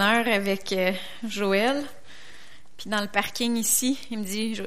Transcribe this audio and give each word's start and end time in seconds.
avec 0.00 0.72
euh, 0.72 0.92
Joël. 1.26 1.84
Puis 2.76 2.90
dans 2.90 3.00
le 3.00 3.06
parking 3.08 3.56
ici, 3.56 3.98
il 4.10 4.18
me 4.18 4.24
dit 4.24 4.60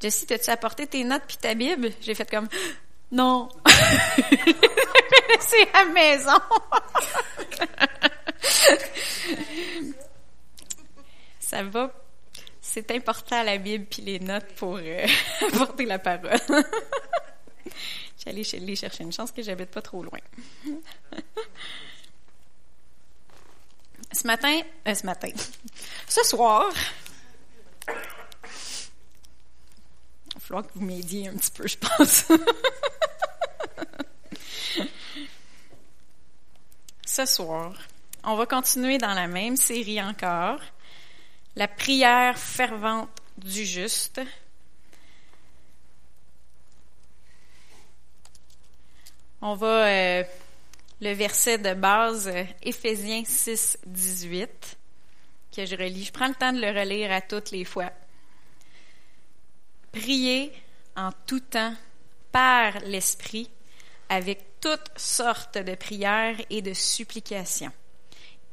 Jessie, 0.00 0.26
t'as-tu 0.26 0.50
apporté 0.50 0.86
tes 0.86 1.02
notes 1.04 1.24
puis 1.26 1.36
ta 1.36 1.54
Bible? 1.54 1.90
J'ai 2.00 2.14
fait 2.14 2.30
comme 2.30 2.48
Non. 3.12 3.48
C'est 5.40 5.68
à 5.74 5.84
la 5.84 5.90
maison. 5.90 6.38
Ça 11.40 11.62
va. 11.64 11.92
C'est 12.60 12.90
important 12.92 13.42
la 13.42 13.58
Bible 13.58 13.84
puis 13.84 14.00
les 14.02 14.18
notes 14.18 14.54
pour 14.56 14.78
euh, 14.78 15.06
apporter 15.52 15.84
la 15.84 15.98
parole. 15.98 16.40
J'allais 18.24 18.44
chercher 18.44 19.02
une 19.02 19.12
chance 19.12 19.32
que 19.32 19.42
j'habite 19.42 19.70
pas 19.70 19.82
trop 19.82 20.02
loin. 20.02 20.20
Ce 24.12 24.26
matin, 24.26 24.60
euh, 24.86 24.94
ce 24.94 25.06
matin, 25.06 25.30
ce 26.06 26.22
soir, 26.22 26.70
il 27.88 27.94
va 30.34 30.40
falloir 30.40 30.66
que 30.66 30.72
vous 30.74 30.84
m'aidiez 30.84 31.28
un 31.28 31.34
petit 31.34 31.50
peu, 31.50 31.66
je 31.66 31.78
pense. 31.78 32.26
ce 37.06 37.24
soir, 37.24 37.72
on 38.22 38.36
va 38.36 38.44
continuer 38.44 38.98
dans 38.98 39.14
la 39.14 39.28
même 39.28 39.56
série 39.56 40.02
encore, 40.02 40.60
la 41.56 41.68
prière 41.68 42.38
fervente 42.38 43.08
du 43.38 43.64
juste. 43.64 44.20
On 49.40 49.54
va 49.54 49.86
euh, 49.86 50.22
le 51.02 51.12
verset 51.14 51.58
de 51.58 51.74
base 51.74 52.28
euh, 52.28 52.44
Éphésiens 52.62 53.24
6, 53.26 53.78
18, 53.86 54.78
que 55.54 55.66
je 55.66 55.74
relis. 55.74 56.04
Je 56.04 56.12
prends 56.12 56.28
le 56.28 56.34
temps 56.34 56.52
de 56.52 56.60
le 56.60 56.68
relire 56.68 57.10
à 57.10 57.20
toutes 57.20 57.50
les 57.50 57.64
fois. 57.64 57.90
Priez 59.90 60.52
en 60.94 61.10
tout 61.26 61.40
temps 61.40 61.74
par 62.30 62.78
l'Esprit 62.86 63.50
avec 64.08 64.60
toutes 64.60 64.96
sortes 64.96 65.58
de 65.58 65.74
prières 65.74 66.40
et 66.50 66.62
de 66.62 66.72
supplications. 66.72 67.72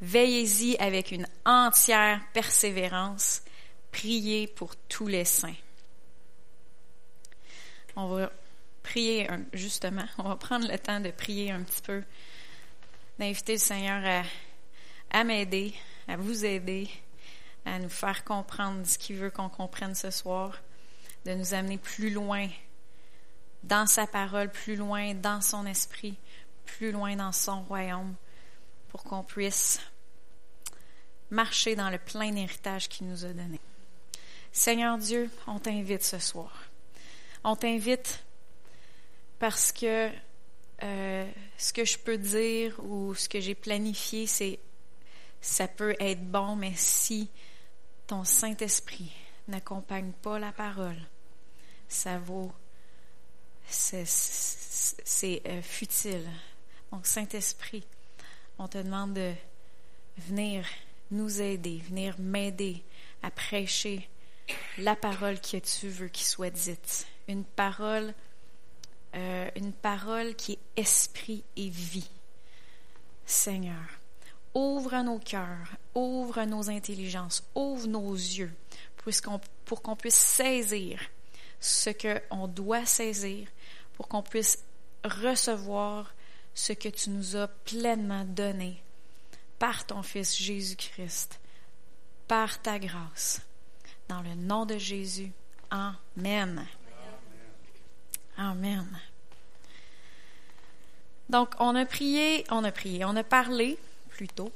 Veillez-y 0.02 0.76
avec 0.78 1.12
une 1.12 1.28
entière 1.46 2.20
persévérance. 2.34 3.44
Priez 3.92 4.48
pour 4.48 4.76
tous 4.76 5.06
les 5.06 5.26
saints. 5.26 5.54
On 7.96 8.08
va 8.08 8.32
prier 8.82 9.28
justement. 9.54 10.06
On 10.18 10.24
va 10.24 10.36
prendre 10.36 10.68
le 10.68 10.80
temps 10.80 11.00
de 11.00 11.12
prier 11.12 11.52
un 11.52 11.62
petit 11.62 11.82
peu 11.84 12.02
d'inviter 13.20 13.54
le 13.54 13.60
Seigneur 13.60 14.24
à, 15.12 15.24
m'aider, 15.26 15.74
à 16.08 16.16
vous 16.16 16.46
aider, 16.46 16.90
à 17.66 17.78
nous 17.78 17.90
faire 17.90 18.24
comprendre 18.24 18.88
ce 18.88 18.98
qu'il 18.98 19.18
veut 19.18 19.30
qu'on 19.30 19.50
comprenne 19.50 19.94
ce 19.94 20.10
soir, 20.10 20.58
de 21.26 21.34
nous 21.34 21.54
amener 21.54 21.78
plus 21.78 22.10
loin 22.12 22.48
dans 23.64 23.86
sa 23.86 24.08
parole, 24.08 24.50
plus 24.50 24.78
loin 24.78 25.14
dans 25.14 25.42
son 25.42 25.66
esprit, 25.66 26.16
plus 26.66 26.94
loin 26.94 27.18
dans 27.18 27.34
son 27.34 27.62
royaume, 27.64 28.16
pour 28.88 29.04
qu'on 29.04 29.24
puisse 29.24 29.82
marcher 31.30 31.76
dans 31.76 31.90
le 31.90 31.98
plein 31.98 32.34
héritage 32.36 32.88
qu'il 32.88 33.08
nous 33.08 33.26
a 33.26 33.34
donné. 33.34 33.60
Seigneur 34.54 34.98
Dieu, 34.98 35.30
on 35.46 35.60
t'invite 35.60 36.04
ce 36.04 36.20
soir. 36.20 36.64
On 37.44 37.56
t'invite 37.56 38.24
parce 39.40 39.72
que 39.72 40.10
euh, 40.84 41.30
ce 41.58 41.74
que 41.74 41.86
je 41.86 41.98
peux 41.98 42.18
dire 42.18 42.80
ou 42.84 43.14
ce 43.16 43.28
que 43.28 43.40
j'ai 43.40 43.56
planifié, 43.56 44.28
c'est 44.28 44.60
ça 45.42 45.68
peut 45.68 45.96
être 46.00 46.24
bon, 46.24 46.56
mais 46.56 46.74
si 46.76 47.30
ton 48.08 48.24
Saint-Esprit 48.24 49.12
n'accompagne 49.48 50.12
pas 50.22 50.40
la 50.40 50.52
parole, 50.52 51.00
ça 51.88 52.20
vaut, 52.20 52.52
c'est 53.68 54.06
euh, 55.48 55.62
futile. 55.62 56.30
Donc, 56.92 57.06
Saint-Esprit, 57.06 57.86
on 58.58 58.68
te 58.68 58.78
demande 58.78 59.14
de 59.14 59.34
venir 60.18 60.66
nous 61.12 61.42
aider, 61.42 61.82
venir 61.88 62.16
m'aider 62.20 62.84
à 63.24 63.32
prêcher 63.32 64.10
la 64.78 64.96
parole 64.96 65.40
que 65.40 65.58
tu 65.58 65.88
veux 65.88 66.08
qu'il 66.08 66.26
soit 66.26 66.50
dite. 66.50 67.08
Une 67.28 67.44
parole 67.44 68.14
euh, 69.16 69.50
une 69.56 69.74
parole 69.74 70.36
qui 70.36 70.54
est 70.54 70.82
esprit 70.82 71.44
et 71.56 71.70
vie. 71.70 72.10
Seigneur, 73.26 74.00
ouvre 74.54 75.02
nos 75.02 75.20
cœurs, 75.20 75.76
ouvre 75.96 76.44
nos 76.44 76.70
intelligences, 76.70 77.44
ouvre 77.56 77.88
nos 77.88 78.14
yeux 78.14 78.54
pour 79.66 79.82
qu'on 79.82 79.96
puisse 79.96 80.16
saisir 80.16 81.00
ce 81.60 81.90
qu'on 81.90 82.48
doit 82.48 82.86
saisir, 82.86 83.48
pour 83.96 84.08
qu'on 84.08 84.24
puisse 84.24 84.64
recevoir 85.04 86.14
ce 86.54 86.74
que 86.74 86.90
tu 86.90 87.10
nous 87.10 87.36
as 87.36 87.48
pleinement 87.48 88.26
donné 88.26 88.82
par 89.58 89.86
ton 89.86 90.04
Fils 90.04 90.38
Jésus-Christ, 90.38 91.40
par 92.28 92.62
ta 92.62 92.80
grâce. 92.80 93.42
Dans 94.08 94.22
le 94.22 94.34
nom 94.36 94.66
de 94.66 94.78
Jésus. 94.78 95.32
Amen. 95.70 96.66
Amen. 98.40 98.88
Donc, 101.28 101.56
on 101.60 101.76
a 101.76 101.86
prié, 101.86 102.46
on 102.50 102.64
a 102.64 102.72
prié, 102.72 103.04
on 103.04 103.18
a 103.18 103.24
parlé 103.24 103.78
plutôt 104.08 104.54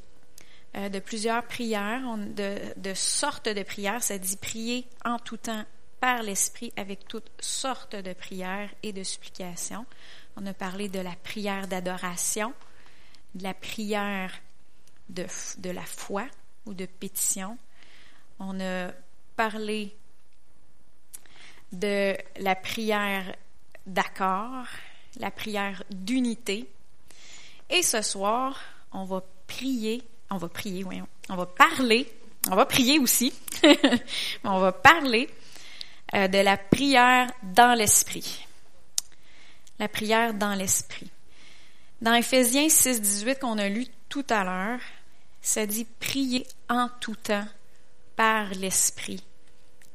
euh, 0.77 0.87
de 0.87 0.99
plusieurs 0.99 1.43
prières, 1.43 2.01
de, 2.17 2.93
sortes 2.93 3.49
de 3.49 3.61
prières. 3.61 4.01
Ça 4.01 4.17
dit 4.17 4.37
prier 4.37 4.87
en 5.03 5.19
tout 5.19 5.35
temps 5.35 5.65
par 5.99 6.23
l'Esprit 6.23 6.71
avec 6.77 7.09
toutes 7.09 7.29
sortes 7.41 7.97
de 7.97 8.13
prières 8.13 8.69
et 8.83 8.93
de 8.93 9.03
supplications. 9.03 9.85
On 10.37 10.45
a 10.45 10.53
parlé 10.53 10.87
de 10.87 10.99
la 10.99 11.17
prière 11.21 11.67
d'adoration, 11.67 12.53
de 13.35 13.43
la 13.43 13.53
prière 13.53 14.31
de, 15.09 15.25
de 15.57 15.69
la 15.69 15.83
foi 15.83 16.25
ou 16.65 16.73
de 16.73 16.85
pétition. 16.85 17.57
On 18.39 18.61
a 18.61 18.91
parlé 19.35 19.93
de 21.73 22.15
la 22.37 22.55
prière 22.55 23.35
d'accord, 23.85 24.65
la 25.17 25.31
prière 25.31 25.83
d'unité. 25.89 26.69
Et 27.69 27.81
ce 27.81 28.01
soir, 28.01 28.59
on 28.91 29.05
va 29.05 29.23
prier, 29.47 30.03
on 30.29 30.37
va 30.37 30.49
prier, 30.49 30.83
oui, 30.83 31.01
on 31.29 31.35
va 31.35 31.45
parler, 31.45 32.11
on 32.49 32.55
va 32.55 32.65
prier 32.65 32.99
aussi, 32.99 33.33
on 34.43 34.59
va 34.59 34.71
parler 34.71 35.29
euh, 36.13 36.27
de 36.27 36.39
la 36.39 36.57
prière 36.57 37.31
dans 37.41 37.77
l'esprit. 37.77 38.45
La 39.79 39.87
prière 39.87 40.33
dans 40.33 40.53
l'esprit. 40.53 41.09
Dans 42.01 42.13
Éphésiens 42.13 42.69
6, 42.69 43.01
18 43.01 43.39
qu'on 43.39 43.57
a 43.57 43.69
lu 43.69 43.87
tout 44.09 44.25
à 44.29 44.43
l'heure, 44.43 44.79
ça 45.41 45.65
dit 45.65 45.85
prier 45.99 46.45
en 46.69 46.89
tout 46.99 47.15
temps 47.15 47.47
par 48.15 48.49
l'esprit, 48.51 49.23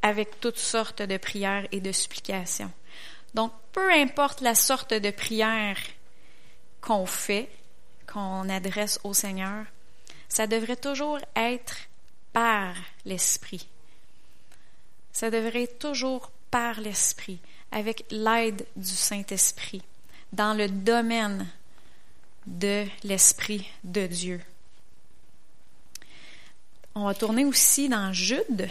avec 0.03 0.41
toutes 0.41 0.59
sortes 0.59 1.03
de 1.03 1.17
prières 1.17 1.67
et 1.71 1.81
de 1.81 1.93
supplications. 1.93 2.73
Donc, 3.35 3.53
peu 3.79 3.93
importe 3.93 4.41
la 4.41 4.57
sorte 4.57 4.93
de 4.93 5.13
prière 5.13 5.79
qu'on 6.81 7.07
fait, 7.07 7.49
qu'on 8.13 8.49
adresse 8.49 8.99
au 9.05 9.15
Seigneur, 9.15 9.67
ça 10.29 10.49
devrait 10.49 10.75
toujours 10.75 11.21
être 11.37 11.77
par 12.33 12.75
l'Esprit. 13.05 13.69
Ça 15.13 15.31
devrait 15.31 15.63
être 15.63 15.79
toujours 15.79 16.33
par 16.51 16.81
l'Esprit, 16.81 17.39
avec 17.71 18.05
l'aide 18.11 18.67
du 18.75 18.97
Saint-Esprit, 18.97 19.83
dans 20.33 20.55
le 20.55 20.69
domaine 20.69 21.47
de 22.49 22.85
l'Esprit 23.05 23.65
de 23.85 24.09
Dieu. 24.09 24.41
On 26.97 27.05
va 27.05 27.15
tourner 27.15 27.45
aussi 27.45 27.89
dans 27.89 28.13
Jude, 28.13 28.69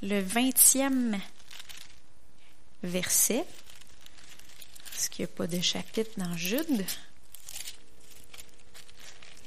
le 0.00 0.20
vingtième 0.20 1.20
verset. 2.82 3.44
Est-ce 5.04 5.10
qu'il 5.10 5.26
n'y 5.26 5.32
a 5.32 5.36
pas 5.36 5.46
de 5.46 5.60
chapitre 5.60 6.12
dans 6.16 6.34
Jude? 6.34 6.82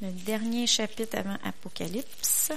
Le 0.03 0.11
dernier 0.11 0.67
chapitre 0.67 1.17
avant 1.17 1.37
Apocalypse. 1.43 2.51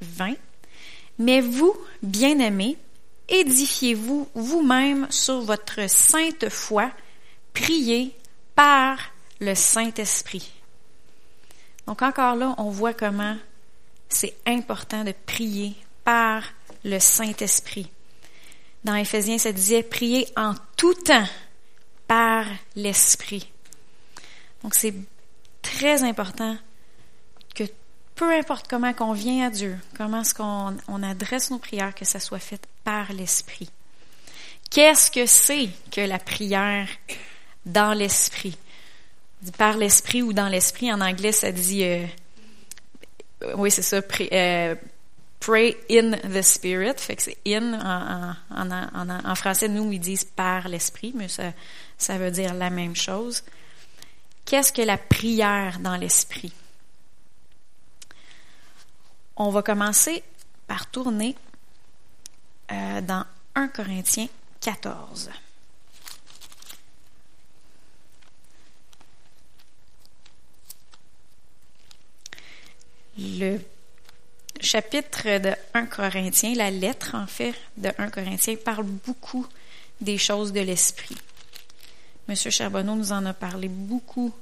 20. 0.00 0.36
Mais 1.18 1.42
vous, 1.42 1.76
bien-aimés, 2.02 2.78
édifiez-vous 3.28 4.30
vous-même 4.34 5.06
sur 5.10 5.42
votre 5.42 5.86
sainte 5.90 6.48
foi, 6.48 6.90
priez 7.52 8.16
par 8.54 9.00
le 9.38 9.54
Saint-Esprit. 9.54 10.50
Donc 11.86 12.00
encore 12.00 12.36
là, 12.36 12.54
on 12.56 12.70
voit 12.70 12.94
comment 12.94 13.36
c'est 14.08 14.34
important 14.46 15.04
de 15.04 15.12
prier 15.26 15.74
par 16.04 16.42
le 16.84 16.98
Saint-Esprit. 16.98 17.90
Dans 18.84 18.94
Éphésiens, 18.94 19.38
ça 19.38 19.52
disait 19.52 19.82
prier 19.82 20.28
en 20.36 20.54
tout 20.76 20.94
temps 20.94 21.26
par 22.06 22.46
l'Esprit. 22.76 23.50
Donc 24.62 24.74
c'est 24.74 24.94
très 25.62 26.02
important 26.02 26.56
que 27.54 27.64
peu 28.14 28.32
importe 28.32 28.68
comment 28.68 28.92
qu'on 28.92 29.12
vient 29.12 29.46
à 29.46 29.50
Dieu, 29.50 29.78
comment 29.96 30.20
est-ce 30.20 30.34
qu'on 30.34 30.76
on 30.88 31.02
adresse 31.02 31.50
nos 31.50 31.58
prières, 31.58 31.94
que 31.94 32.04
ça 32.04 32.20
soit 32.20 32.38
fait 32.38 32.60
par 32.84 33.12
l'Esprit. 33.12 33.70
Qu'est-ce 34.70 35.10
que 35.10 35.26
c'est 35.26 35.68
que 35.90 36.00
la 36.00 36.18
prière 36.18 36.88
dans 37.64 37.94
l'Esprit? 37.94 38.56
Par 39.58 39.76
l'Esprit 39.76 40.22
ou 40.22 40.32
dans 40.32 40.48
l'Esprit, 40.48 40.92
en 40.92 41.00
anglais, 41.00 41.32
ça 41.32 41.52
dit, 41.52 41.84
euh, 41.84 42.06
oui, 43.56 43.70
c'est 43.70 43.82
ça, 43.82 44.00
euh, 44.32 44.74
pray 45.44 45.76
in 45.90 46.12
the 46.32 46.42
Spirit. 46.42 46.94
Fait 46.98 47.16
que 47.16 47.22
c'est 47.22 47.38
in 47.46 47.74
en, 47.74 48.34
en, 48.50 49.10
en, 49.10 49.34
français, 49.34 49.68
nous, 49.68 49.92
ils 49.92 50.00
disent 50.00 50.24
par 50.24 50.68
l'Esprit, 50.68 51.12
mais 51.14 51.28
ça, 51.28 51.52
ça 51.98 52.16
veut 52.18 52.30
dire 52.30 52.54
la 52.54 52.70
même 52.70 52.96
chose. 52.96 53.42
Qu'est-ce 54.44 54.72
que 54.72 54.82
la 54.82 54.96
prière 54.96 55.78
dans 55.80 55.96
l'Esprit? 55.96 56.52
On 59.36 59.50
va 59.50 59.62
commencer 59.62 60.22
par 60.66 60.90
tourner 60.90 61.36
euh, 62.72 63.00
dans 63.02 63.24
1 63.54 63.68
Corinthiens 63.68 64.28
14. 64.60 65.30
Le 73.18 73.60
chapitre 74.64 75.38
de 75.38 75.54
1 75.74 75.86
Corinthiens, 75.86 76.54
la 76.54 76.70
lettre 76.70 77.14
en 77.14 77.26
fait 77.26 77.54
de 77.76 77.90
1 77.98 78.10
Corinthiens, 78.10 78.56
parle 78.56 78.84
beaucoup 78.84 79.46
des 80.00 80.18
choses 80.18 80.52
de 80.52 80.60
l'esprit. 80.60 81.16
Monsieur 82.28 82.50
Charbonneau 82.50 82.94
nous 82.94 83.12
en 83.12 83.24
a 83.26 83.34
parlé 83.34 83.68
beaucoup 83.68 84.32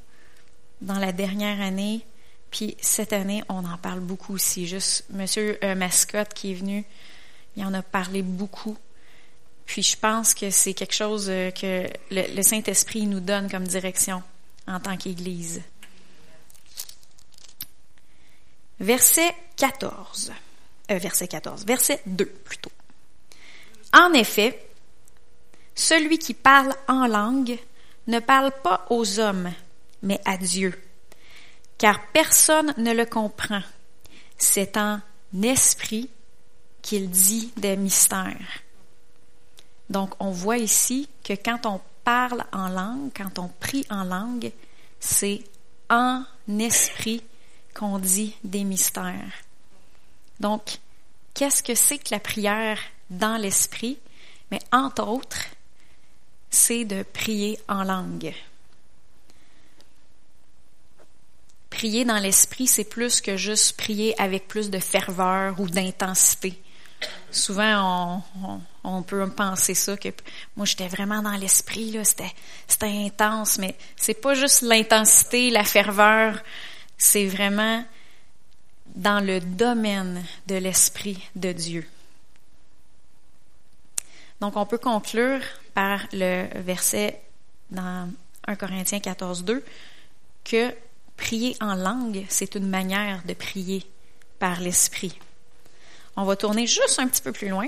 dans 0.80 0.98
la 0.98 1.12
dernière 1.12 1.60
année, 1.60 2.04
puis 2.50 2.76
cette 2.80 3.12
année, 3.12 3.42
on 3.48 3.64
en 3.64 3.78
parle 3.78 4.00
beaucoup 4.00 4.34
aussi. 4.34 4.66
Juste 4.66 5.04
Monsieur 5.10 5.58
euh, 5.64 5.74
Mascotte 5.74 6.34
qui 6.34 6.52
est 6.52 6.54
venu, 6.54 6.84
il 7.56 7.64
en 7.64 7.74
a 7.74 7.82
parlé 7.82 8.22
beaucoup. 8.22 8.76
Puis 9.66 9.82
je 9.82 9.96
pense 9.96 10.34
que 10.34 10.50
c'est 10.50 10.74
quelque 10.74 10.94
chose 10.94 11.26
euh, 11.28 11.50
que 11.50 11.88
le, 12.10 12.42
Saint-Esprit 12.42 13.06
nous 13.06 13.20
donne 13.20 13.50
comme 13.50 13.66
direction 13.66 14.22
en 14.66 14.80
tant 14.80 14.96
qu'Église. 14.96 15.62
Verset 18.82 19.32
14. 19.56 20.32
Euh, 20.90 20.98
verset 20.98 21.28
14. 21.28 21.64
Verset 21.64 22.00
2 22.04 22.24
plutôt. 22.26 22.72
En 23.92 24.12
effet, 24.12 24.68
celui 25.72 26.18
qui 26.18 26.34
parle 26.34 26.74
en 26.88 27.06
langue 27.06 27.58
ne 28.08 28.18
parle 28.18 28.50
pas 28.64 28.84
aux 28.90 29.20
hommes, 29.20 29.52
mais 30.02 30.20
à 30.24 30.36
Dieu, 30.36 30.76
car 31.78 32.08
personne 32.12 32.74
ne 32.76 32.92
le 32.92 33.06
comprend. 33.06 33.62
C'est 34.36 34.76
en 34.76 35.00
esprit 35.44 36.10
qu'il 36.82 37.08
dit 37.08 37.52
des 37.56 37.76
mystères. 37.76 38.62
Donc, 39.90 40.14
on 40.18 40.32
voit 40.32 40.58
ici 40.58 41.08
que 41.22 41.34
quand 41.34 41.66
on 41.66 41.80
parle 42.02 42.44
en 42.52 42.68
langue, 42.68 43.10
quand 43.16 43.38
on 43.38 43.46
prie 43.46 43.86
en 43.90 44.02
langue, 44.02 44.50
c'est 44.98 45.44
en 45.88 46.24
esprit 46.58 47.22
qu'on 47.74 47.98
dit 47.98 48.36
des 48.44 48.64
mystères. 48.64 49.32
Donc, 50.40 50.78
qu'est-ce 51.34 51.62
que 51.62 51.74
c'est 51.74 51.98
que 51.98 52.08
la 52.10 52.20
prière 52.20 52.78
dans 53.10 53.36
l'esprit? 53.40 53.98
Mais 54.50 54.60
entre 54.72 55.06
autres, 55.06 55.46
c'est 56.50 56.84
de 56.84 57.02
prier 57.02 57.58
en 57.68 57.84
langue. 57.84 58.34
Prier 61.70 62.04
dans 62.04 62.18
l'esprit, 62.18 62.66
c'est 62.66 62.84
plus 62.84 63.20
que 63.20 63.36
juste 63.36 63.76
prier 63.78 64.20
avec 64.20 64.46
plus 64.46 64.68
de 64.68 64.78
ferveur 64.78 65.58
ou 65.58 65.68
d'intensité. 65.68 66.60
Souvent, 67.30 68.22
on, 68.84 69.02
peut 69.02 69.28
penser 69.30 69.74
ça, 69.74 69.96
que 69.96 70.10
moi, 70.54 70.66
j'étais 70.66 70.86
vraiment 70.86 71.22
dans 71.22 71.36
l'esprit, 71.36 71.90
là, 71.90 72.04
c'était, 72.04 72.30
c'était 72.68 72.86
intense, 72.86 73.58
mais 73.58 73.74
c'est 73.96 74.20
pas 74.20 74.34
juste 74.34 74.60
l'intensité, 74.60 75.50
la 75.50 75.64
ferveur, 75.64 76.38
c'est 77.02 77.26
vraiment 77.26 77.84
dans 78.94 79.18
le 79.18 79.40
domaine 79.40 80.24
de 80.46 80.54
l'esprit 80.54 81.18
de 81.34 81.50
Dieu. 81.50 81.84
Donc, 84.40 84.56
on 84.56 84.64
peut 84.64 84.78
conclure 84.78 85.40
par 85.74 86.06
le 86.12 86.46
verset 86.60 87.20
dans 87.72 88.08
1 88.46 88.54
Corinthiens 88.54 89.00
14, 89.00 89.42
2 89.42 89.64
que 90.44 90.72
prier 91.16 91.56
en 91.60 91.74
langue, 91.74 92.24
c'est 92.28 92.54
une 92.54 92.68
manière 92.68 93.24
de 93.24 93.34
prier 93.34 93.84
par 94.38 94.60
l'esprit. 94.60 95.18
On 96.14 96.24
va 96.24 96.36
tourner 96.36 96.68
juste 96.68 97.00
un 97.00 97.08
petit 97.08 97.22
peu 97.22 97.32
plus 97.32 97.48
loin. 97.48 97.66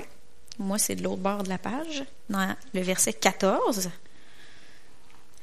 Moi, 0.59 0.77
c'est 0.77 0.95
de 0.95 1.03
l'autre 1.03 1.21
bord 1.21 1.43
de 1.43 1.49
la 1.49 1.57
page, 1.57 2.05
dans 2.29 2.55
le 2.73 2.81
verset 2.81 3.11
14. 3.11 3.89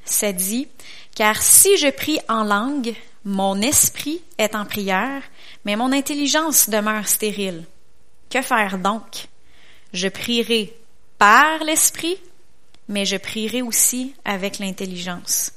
Ça 0.06 0.32
dit, 0.32 0.66
car 1.14 1.42
si 1.42 1.76
je 1.76 1.88
prie 1.90 2.20
en 2.30 2.42
langue, 2.42 2.94
mon 3.24 3.60
esprit 3.60 4.22
est 4.38 4.54
en 4.54 4.64
prière, 4.64 5.22
mais 5.64 5.76
mon 5.76 5.92
intelligence 5.92 6.68
demeure 6.68 7.06
stérile. 7.06 7.64
Que 8.28 8.42
faire 8.42 8.78
donc? 8.78 9.28
Je 9.92 10.08
prierai 10.08 10.74
par 11.18 11.62
l'esprit, 11.64 12.16
mais 12.88 13.04
je 13.06 13.16
prierai 13.16 13.62
aussi 13.62 14.14
avec 14.24 14.58
l'intelligence. 14.58 15.52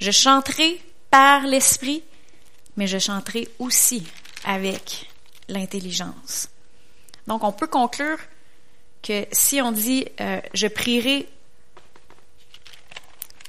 Je 0.00 0.10
chanterai 0.10 0.80
par 1.10 1.42
l'esprit, 1.42 2.02
mais 2.76 2.86
je 2.86 2.98
chanterai 2.98 3.48
aussi 3.58 4.04
avec 4.44 5.06
l'intelligence. 5.48 6.48
Donc, 7.26 7.44
on 7.44 7.52
peut 7.52 7.66
conclure 7.66 8.18
que 9.02 9.26
si 9.32 9.60
on 9.60 9.72
dit 9.72 10.06
euh, 10.20 10.40
je 10.54 10.68
prierai 10.68 11.28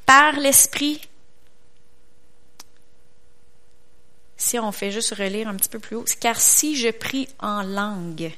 par 0.06 0.34
l'esprit, 0.34 1.00
si 4.38 4.60
on 4.60 4.72
fait 4.72 4.92
juste 4.92 5.14
relire 5.16 5.48
un 5.48 5.56
petit 5.56 5.70
peu 5.70 5.80
plus 5.80 5.96
haut, 5.96 6.06
car 6.20 6.40
si 6.40 6.76
je 6.76 6.90
prie 6.90 7.28
en 7.40 7.64
langue, 7.64 8.32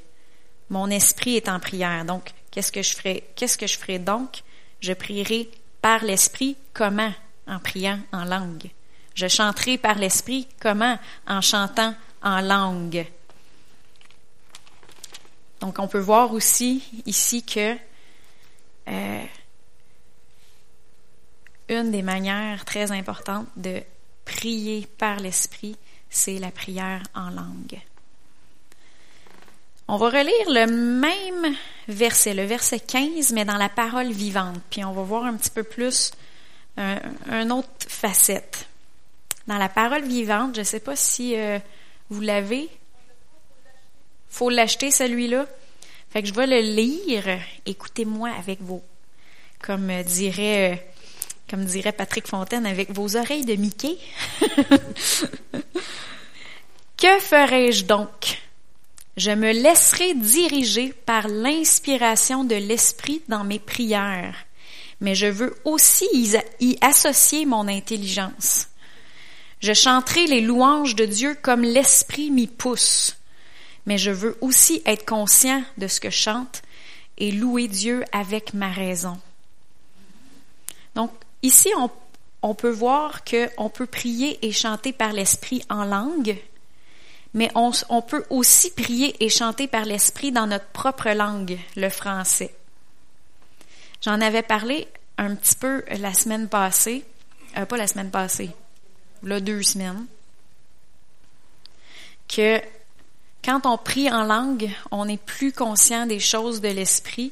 mon 0.70 0.90
esprit 0.90 1.36
est 1.36 1.50
en 1.50 1.60
prière. 1.60 2.06
Donc, 2.06 2.32
qu'est-ce 2.52 2.72
que 2.72 2.82
je 2.82 2.96
ferai? 2.96 3.24
Qu'est-ce 3.36 3.58
que 3.58 3.68
je 3.68 3.78
ferai 3.78 4.00
donc? 4.00 4.42
Je 4.82 4.94
prierai 4.94 5.50
par 5.82 6.04
l'esprit 6.04 6.58
comment? 6.74 7.14
En 7.48 7.60
priant 7.60 8.00
en 8.12 8.26
langue. 8.26 8.70
Je 9.14 9.28
chanterai 9.28 9.78
par 9.78 9.96
l'esprit 9.96 10.48
comment? 10.60 10.98
En 11.28 11.42
chantant 11.42 11.96
en 12.22 12.42
langue. 12.42 13.06
Donc, 15.62 15.80
on 15.80 15.88
peut 15.88 16.00
voir 16.00 16.34
aussi 16.34 16.84
ici 17.06 17.44
que 17.44 17.78
euh, 18.88 19.24
une 21.70 21.92
des 21.92 22.02
manières 22.02 22.66
très 22.66 22.92
importantes 22.92 23.48
de 23.56 23.82
prier 24.26 24.88
par 24.98 25.20
l'Esprit, 25.20 25.78
c'est 26.16 26.40
la 26.40 26.50
prière 26.50 27.04
en 27.14 27.30
langue. 27.30 27.80
On 29.88 29.98
va 29.98 30.08
relire 30.08 30.50
le 30.50 30.66
même 30.66 31.56
verset, 31.88 32.34
le 32.34 32.46
verset 32.46 32.80
15, 32.80 33.34
mais 33.34 33.44
dans 33.46 33.58
la 33.58 33.70
parole 33.70 34.12
vivante. 34.12 34.62
Puis 34.70 34.84
on 34.86 34.94
va 34.94 35.04
voir 35.04 35.26
un 35.26 35.36
petit 35.36 35.52
peu 35.52 35.64
plus 35.64 36.12
un, 36.78 37.00
une 37.30 37.52
autre 37.52 37.70
facette. 37.88 38.68
Dans 39.48 39.58
la 39.58 39.70
parole 39.70 40.06
vivante, 40.06 40.56
je 40.56 40.62
ne 40.62 40.66
sais 40.66 40.80
pas 40.80 40.96
si 40.96 41.38
euh, 41.38 41.60
vous 42.10 42.22
l'avez. 42.22 42.70
faut 44.30 44.50
l'acheter 44.50 44.92
celui-là. 44.92 45.46
Fait 46.10 46.22
que 46.22 46.30
je 46.30 46.34
vais 46.34 46.48
le 46.48 46.62
lire. 46.62 47.26
Écoutez-moi 47.66 48.30
avec 48.40 48.62
vos, 48.62 48.82
comme 49.60 49.92
dirait, 50.04 50.74
euh, 50.74 50.76
comme 51.50 51.66
dirait 51.66 51.92
Patrick 51.92 52.28
Fontaine, 52.28 52.66
avec 52.66 52.92
vos 52.92 53.16
oreilles 53.16 53.46
de 53.46 53.56
Mickey. 53.56 53.98
que 56.98 57.20
ferai-je 57.20 57.86
donc? 57.86 58.42
Je 59.18 59.32
me 59.32 59.52
laisserai 59.52 60.14
diriger 60.14 60.92
par 61.06 61.28
l'inspiration 61.28 62.44
de 62.44 62.56
l'Esprit 62.56 63.22
dans 63.30 63.44
mes 63.44 63.60
prières, 63.60 64.36
mais 65.00 65.16
je 65.16 65.28
veux 65.28 65.56
aussi 65.64 66.08
y 66.60 66.78
associer 66.82 67.46
mon 67.46 67.68
intelligence. 67.68 68.68
Je 69.62 69.74
chanterai 69.74 70.26
les 70.26 70.42
louanges 70.42 70.96
de 70.96 71.06
Dieu 71.06 71.36
comme 71.42 71.62
l'Esprit 71.62 72.30
m'y 72.30 72.48
pousse, 72.48 73.16
mais 73.86 73.98
je 73.98 74.12
veux 74.12 74.38
aussi 74.42 74.82
être 74.86 75.06
conscient 75.06 75.64
de 75.78 75.88
ce 75.88 76.00
que 76.00 76.10
je 76.10 76.18
chante 76.18 76.62
et 77.18 77.32
louer 77.32 77.68
Dieu 77.68 78.04
avec 78.12 78.54
ma 78.54 78.70
raison. 78.70 79.18
Donc, 80.96 81.12
ici, 81.42 81.70
on, 82.42 82.54
peut 82.54 82.70
voir 82.70 83.24
qu'on 83.24 83.70
peut 83.70 83.86
prier 83.86 84.46
et 84.46 84.52
chanter 84.52 84.94
par 84.94 85.14
l'Esprit 85.14 85.64
en 85.70 85.84
langue, 85.84 86.38
mais 87.34 87.52
on, 87.56 87.72
peut 88.02 88.24
aussi 88.30 88.72
prier 88.72 89.16
et 89.24 89.30
chanter 89.30 89.68
par 89.68 89.86
l'Esprit 89.86 90.32
dans 90.32 90.48
notre 90.48 90.68
propre 90.68 91.10
langue, 91.10 91.58
le 91.76 91.90
français. 91.90 92.56
J'en 94.02 94.22
avais 94.22 94.44
parlé 94.44 94.88
un 95.18 95.36
petit 95.36 95.56
peu 95.56 95.84
la 95.90 96.14
semaine 96.14 96.48
passée, 96.48 97.04
euh, 97.58 97.66
pas 97.66 97.78
la 97.78 97.88
semaine 97.88 98.12
passée, 98.12 98.52
là, 99.24 99.40
deux 99.40 99.64
semaines, 99.64 100.06
que 102.28 102.62
quand 103.46 103.66
on 103.66 103.78
prie 103.78 104.12
en 104.12 104.24
langue, 104.24 104.72
on 104.90 105.08
est 105.08 105.22
plus 105.22 105.52
conscient 105.52 106.08
des 106.08 106.20
choses 106.20 106.62
de 106.62 106.70
l'esprit. 106.70 107.32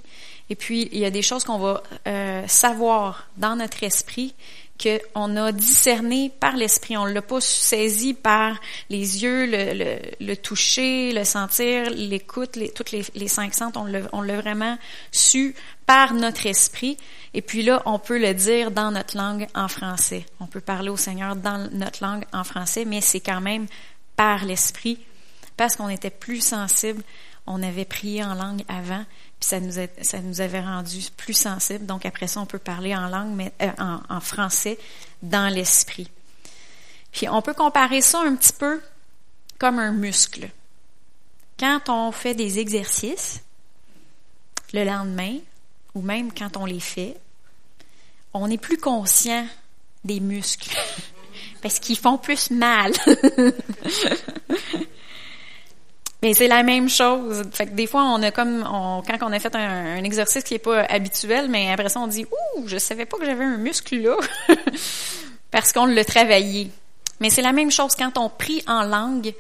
Et 0.54 0.56
puis, 0.56 0.88
il 0.92 1.00
y 1.00 1.06
a 1.06 1.10
des 1.10 1.24
choses 1.24 1.44
qu'on 1.46 1.58
va 1.58 1.82
euh, 2.06 2.44
savoir 2.46 3.28
dans 3.38 3.56
notre 3.56 3.84
esprit 3.84 4.36
qu'on 4.80 5.36
a 5.36 5.52
discerné 5.52 6.32
par 6.40 6.56
l'esprit. 6.56 6.96
On 6.96 7.08
ne 7.08 7.12
l'a 7.12 7.24
pas 7.24 7.42
saisi 7.42 8.14
par 8.14 8.60
les 8.92 9.24
yeux, 9.24 9.48
le, 9.50 10.36
toucher, 10.36 11.12
le 11.12 11.24
sentir, 11.24 11.90
l'écoute, 11.90 12.56
les, 12.56 12.70
toutes 12.70 12.92
les, 12.92 13.04
les 13.16 13.28
cinq 13.28 13.56
sens. 13.56 13.74
On 13.76 14.22
l'a 14.22 14.42
vraiment 14.42 14.78
su 15.12 15.56
par 15.88 16.14
notre 16.14 16.46
esprit. 16.46 17.00
Et 17.34 17.42
puis 17.42 17.64
là, 17.64 17.82
on 17.88 17.98
peut 17.98 18.20
le 18.20 18.36
dire 18.36 18.70
dans 18.70 18.92
notre 18.92 19.18
langue 19.18 19.48
en 19.56 19.68
français. 19.68 20.24
On 20.40 20.46
peut 20.46 20.62
parler 20.62 20.90
au 20.90 20.98
Seigneur 20.98 21.36
dans 21.36 21.68
notre 21.72 22.04
langue 22.04 22.26
en 22.32 22.44
français, 22.44 22.86
mais 22.86 23.02
c'est 23.02 23.22
quand 23.22 23.42
même 23.42 23.66
par 24.16 24.46
l'esprit 24.46 25.00
parce 25.58 25.76
qu'on 25.76 25.90
était 25.90 26.12
plus 26.12 26.42
sensible. 26.42 27.02
On 27.48 27.64
avait 27.64 27.86
prié 27.86 28.24
en 28.24 28.36
langue 28.36 28.64
avant, 28.68 29.04
puis 29.44 30.06
ça 30.06 30.20
nous, 30.22 30.42
avait 30.42 30.62
rendu 30.62 31.00
plus 31.18 31.34
sensibles. 31.34 31.86
Donc 31.86 32.06
après 32.06 32.28
ça, 32.28 32.40
on 32.40 32.46
peut 32.46 32.60
parler 32.60 32.96
en 32.96 33.08
langue, 33.08 33.34
mais 33.36 33.52
euh, 33.62 33.70
en, 33.78 34.00
en 34.10 34.20
français, 34.20 34.78
dans 35.22 35.54
l'esprit. 35.54 36.10
Puis 37.12 37.28
on 37.30 37.42
peut 37.42 37.54
comparer 37.54 38.02
ça 38.02 38.22
un 38.22 38.36
petit 38.36 38.54
peu 38.54 38.82
comme 39.60 39.80
un 39.80 39.92
muscle. 39.92 40.50
Quand 41.60 41.90
on 41.90 42.12
fait 42.12 42.34
des 42.34 42.60
exercices, 42.60 43.42
le 44.74 44.84
lendemain, 44.84 45.38
ou 45.94 46.02
même 46.02 46.34
quand 46.34 46.58
on 46.58 46.66
les 46.66 46.80
fait, 46.80 47.16
on 48.34 48.50
est 48.50 48.58
plus 48.58 48.78
conscient 48.78 49.46
des 50.04 50.20
muscles 50.20 50.76
parce 51.62 51.80
qu'ils 51.80 51.98
font 51.98 52.18
plus 52.18 52.50
mal. 52.50 52.92
Mais 56.24 56.34
c'est 56.34 56.48
la 56.48 56.64
même 56.64 56.88
chose. 56.88 57.44
Fait 57.52 57.66
des 57.76 57.86
fois, 57.86 58.04
on 58.04 58.24
a 58.24 58.32
comme, 58.32 58.64
quand 58.64 59.18
on 59.24 59.34
a 59.34 59.40
fait 59.42 59.54
un, 59.56 60.02
exercice 60.06 60.42
qui 60.46 60.54
est 60.54 60.60
pas 60.60 60.84
habituel, 60.84 61.50
mais 61.50 61.70
après 61.70 61.90
ça, 61.90 62.00
on 62.00 62.08
dit, 62.08 62.26
ouh, 62.56 62.66
je 62.66 62.78
savais 62.78 63.06
pas 63.06 63.18
que 63.18 63.26
j'avais 63.26 63.44
un 63.44 63.58
muscle 63.58 63.98
là, 63.98 64.16
parce 65.52 65.74
qu'on 65.74 65.86
l'a 65.86 66.06
travaillé. 66.06 66.72
Mais 67.20 67.30
c'est 67.30 67.42
la 67.42 67.52
même 67.52 67.72
chose 67.72 67.94
quand 67.98 68.18
on 68.18 68.30
prie 68.30 68.64
en 68.68 68.84
langue. 68.84 69.34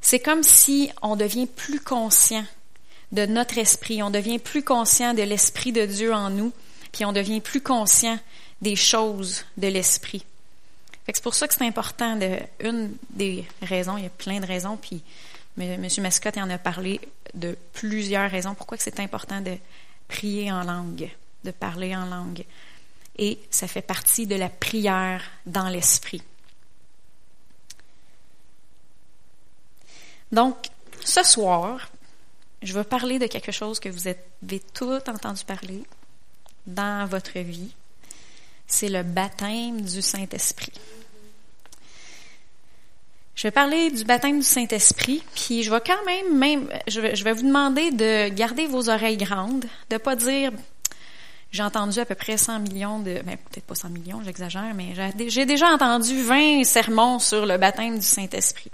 C'est 0.00 0.20
comme 0.20 0.44
si 0.44 0.92
on 1.02 1.16
devient 1.16 1.48
plus 1.48 1.80
conscient 1.80 2.44
de 3.10 3.26
notre 3.26 3.58
esprit, 3.58 4.00
on 4.04 4.10
devient 4.10 4.38
plus 4.38 4.62
conscient 4.62 5.14
de 5.14 5.22
l'esprit 5.22 5.72
de 5.72 5.86
Dieu 5.86 6.14
en 6.14 6.30
nous, 6.30 6.52
puis 6.92 7.04
on 7.04 7.12
devient 7.12 7.40
plus 7.40 7.60
conscient 7.60 8.18
des 8.60 8.76
choses 8.76 9.44
de 9.56 9.66
l'esprit. 9.66 10.24
c'est 11.06 11.22
pour 11.22 11.34
ça 11.34 11.48
que 11.48 11.54
c'est 11.54 11.66
important 11.66 12.16
une 12.60 12.92
des 13.10 13.44
raisons, 13.60 13.96
il 13.96 14.04
y 14.04 14.06
a 14.06 14.10
plein 14.10 14.38
de 14.38 14.46
raisons, 14.46 14.78
puis 14.80 15.02
M. 15.58 15.86
Mascotte 15.98 16.38
en 16.38 16.50
a 16.50 16.58
parlé 16.58 17.00
de 17.34 17.56
plusieurs 17.72 18.30
raisons 18.30 18.54
pourquoi 18.54 18.78
c'est 18.78 19.00
important 19.00 19.40
de 19.40 19.56
prier 20.08 20.50
en 20.50 20.62
langue, 20.62 21.10
de 21.44 21.50
parler 21.50 21.94
en 21.94 22.06
langue. 22.06 22.44
Et 23.18 23.38
ça 23.50 23.68
fait 23.68 23.82
partie 23.82 24.26
de 24.26 24.34
la 24.34 24.48
prière 24.48 25.22
dans 25.44 25.68
l'esprit. 25.68 26.22
Donc, 30.30 30.56
ce 31.04 31.22
soir, 31.22 31.90
je 32.62 32.72
vais 32.72 32.84
parler 32.84 33.18
de 33.18 33.26
quelque 33.26 33.52
chose 33.52 33.80
que 33.80 33.90
vous 33.90 34.08
avez 34.08 34.60
tout 34.72 34.90
entendu 35.06 35.44
parler 35.44 35.82
dans 36.66 37.06
votre 37.06 37.38
vie. 37.38 37.74
C'est 38.66 38.88
le 38.88 39.02
baptême 39.02 39.82
du 39.82 40.00
Saint-Esprit. 40.00 40.72
Je 43.34 43.44
vais 43.44 43.50
parler 43.50 43.90
du 43.90 44.04
baptême 44.04 44.38
du 44.38 44.44
Saint-Esprit, 44.44 45.22
puis 45.34 45.62
je 45.62 45.70
vais 45.70 45.80
quand 45.84 46.04
même, 46.04 46.38
même, 46.38 46.68
je 46.86 47.00
vais, 47.00 47.32
vous 47.32 47.42
demander 47.42 47.90
de 47.90 48.28
garder 48.28 48.66
vos 48.66 48.90
oreilles 48.90 49.16
grandes, 49.16 49.64
de 49.88 49.96
pas 49.96 50.16
dire, 50.16 50.52
j'ai 51.50 51.62
entendu 51.62 51.98
à 51.98 52.04
peu 52.04 52.14
près 52.14 52.36
100 52.36 52.60
millions 52.60 52.98
de, 52.98 53.22
ben, 53.24 53.38
peut-être 53.50 53.64
pas 53.64 53.74
100 53.74 53.88
millions, 53.88 54.22
j'exagère, 54.22 54.74
mais 54.74 54.94
j'ai 55.28 55.46
déjà 55.46 55.72
entendu 55.72 56.22
20 56.22 56.64
sermons 56.64 57.18
sur 57.18 57.46
le 57.46 57.56
baptême 57.56 57.98
du 57.98 58.04
Saint-Esprit. 58.04 58.70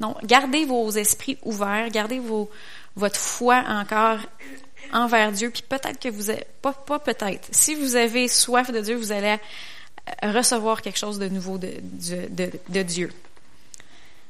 Donc, 0.00 0.24
gardez 0.24 0.64
vos 0.64 0.90
esprits 0.90 1.36
ouverts, 1.42 1.90
gardez 1.90 2.18
vos, 2.18 2.50
votre 2.96 3.20
foi 3.20 3.62
encore 3.68 4.20
envers 4.92 5.32
Dieu, 5.32 5.50
puis 5.50 5.62
peut-être 5.68 5.98
que 6.00 6.08
vous 6.08 6.30
avez, 6.30 6.46
pas, 6.62 6.72
pas 6.72 6.98
peut-être, 6.98 7.46
si 7.50 7.74
vous 7.74 7.94
avez 7.94 8.26
soif 8.26 8.72
de 8.72 8.80
Dieu, 8.80 8.96
vous 8.96 9.12
allez 9.12 9.36
recevoir 10.22 10.80
quelque 10.80 10.98
chose 10.98 11.18
de 11.18 11.28
nouveau 11.28 11.58
de, 11.58 11.74
de, 12.30 12.50
de 12.70 12.82
Dieu 12.82 13.12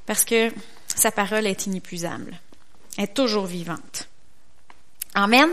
parce 0.09 0.25
que 0.25 0.50
sa 0.87 1.12
parole 1.12 1.47
est 1.47 1.67
inépuisable. 1.67 2.41
Elle 2.97 3.05
est 3.05 3.15
toujours 3.15 3.45
vivante. 3.45 4.09
Amen. 5.15 5.50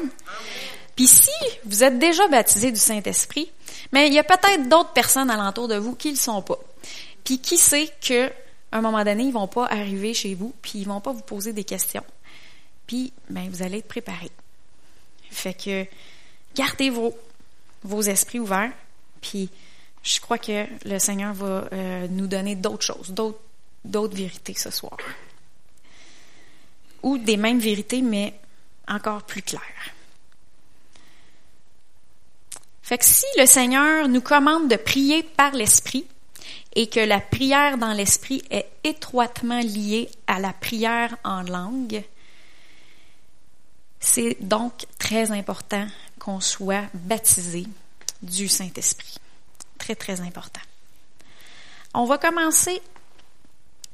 Puis 0.95 1.07
si 1.07 1.29
vous 1.65 1.83
êtes 1.83 1.99
déjà 1.99 2.25
baptisé 2.29 2.71
du 2.71 2.79
Saint-Esprit, 2.79 3.51
mais 3.91 4.07
il 4.07 4.13
y 4.13 4.19
a 4.19 4.23
peut-être 4.23 4.69
d'autres 4.69 4.93
personnes 4.93 5.29
alentour 5.29 5.67
de 5.67 5.75
vous 5.75 5.93
qui 5.93 6.07
ne 6.07 6.13
le 6.13 6.17
sont 6.17 6.41
pas. 6.41 6.57
Puis 7.25 7.39
qui 7.39 7.57
sait 7.57 7.91
que 8.01 8.31
un 8.71 8.79
moment 8.79 9.03
donné, 9.03 9.23
ils 9.23 9.33
vont 9.33 9.47
pas 9.47 9.65
arriver 9.65 10.13
chez 10.13 10.35
vous, 10.35 10.53
puis 10.61 10.79
ils 10.79 10.87
vont 10.87 11.01
pas 11.01 11.11
vous 11.11 11.21
poser 11.21 11.51
des 11.51 11.65
questions. 11.65 12.03
Puis, 12.87 13.11
ben, 13.29 13.49
vous 13.49 13.61
allez 13.61 13.79
être 13.79 13.87
préparé. 13.87 14.31
Fait 15.31 15.53
que, 15.53 15.85
gardez 16.55 16.89
vos, 16.89 17.13
vos 17.83 18.01
esprits 18.01 18.39
ouverts, 18.39 18.71
puis 19.21 19.49
je 20.01 20.19
crois 20.21 20.37
que 20.37 20.65
le 20.85 20.99
Seigneur 20.99 21.33
va 21.33 21.67
euh, 21.73 22.07
nous 22.09 22.27
donner 22.27 22.55
d'autres 22.55 22.85
choses, 22.85 23.11
d'autres 23.11 23.39
d'autres 23.85 24.15
vérités 24.15 24.53
ce 24.55 24.71
soir. 24.71 24.97
Ou 27.03 27.17
des 27.17 27.37
mêmes 27.37 27.59
vérités, 27.59 28.01
mais 28.01 28.33
encore 28.87 29.23
plus 29.23 29.41
claires. 29.41 29.61
Fait 32.81 32.97
que 32.97 33.05
si 33.05 33.25
le 33.37 33.45
Seigneur 33.45 34.07
nous 34.07 34.21
commande 34.21 34.69
de 34.69 34.75
prier 34.75 35.23
par 35.23 35.51
l'Esprit 35.53 36.05
et 36.75 36.87
que 36.87 36.99
la 36.99 37.19
prière 37.19 37.77
dans 37.77 37.93
l'Esprit 37.93 38.43
est 38.51 38.67
étroitement 38.83 39.59
liée 39.59 40.09
à 40.27 40.39
la 40.39 40.53
prière 40.53 41.17
en 41.23 41.41
langue, 41.41 42.03
c'est 43.99 44.37
donc 44.39 44.85
très 44.99 45.31
important 45.31 45.87
qu'on 46.19 46.39
soit 46.39 46.85
baptisé 46.93 47.65
du 48.21 48.47
Saint-Esprit. 48.47 49.17
Très, 49.79 49.95
très 49.95 50.21
important. 50.21 50.61
On 51.93 52.05
va 52.05 52.17
commencer 52.17 52.81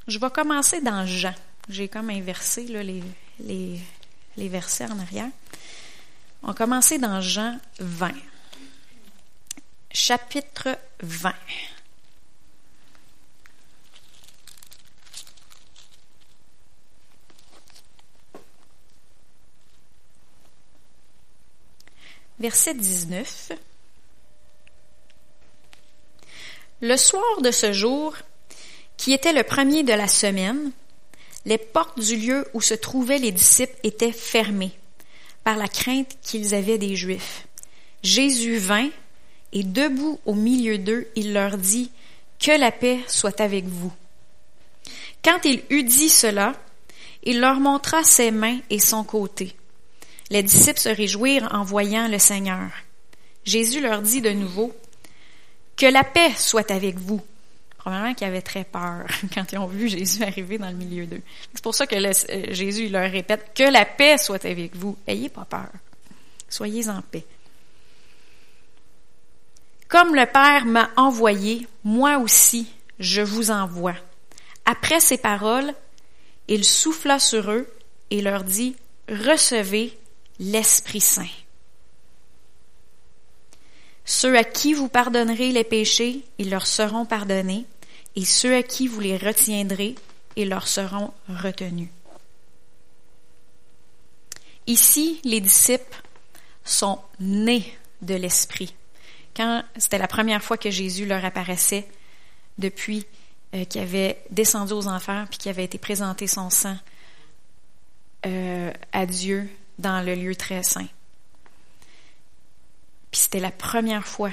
je 0.08 0.20
vais 0.20 0.30
commencer 0.30 0.82
dans 0.82 1.06
Jean. 1.06 1.34
J'ai 1.70 1.88
comme 1.88 2.10
inversé 2.10 2.68
là, 2.68 2.84
les, 2.84 3.04
les, 3.40 3.80
les 4.38 4.50
versets 4.50 4.86
en 4.86 5.00
arrière. 5.00 5.30
On 6.44 6.48
va 6.48 6.54
commencer 6.54 6.98
dans 6.98 7.22
Jean 7.22 7.60
20. 7.80 8.12
Chapitre 9.92 10.78
20. 11.02 11.34
Verset 22.40 22.74
19. 22.74 23.52
Le 26.82 26.98
soir 26.98 27.42
de 27.44 27.52
ce 27.52 27.72
jour, 27.72 28.16
qui 29.02 29.14
était 29.14 29.34
le 29.34 29.42
premier 29.42 29.82
de 29.82 29.94
la 29.94 30.08
semaine, 30.08 30.72
les 31.48 31.58
portes 31.58 32.00
du 32.00 32.18
lieu 32.18 32.48
où 32.54 32.62
se 32.62 32.76
trouvaient 32.76 33.18
les 33.18 33.32
disciples 33.32 33.76
étaient 33.82 34.12
fermées 34.12 34.74
par 35.44 35.58
la 35.58 35.68
crainte 35.68 36.18
qu'ils 36.22 36.54
avaient 36.54 36.78
des 36.78 36.96
Juifs. 36.96 37.48
Jésus 38.04 38.58
vint 38.58 38.92
et 39.54 39.64
debout 39.64 40.20
au 40.28 40.36
milieu 40.36 40.78
d'eux, 40.78 41.08
il 41.16 41.34
leur 41.34 41.58
dit, 41.58 41.90
Que 42.38 42.52
la 42.52 42.72
paix 42.72 43.00
soit 43.08 43.42
avec 43.42 43.66
vous. 43.66 43.92
Quand 45.26 45.40
il 45.46 45.64
eut 45.72 45.84
dit 45.84 46.10
cela, 46.10 46.54
il 47.24 47.40
leur 47.40 47.60
montra 47.60 48.04
ses 48.04 48.30
mains 48.30 48.60
et 48.70 48.78
son 48.78 49.04
côté. 49.04 49.56
Les 50.30 50.44
disciples 50.44 50.80
se 50.80 50.90
réjouirent 50.90 51.50
en 51.52 51.64
voyant 51.64 52.08
le 52.08 52.20
Seigneur. 52.20 52.70
Jésus 53.46 53.82
leur 53.82 54.04
dit 54.04 54.22
de 54.22 54.30
nouveau, 54.30 54.72
Que 55.76 55.88
la 55.88 56.04
paix 56.04 56.34
soit 56.38 56.70
avec 56.70 57.00
vous. 57.00 57.22
Probablement 57.82 58.14
qu'ils 58.14 58.28
avaient 58.28 58.44
très 58.44 58.64
peur 58.64 59.08
quand 59.34 59.52
ils 59.52 59.58
ont 59.58 59.66
vu 59.66 59.88
Jésus 59.88 60.22
arriver 60.22 60.60
dans 60.60 60.70
le 60.70 60.76
milieu 60.76 61.08
d'eux. 61.08 61.24
C'est 61.52 61.64
pour 61.64 61.74
ça 61.74 61.88
que 61.88 61.96
euh, 61.96 62.54
Jésus 62.54 62.90
leur 62.90 63.10
répète 63.10 63.54
que 63.56 63.64
la 63.64 63.86
paix 63.86 64.20
soit 64.20 64.46
avec 64.46 64.76
vous. 64.76 64.96
Ayez 65.08 65.30
pas 65.30 65.46
peur. 65.46 65.70
Soyez 66.48 66.90
en 66.90 67.02
paix. 67.02 67.26
Comme 69.88 70.14
le 70.14 70.28
Père 70.28 70.66
m'a 70.68 70.92
envoyé, 70.96 71.68
moi 71.84 72.20
aussi 72.20 72.72
je 73.00 73.24
vous 73.24 73.50
envoie. 73.50 73.96
Après 74.66 75.00
ces 75.00 75.18
paroles, 75.18 75.74
il 76.48 76.64
souffla 76.64 77.18
sur 77.18 77.50
eux 77.50 77.68
et 78.12 78.22
leur 78.22 78.44
dit, 78.44 78.76
Recevez 79.10 79.98
l'Esprit 80.40 81.02
Saint. 81.02 81.26
Ceux 84.06 84.38
à 84.38 84.44
qui 84.44 84.74
vous 84.74 84.88
pardonnerez 84.88 85.52
les 85.52 85.64
péchés, 85.64 86.26
ils 86.38 86.50
leur 86.50 86.68
seront 86.68 87.06
pardonnés, 87.06 87.66
et 88.16 88.26
ceux 88.26 88.56
à 88.56 88.64
qui 88.64 88.88
vous 88.88 89.00
les 89.00 89.18
retiendrez 89.18 89.96
et 90.36 90.46
leur 90.46 90.68
seront 90.68 91.12
retenus. 91.30 91.90
Ici, 94.68 95.20
les 95.24 95.42
disciples 95.42 96.02
sont 96.64 97.00
nés 97.20 97.78
de 98.02 98.16
l'Esprit. 98.16 98.74
Quand 99.36 99.64
c'était 99.78 99.98
la 99.98 100.08
première 100.08 100.44
fois 100.44 100.58
que 100.58 100.70
Jésus 100.70 101.06
leur 101.06 101.24
apparaissait 101.24 101.88
depuis 102.58 103.06
euh, 103.56 103.66
qu'il 103.66 103.82
avait 103.82 104.22
descendu 104.30 104.74
aux 104.74 104.88
enfers 104.88 105.28
puis 105.30 105.38
qu'il 105.40 105.50
avait 105.50 105.64
été 105.64 105.78
présenté 105.78 106.28
son 106.28 106.50
sang 106.50 106.78
euh, 108.26 108.72
à 108.92 109.06
Dieu 109.06 109.50
dans 109.80 110.06
le 110.06 110.16
lieu 110.16 110.36
très 110.36 110.64
saint. 110.64 110.88
Puis 113.12 113.22
c'était 113.22 113.40
la 113.40 113.52
première 113.52 114.08
fois 114.08 114.32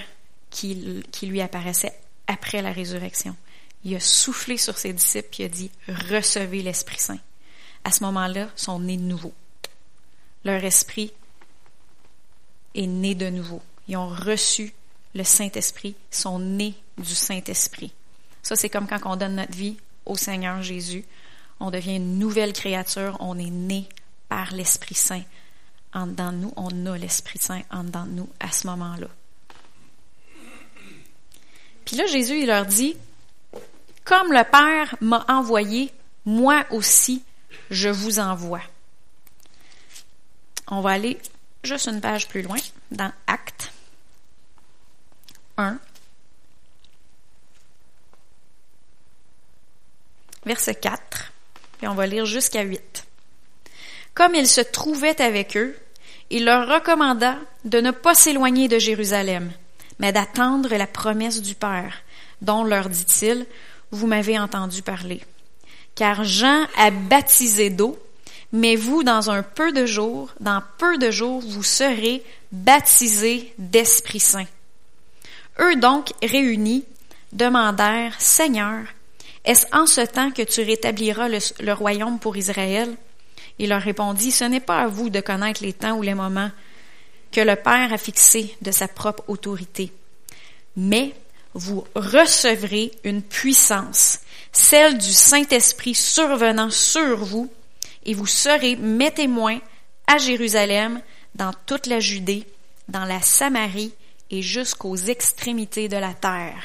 qu'il 0.51 1.05
lui 1.23 1.41
apparaissait 1.41 1.99
après 2.27 2.63
la 2.63 2.73
résurrection. 2.73 3.37
Il 3.85 3.95
a 3.95 4.01
soufflé 4.01 4.57
sur 4.57 4.77
ses 4.77 4.93
disciples 4.93 5.29
il 5.39 5.45
a 5.45 5.49
dit 5.49 5.71
Recevez 5.89 6.63
l'Esprit 6.63 6.99
Saint. 6.99 7.19
À 7.85 7.91
ce 7.91 8.03
moment-là, 8.05 8.49
ils 8.57 8.61
sont 8.61 8.81
nés 8.81 8.97
de 8.97 9.03
nouveau. 9.03 9.33
Leur 10.45 10.65
esprit 10.65 11.13
est 12.75 12.87
né 12.87 13.15
de 13.15 13.31
nouveau. 13.31 13.63
Ils 13.89 13.97
ont 13.97 14.09
reçu 14.09 14.73
le 15.15 15.25
Saint-Esprit, 15.25 15.95
sont 16.11 16.39
nés 16.39 16.75
du 16.99 17.15
Saint-Esprit. 17.15 17.93
Ça, 18.43 18.57
c'est 18.57 18.69
comme 18.69 18.87
quand 18.87 19.01
on 19.05 19.17
donne 19.17 19.37
notre 19.37 19.55
vie 19.55 19.77
au 20.07 20.17
Seigneur 20.17 20.63
Jésus. 20.63 21.05
On 21.61 21.71
devient 21.71 21.97
une 21.97 22.19
nouvelle 22.19 22.53
créature, 22.53 23.17
on 23.21 23.39
est 23.39 23.51
né 23.51 23.89
par 24.29 24.53
l'Esprit 24.53 24.95
Saint. 24.95 25.25
En 25.95 26.07
dedans 26.07 26.33
de 26.33 26.37
nous, 26.37 26.53
on 26.57 26.87
a 26.87 26.99
l'Esprit 26.99 27.39
Saint 27.39 27.63
en 27.71 27.85
dedans 27.85 28.05
de 28.05 28.11
nous 28.11 28.29
à 28.41 28.53
ce 28.53 28.67
moment-là. 28.67 29.09
Puis 31.85 31.97
là, 31.97 32.07
Jésus, 32.07 32.41
il 32.41 32.47
leur 32.47 32.67
dit, 32.67 32.97
comme 34.05 34.33
le 34.33 34.45
Père 34.45 34.95
m'a 35.01 35.25
envoyé, 35.29 35.93
moi 36.27 36.67
aussi, 36.71 37.25
je 37.71 37.89
vous 37.89 38.19
envoie. 38.19 38.61
On 40.67 40.83
va 40.83 40.91
aller 40.91 41.19
juste 41.65 41.89
une 41.89 42.03
page 42.03 42.29
plus 42.29 42.43
loin, 42.43 42.59
dans 42.91 43.11
Acte 43.27 43.73
1, 45.57 45.79
verset 50.45 50.75
4, 50.75 51.33
et 51.83 51.89
on 51.89 51.95
va 51.95 52.07
lire 52.07 52.27
jusqu'à 52.27 52.63
8. 52.63 53.08
Comme 54.19 54.35
il 54.35 54.49
se 54.49 54.61
trouvait 54.61 55.23
avec 55.23 55.57
eux, 55.57 55.77
il 56.31 56.45
leur 56.45 56.67
recommanda 56.67 57.37
de 57.65 57.81
ne 57.81 57.93
pas 57.93 58.17
s'éloigner 58.17 58.67
de 58.67 58.81
Jérusalem, 58.81 59.53
mais 60.01 60.11
d'attendre 60.11 60.75
la 60.75 60.89
promesse 60.89 61.41
du 61.41 61.55
Père, 61.55 61.95
dont 62.43 62.65
leur 62.65 62.89
dit-il, 62.89 63.47
vous 63.93 64.09
m'avez 64.09 64.37
entendu 64.37 64.83
parler. 64.83 65.21
Car 65.95 66.25
Jean 66.25 66.67
a 66.77 66.91
baptisé 66.91 67.71
d'eau, 67.71 67.97
mais 68.51 68.75
vous, 68.75 69.05
dans 69.05 69.31
un 69.31 69.45
peu 69.45 69.71
de 69.71 69.87
jours, 69.87 70.35
dans 70.41 70.65
peu 70.79 70.99
de 70.99 71.13
jours, 71.13 71.41
vous 71.41 71.63
serez 71.63 72.25
baptisés 72.51 73.55
d'Esprit 73.57 74.19
Saint. 74.19 74.49
Eux 75.61 75.77
donc, 75.77 76.11
réunis, 76.25 76.85
demandèrent, 77.33 78.21
Seigneur, 78.21 78.83
est-ce 79.45 79.67
en 79.71 79.87
ce 79.87 80.01
temps 80.01 80.33
que 80.33 80.43
tu 80.43 80.63
rétabliras 80.63 81.29
le, 81.29 81.39
le 81.61 81.73
royaume 81.73 82.19
pour 82.19 82.37
Israël? 82.37 82.97
Il 83.59 83.71
leur 83.71 83.83
répondit, 83.83 84.31
Ce 84.31 84.45
n'est 84.45 84.61
pas 84.61 84.83
à 84.83 84.89
vous 84.89 85.11
de 85.11 85.21
connaître 85.21 85.63
les 85.63 85.73
temps 85.73 85.97
ou 85.97 86.03
les 86.03 86.15
moments 86.15 86.51
que 87.33 87.41
le 87.41 87.57
Père 87.57 87.93
a 87.93 87.99
fixés 87.99 88.57
de 88.63 88.71
sa 88.71 88.89
propre 88.89 89.25
autorité, 89.29 89.93
mais 90.77 91.15
vous 91.55 91.85
recevrez 91.95 92.93
une 93.05 93.23
puissance, 93.23 94.21
celle 94.53 94.97
du 94.99 95.13
Saint-Esprit 95.13 95.95
survenant 95.95 96.71
sur 96.71 97.19
vous, 97.25 97.53
et 98.05 98.15
vous 98.15 98.27
serez 98.27 98.77
mes 98.77 99.11
témoins 99.11 99.61
à 100.07 100.19
Jérusalem, 100.19 101.03
dans 101.35 101.53
toute 101.67 101.87
la 101.87 102.01
Judée, 102.01 102.47
dans 102.89 103.05
la 103.05 103.21
Samarie 103.21 103.93
et 104.31 104.43
jusqu'aux 104.43 104.97
extrémités 104.97 105.89
de 105.89 105.97
la 105.97 106.15
terre. 106.15 106.63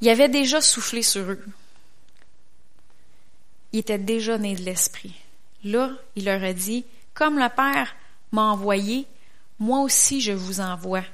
Il 0.00 0.08
avait 0.08 0.28
déjà 0.28 0.60
soufflé 0.60 1.02
sur 1.02 1.22
eux. 1.22 1.44
Il 3.72 3.80
était 3.80 3.98
déjà 3.98 4.38
né 4.38 4.54
de 4.54 4.62
l'Esprit. 4.62 5.14
Là, 5.64 5.90
il 6.16 6.24
leur 6.24 6.42
a 6.42 6.52
dit, 6.52 6.84
comme 7.14 7.38
le 7.38 7.48
Père 7.54 7.94
m'a 8.32 8.42
envoyé, 8.42 9.06
moi 9.58 9.80
aussi 9.80 10.20
je 10.20 10.32
vous 10.32 10.60
envoie. 10.60 11.04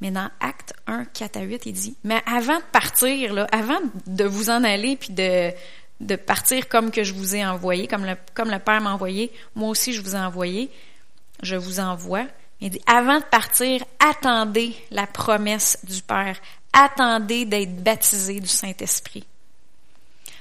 Mais 0.00 0.10
dans 0.10 0.30
Acte 0.40 0.74
1, 0.86 1.04
4 1.06 1.36
à 1.36 1.42
8, 1.42 1.66
il 1.66 1.72
dit, 1.72 1.96
mais 2.04 2.22
avant 2.26 2.58
de 2.58 2.64
partir, 2.72 3.32
là, 3.32 3.46
avant 3.52 3.80
de 4.06 4.24
vous 4.24 4.50
en 4.50 4.64
aller, 4.64 4.96
puis 4.96 5.12
de, 5.12 5.50
de 6.00 6.16
partir 6.16 6.68
comme 6.68 6.90
que 6.90 7.04
je 7.04 7.14
vous 7.14 7.36
ai 7.36 7.46
envoyé, 7.46 7.86
comme 7.86 8.04
le, 8.04 8.16
comme 8.34 8.50
le 8.50 8.58
Père 8.58 8.80
m'a 8.80 8.92
envoyé, 8.92 9.32
moi 9.54 9.68
aussi 9.68 9.92
je 9.92 10.02
vous 10.02 10.14
ai 10.14 10.18
envoyé, 10.18 10.70
je 11.42 11.56
vous 11.56 11.80
envoie. 11.80 12.24
Il 12.60 12.70
dit, 12.70 12.80
avant 12.86 13.18
de 13.18 13.24
partir, 13.24 13.84
attendez 13.98 14.74
la 14.90 15.06
promesse 15.06 15.78
du 15.84 16.02
Père. 16.02 16.38
Attendez 16.72 17.44
d'être 17.44 17.82
baptisé 17.82 18.40
du 18.40 18.48
Saint-Esprit. 18.48 19.24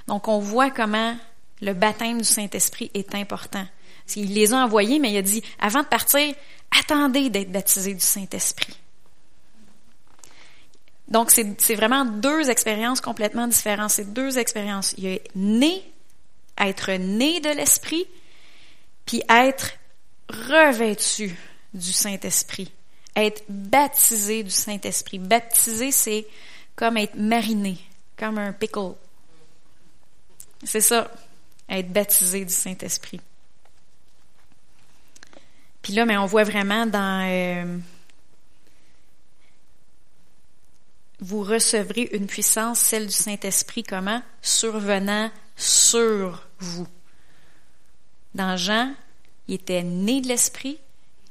Donc, 0.07 0.27
on 0.27 0.39
voit 0.39 0.69
comment 0.69 1.15
le 1.61 1.73
baptême 1.73 2.19
du 2.19 2.27
Saint-Esprit 2.27 2.91
est 2.93 3.15
important. 3.15 3.65
Il 4.15 4.33
les 4.33 4.53
a 4.53 4.57
envoyés, 4.57 4.99
mais 4.99 5.11
il 5.11 5.17
a 5.17 5.21
dit, 5.21 5.43
avant 5.59 5.81
de 5.81 5.87
partir, 5.87 6.35
attendez 6.77 7.29
d'être 7.29 7.51
baptisé 7.51 7.93
du 7.93 8.01
Saint-Esprit. 8.01 8.77
Donc, 11.07 11.31
c'est 11.31 11.75
vraiment 11.75 12.05
deux 12.05 12.49
expériences 12.49 13.01
complètement 13.01 13.47
différentes. 13.47 13.91
C'est 13.91 14.13
deux 14.13 14.37
expériences. 14.37 14.93
Il 14.97 15.03
y 15.05 15.15
a 15.15 15.19
né, 15.35 15.83
être 16.57 16.91
né 16.93 17.39
de 17.39 17.49
l'Esprit, 17.49 18.05
puis 19.05 19.21
être 19.29 19.71
revêtu 20.29 21.35
du 21.73 21.93
Saint-Esprit. 21.93 22.71
Être 23.15 23.43
baptisé 23.47 24.43
du 24.43 24.49
Saint-Esprit. 24.49 25.19
Baptisé, 25.19 25.91
c'est 25.91 26.25
comme 26.75 26.97
être 26.97 27.15
mariné, 27.15 27.77
comme 28.17 28.37
un 28.37 28.53
pickle. 28.53 28.95
C'est 30.65 30.81
ça, 30.81 31.11
être 31.69 31.91
baptisé 31.91 32.45
du 32.45 32.53
Saint-Esprit. 32.53 33.19
Puis 35.81 35.93
là, 35.93 36.05
mais 36.05 36.17
on 36.17 36.25
voit 36.25 36.45
vraiment 36.45 36.85
dans 36.85 37.27
euh, 37.29 37.77
vous 41.19 41.43
recevrez 41.43 42.09
une 42.13 42.27
puissance, 42.27 42.79
celle 42.79 43.07
du 43.07 43.13
Saint-Esprit, 43.13 43.83
comment? 43.83 44.21
Survenant 44.41 45.31
sur 45.55 46.47
vous. 46.59 46.87
Dans 48.33 48.57
Jean, 48.57 48.93
il 49.47 49.55
était 49.55 49.83
né 49.83 50.21
de 50.21 50.27
l'Esprit, 50.27 50.79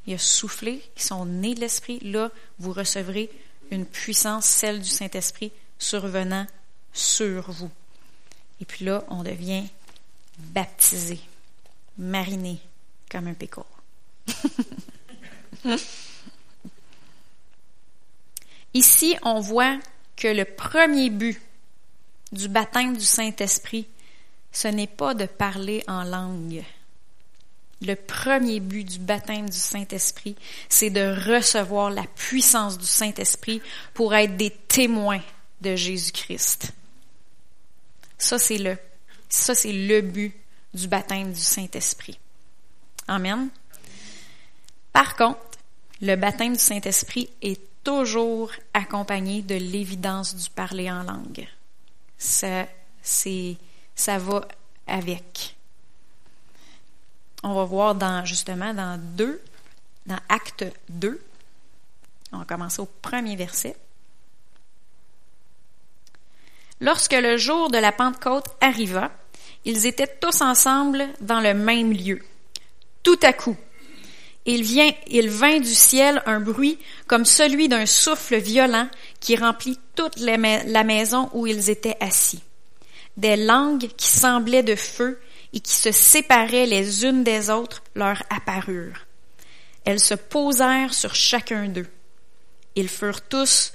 il 0.06 0.14
a 0.14 0.18
soufflé, 0.18 0.82
ils 0.96 1.02
sont 1.02 1.26
nés 1.26 1.54
de 1.54 1.60
l'Esprit. 1.60 1.98
Là, 2.00 2.30
vous 2.58 2.72
recevrez 2.72 3.30
une 3.70 3.86
puissance, 3.86 4.46
celle 4.46 4.80
du 4.80 4.88
Saint-Esprit, 4.88 5.52
survenant 5.78 6.46
sur 6.92 7.50
vous. 7.50 7.70
Et 8.62 8.64
puis 8.64 8.84
là, 8.84 9.04
on 9.08 9.24
devient 9.24 9.64
baptisé, 10.38 11.18
mariné 11.98 12.60
comme 13.10 13.26
un 13.26 13.34
pécor. 13.34 13.66
Ici, 18.72 19.16
on 19.24 19.40
voit 19.40 19.80
que 20.14 20.28
le 20.28 20.44
premier 20.44 21.10
but 21.10 21.42
du 22.30 22.46
baptême 22.46 22.96
du 22.96 23.04
Saint-Esprit, 23.04 23.88
ce 24.52 24.68
n'est 24.68 24.86
pas 24.86 25.14
de 25.14 25.26
parler 25.26 25.82
en 25.88 26.04
langue. 26.04 26.62
Le 27.80 27.96
premier 27.96 28.60
but 28.60 28.84
du 28.84 29.00
baptême 29.00 29.50
du 29.50 29.58
Saint-Esprit, 29.58 30.36
c'est 30.68 30.90
de 30.90 31.16
recevoir 31.28 31.90
la 31.90 32.04
puissance 32.04 32.78
du 32.78 32.86
Saint-Esprit 32.86 33.60
pour 33.92 34.14
être 34.14 34.36
des 34.36 34.50
témoins 34.50 35.22
de 35.62 35.74
Jésus-Christ. 35.74 36.72
Ça, 38.22 38.38
c'est 38.38 38.58
le, 38.58 38.78
ça, 39.28 39.52
c'est 39.52 39.72
le 39.72 40.00
but 40.00 40.32
du 40.72 40.86
baptême 40.86 41.32
du 41.32 41.40
Saint-Esprit. 41.40 42.20
Amen. 43.08 43.48
Par 44.92 45.16
contre, 45.16 45.40
le 46.00 46.14
baptême 46.14 46.52
du 46.52 46.60
Saint-Esprit 46.60 47.28
est 47.42 47.60
toujours 47.82 48.52
accompagné 48.74 49.42
de 49.42 49.56
l'évidence 49.56 50.36
du 50.36 50.48
parler 50.50 50.88
en 50.88 51.02
langue. 51.02 51.48
Ça, 52.16 52.68
c'est, 53.02 53.56
ça 53.96 54.18
va 54.18 54.46
avec. 54.86 55.56
On 57.42 57.54
va 57.54 57.64
voir 57.64 57.96
dans, 57.96 58.24
justement, 58.24 58.72
dans 58.72 59.00
deux, 59.16 59.42
dans 60.06 60.20
Acte 60.28 60.64
2. 60.90 61.20
On 62.30 62.38
va 62.38 62.44
commencer 62.44 62.80
au 62.80 62.86
premier 62.86 63.34
verset. 63.34 63.74
Lorsque 66.82 67.12
le 67.12 67.36
jour 67.36 67.70
de 67.70 67.78
la 67.78 67.92
Pentecôte 67.92 68.46
arriva, 68.60 69.12
ils 69.64 69.86
étaient 69.86 70.18
tous 70.20 70.40
ensemble 70.40 71.06
dans 71.20 71.38
le 71.38 71.54
même 71.54 71.92
lieu. 71.92 72.20
Tout 73.04 73.20
à 73.22 73.32
coup, 73.32 73.56
il, 74.46 74.64
vient, 74.64 74.90
vint 75.28 75.60
du 75.60 75.74
ciel 75.74 76.20
un 76.26 76.40
bruit 76.40 76.80
comme 77.06 77.24
celui 77.24 77.68
d'un 77.68 77.86
souffle 77.86 78.36
violent 78.36 78.88
qui 79.20 79.36
remplit 79.36 79.78
toute 79.94 80.18
la 80.18 80.82
maison 80.82 81.30
où 81.34 81.46
ils 81.46 81.70
étaient 81.70 81.96
assis. 82.00 82.42
Des 83.16 83.36
langues 83.36 83.86
qui 83.96 84.08
semblaient 84.08 84.64
de 84.64 84.74
feu 84.74 85.20
et 85.52 85.60
qui 85.60 85.74
se 85.74 85.92
séparaient 85.92 86.66
les 86.66 87.04
unes 87.04 87.22
des 87.22 87.48
autres 87.48 87.84
leur 87.94 88.24
apparurent. 88.28 89.06
Elles 89.84 90.00
se 90.00 90.14
posèrent 90.14 90.94
sur 90.94 91.14
chacun 91.14 91.68
d'eux. 91.68 91.88
Ils 92.74 92.88
furent 92.88 93.20
tous, 93.20 93.74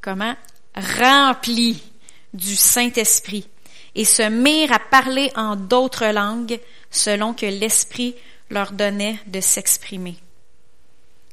comment, 0.00 0.34
remplis 0.74 1.87
du 2.34 2.56
Saint-Esprit 2.56 3.48
et 3.94 4.04
se 4.04 4.22
mirent 4.22 4.72
à 4.72 4.78
parler 4.78 5.30
en 5.34 5.56
d'autres 5.56 6.06
langues 6.06 6.60
selon 6.90 7.34
que 7.34 7.46
l'Esprit 7.46 8.14
leur 8.50 8.72
donnait 8.72 9.18
de 9.26 9.40
s'exprimer. 9.40 10.16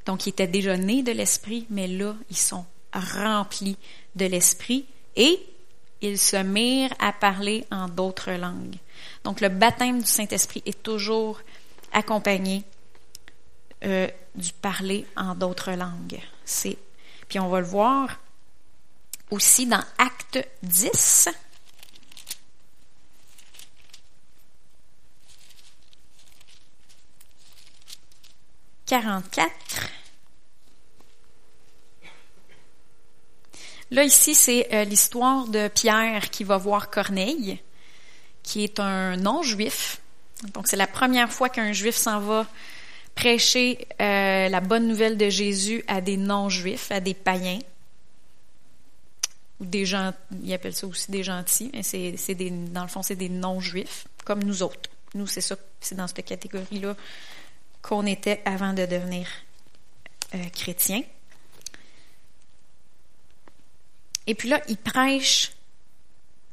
Donc, 0.05 0.25
ils 0.25 0.29
étaient 0.29 0.47
déjà 0.47 0.77
nés 0.77 1.03
de 1.03 1.12
l'Esprit, 1.12 1.65
mais 1.69 1.88
là, 1.88 2.15
ils 2.29 2.38
sont 2.38 2.65
remplis 2.93 3.77
de 4.15 4.25
l'Esprit 4.25 4.86
et 5.15 5.39
ils 6.01 6.19
se 6.19 6.38
mirent 6.38 6.93
à 6.99 7.12
parler 7.12 7.65
en 7.71 7.88
d'autres 7.88 8.31
langues. 8.31 8.77
Donc, 9.23 9.41
le 9.41 9.49
baptême 9.49 10.01
du 10.01 10.08
Saint-Esprit 10.08 10.62
est 10.65 10.84
toujours 10.84 11.41
accompagné 11.91 12.63
euh, 13.84 14.08
du 14.36 14.53
parler 14.53 15.05
en 15.15 15.36
d'autres 15.36 15.71
langues. 15.71 16.19
C'est, 16.43 16.77
puis 17.27 17.39
on 17.39 17.47
va 17.47 17.60
le 17.60 17.65
voir 17.65 18.19
aussi 19.36 19.65
dans 19.65 19.84
Acte 19.98 20.39
10. 20.63 21.30
44. 28.86 29.89
Là, 33.91 34.04
ici, 34.04 34.36
c'est 34.36 34.74
euh, 34.74 34.84
l'histoire 34.84 35.48
de 35.48 35.67
Pierre 35.67 36.30
qui 36.30 36.43
va 36.43 36.58
voir 36.58 36.89
Corneille, 36.89 37.60
qui 38.43 38.63
est 38.63 38.80
un 38.80 39.17
non-juif. 39.17 40.02
Donc, 40.54 40.67
c'est 40.67 40.76
la 40.76 40.88
première 40.88 41.32
fois 41.32 41.50
qu'un 41.50 41.71
juif 41.71 41.95
s'en 41.95 42.19
va 42.19 42.48
prêcher 43.15 43.88
euh, 44.02 44.50
la 44.50 44.60
bonne 44.62 44.88
nouvelle 44.88 45.17
de 45.17 45.30
Jésus 45.30 45.84
à 45.88 46.02
des 46.02 46.17
non-juifs, 46.17 46.91
à 46.91 47.00
des 47.00 47.13
païens. 47.13 47.60
Ou 49.60 49.65
des 49.65 49.86
gens, 49.86 50.13
ils 50.44 50.54
appellent 50.54 50.76
ça 50.76 50.88
aussi 50.88 51.12
des 51.12 51.24
gentils, 51.24 51.70
mais 51.74 51.84
c'est, 51.84 52.36
des, 52.36 52.50
dans 52.50 52.82
le 52.82 52.89
fond, 52.89 53.02
c'est 53.04 53.15
des 53.15 53.30
non-juifs, 53.30 54.08
comme 54.26 54.44
nous 54.44 54.63
autres. 54.63 54.89
Nous, 55.13 55.28
c'est 55.28 55.41
ça, 55.41 55.56
c'est 55.80 55.96
dans 55.96 56.08
cette 56.08 56.26
catégorie-là 56.26 56.96
qu'on 57.82 58.06
était 58.06 58.41
avant 58.46 58.74
de 58.74 58.86
devenir 58.86 59.28
euh, 60.34 60.50
chrétien. 60.50 61.02
Et 64.28 64.36
puis 64.36 64.50
là, 64.50 64.62
il 64.68 64.78
prêche 64.78 65.52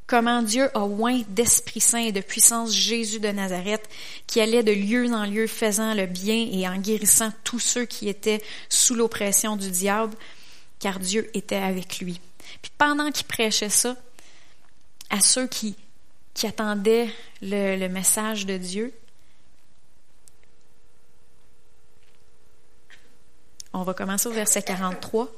comment 0.07 0.43
Dieu 0.43 0.69
a 0.77 0.85
oint 0.85 1.23
d'Esprit 1.29 1.81
Saint 1.81 2.05
et 2.05 2.13
de 2.13 2.21
puissance 2.21 2.75
Jésus 2.75 3.19
de 3.19 3.29
Nazareth, 3.29 3.89
qui 4.27 4.41
allait 4.41 4.63
de 4.63 4.73
lieu 4.73 5.11
en 5.13 5.25
lieu 5.25 5.47
faisant 5.47 5.95
le 5.95 6.07
bien 6.07 6.49
et 6.53 6.69
en 6.69 6.77
guérissant 6.77 7.33
tous 7.45 7.61
ceux 7.61 7.87
qui 7.87 8.11
étaient 8.11 8.43
sous 8.69 8.95
l'oppression 8.95 9.57
du 9.57 9.71
diable, 9.71 10.15
car 10.81 10.99
Dieu 10.99 11.31
était 11.35 11.57
avec 11.57 12.01
lui. 12.01 12.21
Puis 12.61 12.73
pendant 12.77 13.11
qu'il 13.11 13.27
prêchait 13.27 13.69
ça, 13.69 13.97
à 15.11 15.21
ceux 15.21 15.47
qui, 15.47 15.77
attendaient 16.45 17.09
le 17.41 17.87
message 17.89 18.47
de 18.47 18.57
Dieu, 18.57 18.93
On 23.75 23.83
va 23.83 23.95
commencer 23.95 24.29
au 24.29 24.33
verset 24.33 24.63
43. 24.63 25.29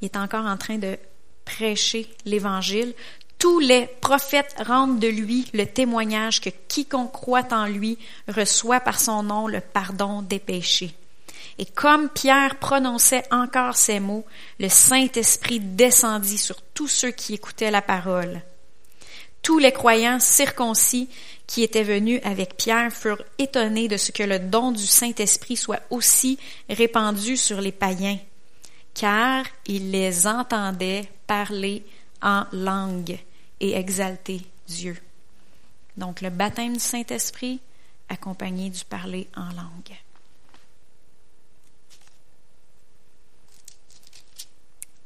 Il 0.00 0.06
est 0.06 0.16
encore 0.16 0.46
en 0.46 0.56
train 0.56 0.78
de 0.78 0.98
prêcher 1.44 2.08
l'Évangile. 2.24 2.94
Tous 3.38 3.58
les 3.58 3.86
prophètes 4.00 4.54
rendent 4.64 5.00
de 5.00 5.08
lui 5.08 5.48
le 5.52 5.66
témoignage 5.66 6.40
que 6.40 6.50
quiconque 6.68 7.12
croit 7.12 7.52
en 7.52 7.66
lui 7.66 7.98
reçoit 8.28 8.80
par 8.80 9.00
son 9.00 9.24
nom 9.24 9.48
le 9.48 9.60
pardon 9.60 10.22
des 10.22 10.38
péchés. 10.38 10.94
Et 11.58 11.66
comme 11.66 12.08
Pierre 12.08 12.58
prononçait 12.58 13.24
encore 13.30 13.76
ces 13.76 14.00
mots, 14.00 14.24
le 14.58 14.68
Saint-Esprit 14.68 15.60
descendit 15.60 16.38
sur 16.38 16.60
tous 16.62 16.88
ceux 16.88 17.10
qui 17.10 17.34
écoutaient 17.34 17.70
la 17.70 17.82
parole. 17.82 18.42
Tous 19.42 19.58
les 19.58 19.72
croyants 19.72 20.20
circoncis 20.20 21.08
qui 21.46 21.62
étaient 21.62 21.82
venus 21.82 22.20
avec 22.22 22.56
Pierre 22.56 22.92
furent 22.92 23.24
étonnés 23.38 23.88
de 23.88 23.96
ce 23.96 24.12
que 24.12 24.22
le 24.22 24.38
don 24.38 24.70
du 24.70 24.86
Saint-Esprit 24.86 25.56
soit 25.56 25.82
aussi 25.90 26.38
répandu 26.70 27.36
sur 27.36 27.60
les 27.60 27.72
païens, 27.72 28.18
car 28.94 29.44
ils 29.66 29.90
les 29.90 30.26
entendaient 30.26 31.08
parler 31.26 31.84
en 32.22 32.44
langue 32.52 33.18
et 33.60 33.74
exalter 33.74 34.42
Dieu. 34.68 34.96
Donc 35.96 36.20
le 36.20 36.30
baptême 36.30 36.74
du 36.74 36.80
Saint-Esprit 36.80 37.60
accompagné 38.08 38.70
du 38.70 38.84
parler 38.84 39.28
en 39.36 39.46
langue. 39.46 39.96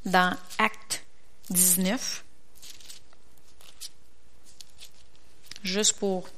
Dans 0.06 0.34
Acte 0.58 1.04
19, 1.50 2.24
juste 5.62 5.98
pour 5.98 6.28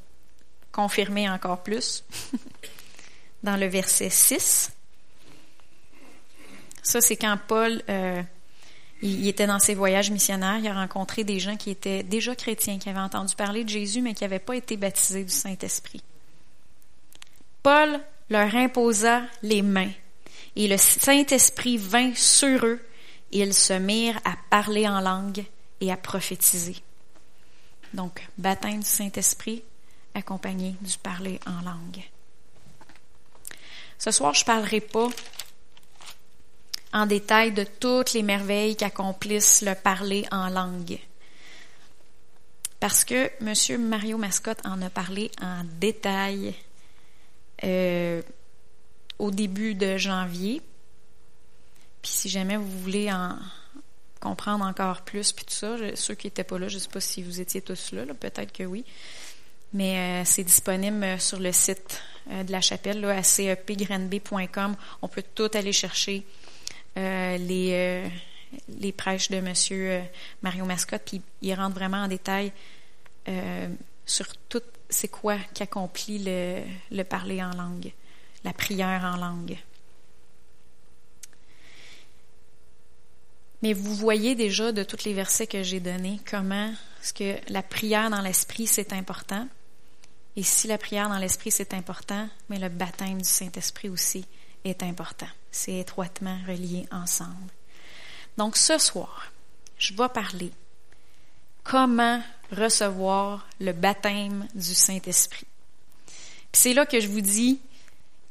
confirmer 0.73 1.29
encore 1.29 1.63
plus, 1.63 2.05
dans 3.43 3.57
le 3.57 3.67
verset 3.67 4.11
6. 4.11 4.73
Ça, 6.83 7.01
c'est 7.01 7.17
quand 7.17 7.39
Paul, 7.47 7.83
euh, 7.89 8.23
il, 9.03 9.29
était 9.29 9.47
dans 9.47 9.59
ses 9.59 9.75
voyages 9.75 10.11
missionnaires, 10.11 10.59
il 10.59 10.67
a 10.67 10.75
rencontré 10.75 11.23
des 11.25 11.39
gens 11.39 11.57
qui 11.57 11.71
étaient 11.71 12.03
déjà 12.03 12.35
chrétiens, 12.35 12.79
qui 12.79 12.89
avaient 12.89 12.99
entendu 12.99 13.35
parler 13.35 13.65
de 13.65 13.69
Jésus, 13.69 14.01
mais 14.01 14.15
qui 14.15 14.25
n'avaient 14.25 14.39
pas 14.39 14.57
été 14.57 14.77
baptisés 14.77 15.25
du 15.25 15.33
Saint-Esprit. 15.33 16.03
Paul 17.63 18.01
leur 18.31 18.55
imposa 18.55 19.23
les 19.43 19.63
mains, 19.63 19.93
et 20.57 20.69
le 20.69 20.79
Saint-Esprit 20.79 21.77
vint 21.77 22.15
sur 22.15 22.65
eux, 22.65 22.81
ils 23.33 23.55
se 23.55 23.73
mirent 23.75 24.21
à 24.25 24.37
parler 24.51 24.89
en 24.89 25.01
langue 25.01 25.45
et 25.81 25.93
à 25.93 25.97
prophétiser. 25.97 26.77
Donc, 27.95 28.27
baptême 28.37 28.81
du 28.81 28.87
Saint-Esprit 28.87 29.63
accompagné 30.15 30.75
du 30.81 30.99
parler 30.99 31.39
en 31.47 31.63
langue. 31.63 32.03
Ce 33.99 34.11
soir, 34.11 34.35
je 34.35 34.43
ne 34.43 34.47
parlerai 34.47 34.81
pas 34.81 35.09
en 36.93 37.07
détail 37.07 37.53
de 37.53 37.65
toutes 37.65 38.13
les 38.13 38.23
merveilles 38.23 38.77
qu'accomplissent 38.77 39.63
le 39.63 39.75
parler 39.75 40.27
en 40.31 40.49
langue. 40.49 40.99
Parce 42.81 43.05
que 43.05 43.31
M. 43.41 43.89
Mario 43.89 44.19
Mascotte 44.19 44.65
en 44.65 44.81
a 44.83 44.91
parlé 44.91 45.31
en 45.43 45.65
détail 45.81 46.55
euh, 47.65 48.23
au 49.19 49.31
début 49.31 49.75
de 49.75 49.97
janvier. 49.97 50.63
Puis 52.09 52.15
si 52.17 52.29
jamais 52.31 52.57
vous 52.57 52.79
voulez 52.81 53.13
en, 53.13 53.37
comprendre 54.19 54.65
encore 54.65 55.03
plus, 55.03 55.31
puis 55.31 55.45
tout 55.45 55.53
ça. 55.53 55.77
ceux 55.95 56.15
qui 56.15 56.27
n'étaient 56.27 56.43
pas 56.43 56.59
là, 56.59 56.67
je 56.67 56.77
ne 56.77 56.81
sais 56.81 56.89
pas 56.89 57.01
si 57.01 57.23
vous 57.23 57.39
étiez 57.39 57.61
tous 57.61 57.93
là, 57.93 58.03
peut-être 58.19 58.51
que 58.51 58.63
oui. 58.63 58.83
Mais 59.75 60.23
euh, 60.23 60.25
c'est 60.25 60.43
disponible 60.43 61.05
euh, 61.05 61.19
sur 61.19 61.39
le 61.39 61.53
site 61.53 62.03
euh, 62.31 62.45
de 62.45 62.51
la 62.51 62.63
chapelle, 62.63 63.03
là, 63.03 63.23
cepgrenb.com. 63.23 64.75
On 65.03 65.09
peut 65.09 65.23
tout 65.35 65.51
aller 65.53 65.75
chercher 65.75 66.25
les, 66.97 68.11
les 68.81 68.93
prêches 68.93 69.29
de 69.29 69.37
M. 69.37 70.09
Mario 70.41 70.65
Mascotte, 70.65 71.03
puis 71.05 71.21
il 71.43 71.55
rentre 71.55 71.75
vraiment 71.75 71.99
en 71.99 72.09
détail 72.09 72.51
sur 74.07 74.27
tout 74.49 74.63
c'est 74.89 75.09
quoi 75.09 75.37
qu'accomplit 75.55 76.19
le, 76.19 76.63
le 76.91 77.05
parler 77.05 77.41
en 77.41 77.51
langue, 77.51 77.93
la 78.43 78.55
prière 78.55 79.05
en 79.05 79.17
langue. 79.19 79.59
Mais 83.63 83.73
vous 83.73 83.95
voyez 83.95 84.35
déjà 84.35 84.73
de 84.73 84.85
tous 84.85 85.05
les 85.05 85.15
versets 85.15 85.47
que 85.47 85.63
j'ai 85.63 85.81
donnés 85.81 86.21
comment 86.29 86.73
ce 87.03 87.13
que 87.13 87.37
la 87.53 87.63
prière 87.63 88.11
dans 88.11 88.21
l'esprit 88.21 88.67
c'est 88.67 88.93
important. 88.93 89.49
Et 90.37 90.43
si 90.43 90.69
la 90.69 90.79
prière 90.79 91.09
dans 91.09 91.19
l'esprit 91.19 91.51
c'est 91.51 91.75
important, 91.75 92.29
mais 92.49 92.59
le 92.59 92.69
baptême 92.69 93.21
du 93.21 93.29
Saint-Esprit 93.29 93.89
aussi 93.89 94.25
est 94.65 94.83
important. 94.83 95.29
C'est 95.51 95.79
étroitement 95.79 96.39
relié 96.47 96.87
ensemble. 96.93 97.51
Donc 98.37 98.57
ce 98.57 98.79
soir, 98.79 99.33
je 99.79 99.95
vais 99.95 100.09
parler 100.09 100.53
comment 101.65 102.23
recevoir 102.53 103.49
le 103.61 103.73
baptême 103.73 104.47
du 104.55 104.75
Saint-Esprit. 104.75 105.47
c'est 106.53 106.73
là 106.73 106.87
que 106.87 107.01
je 107.01 107.09
vous 107.09 107.21
dis, 107.21 107.61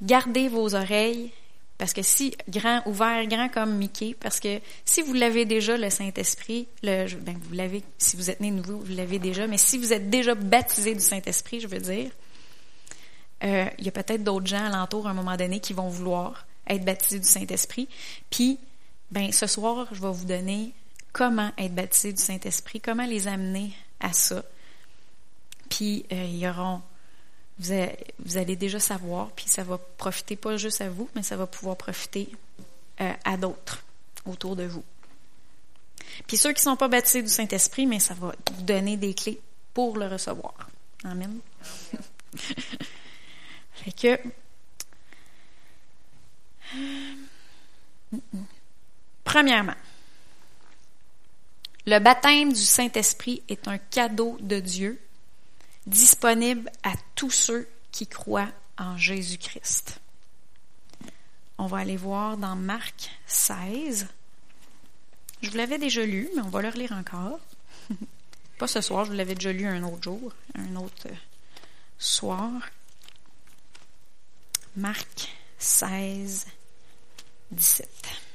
gardez 0.02 0.48
vos 0.48 0.74
oreilles 0.74 1.32
parce 1.78 1.94
que 1.94 2.02
si, 2.02 2.36
grand, 2.50 2.82
ouvert, 2.88 3.26
grand 3.28 3.50
comme 3.50 3.76
Mickey, 3.76 4.16
parce 4.20 4.40
que 4.40 4.60
si 4.84 5.02
vous 5.02 5.14
l'avez 5.14 5.46
déjà, 5.46 5.78
le 5.78 5.90
Saint-Esprit, 5.90 6.68
le, 6.82 7.08
ben 7.18 7.38
vous 7.40 7.54
l'avez, 7.54 7.84
si 8.00 8.16
vous 8.16 8.32
êtes 8.32 8.40
né 8.40 8.50
nouveau, 8.50 8.80
vous 8.80 8.96
l'avez 8.96 9.20
déjà, 9.20 9.46
mais 9.46 9.58
si 9.58 9.78
vous 9.78 9.94
êtes 9.94 10.10
déjà 10.10 10.34
baptisé 10.34 10.96
du 10.96 11.02
Saint-Esprit, 11.02 11.60
je 11.60 11.68
veux 11.68 11.80
dire, 11.80 12.10
euh, 13.44 13.66
il 13.78 13.86
y 13.86 13.90
a 13.90 13.92
peut-être 13.92 14.24
d'autres 14.24 14.48
gens 14.48 14.66
alentour 14.66 15.08
à 15.08 15.12
un 15.12 15.14
moment 15.14 15.38
donné 15.38 15.60
qui 15.60 15.74
vont 15.74 15.90
vouloir 15.90 16.48
être 16.68 16.84
baptisé 16.84 17.20
du 17.20 17.28
Saint-Esprit. 17.28 17.88
Puis, 18.32 18.58
ben, 19.12 19.32
ce 19.32 19.46
soir, 19.46 19.88
je 19.92 20.02
vais 20.02 20.12
vous 20.12 20.26
donner 20.26 20.74
comment 21.14 21.52
être 21.58 21.76
baptisé 21.76 22.12
du 22.12 22.22
Saint-Esprit, 22.22 22.82
comment 22.82 23.06
les 23.06 23.28
amener 23.28 23.72
à 24.00 24.14
ça. 24.14 24.44
Puis, 25.70 26.06
euh, 26.12 26.24
il 26.24 26.38
y 26.38 26.48
auront, 26.48 26.82
vous, 27.60 28.38
allez 28.38 28.56
déjà 28.56 28.80
savoir, 28.80 29.32
puis 29.32 29.46
ça 29.48 29.64
va 29.64 29.78
profiter 29.98 30.36
pas 30.36 30.58
juste 30.58 30.82
à 30.82 30.90
vous, 30.90 31.10
mais 31.16 31.24
ça 31.24 31.36
va 31.36 31.48
pouvoir 31.48 31.76
profiter 31.76 32.30
euh, 33.02 33.14
à 33.26 33.38
d'autres 33.38 33.84
autour 34.26 34.56
de 34.56 34.66
vous. 34.66 34.84
Puis 36.28 36.38
ceux 36.38 36.50
qui 36.50 36.60
ne 36.60 36.72
sont 36.72 36.76
pas 36.76 36.88
baptisés 36.88 37.22
du 37.22 37.30
Saint-Esprit, 37.30 37.88
mais 37.88 38.00
ça 38.00 38.14
va 38.14 38.34
vous 38.54 38.62
donner 38.62 38.98
des 38.98 39.14
clés 39.14 39.40
pour 39.74 39.98
le 39.98 40.08
recevoir. 40.08 40.54
Amen. 41.04 41.40
fait 43.74 43.92
que. 43.92 44.20
Premièrement, 49.24 49.76
le 51.86 52.00
baptême 52.00 52.54
du 52.54 52.62
Saint-Esprit 52.62 53.42
est 53.50 53.68
un 53.68 53.78
cadeau 53.78 54.38
de 54.40 54.60
Dieu 54.60 55.00
disponible 55.88 56.70
à 56.84 56.94
tous 57.16 57.32
ceux 57.32 57.68
qui 57.92 58.06
croient 58.06 58.52
en 58.78 58.98
Jésus-Christ. 58.98 60.00
On 61.58 61.66
va 61.66 61.78
aller 61.78 61.98
voir 61.98 62.38
dans 62.38 62.56
Marc 62.56 63.10
16. 63.26 64.08
Je 65.42 65.50
vous 65.50 65.58
l'avais 65.58 65.80
déjà 65.80 66.06
lu, 66.06 66.30
mais 66.36 66.42
on 66.42 66.50
va 66.50 66.62
le 66.62 66.70
relire 66.70 66.92
encore. 66.92 67.40
Pas 68.60 68.68
ce 68.68 68.82
soir, 68.82 69.06
je 69.06 69.12
vous 69.12 69.18
l'avais 69.18 69.36
déjà 69.36 69.54
lu 69.54 69.66
un 69.66 69.84
autre 69.84 70.04
jour, 70.04 70.34
un 70.56 70.76
autre 70.76 71.08
soir. 71.98 72.52
Marc 74.76 75.36
16, 75.58 76.46
17. 77.52 78.27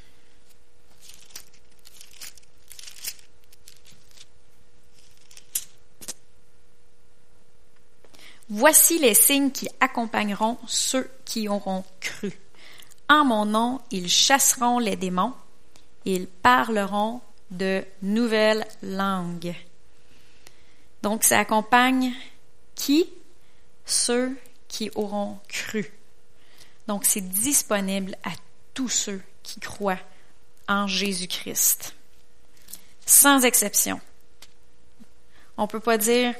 Voici 8.54 8.98
les 8.98 9.14
signes 9.14 9.50
qui 9.50 9.66
accompagneront 9.80 10.58
ceux 10.66 11.10
qui 11.24 11.48
auront 11.48 11.86
cru. 12.00 12.38
En 13.08 13.24
mon 13.24 13.46
nom, 13.46 13.80
ils 13.90 14.10
chasseront 14.10 14.78
les 14.78 14.94
démons, 14.94 15.32
ils 16.04 16.26
parleront 16.26 17.22
de 17.50 17.82
nouvelles 18.02 18.66
langues. 18.82 19.54
Donc, 21.00 21.24
ça 21.24 21.38
accompagne 21.38 22.12
qui? 22.74 23.08
Ceux 23.86 24.36
qui 24.68 24.90
auront 24.96 25.38
cru. 25.48 25.90
Donc, 26.88 27.06
c'est 27.06 27.26
disponible 27.26 28.18
à 28.22 28.32
tous 28.74 28.90
ceux 28.90 29.22
qui 29.42 29.60
croient 29.60 29.98
en 30.68 30.86
Jésus-Christ. 30.86 31.94
Sans 33.06 33.46
exception. 33.46 33.98
On 35.56 35.62
ne 35.62 35.68
peut 35.68 35.80
pas 35.80 35.96
dire 35.96 36.34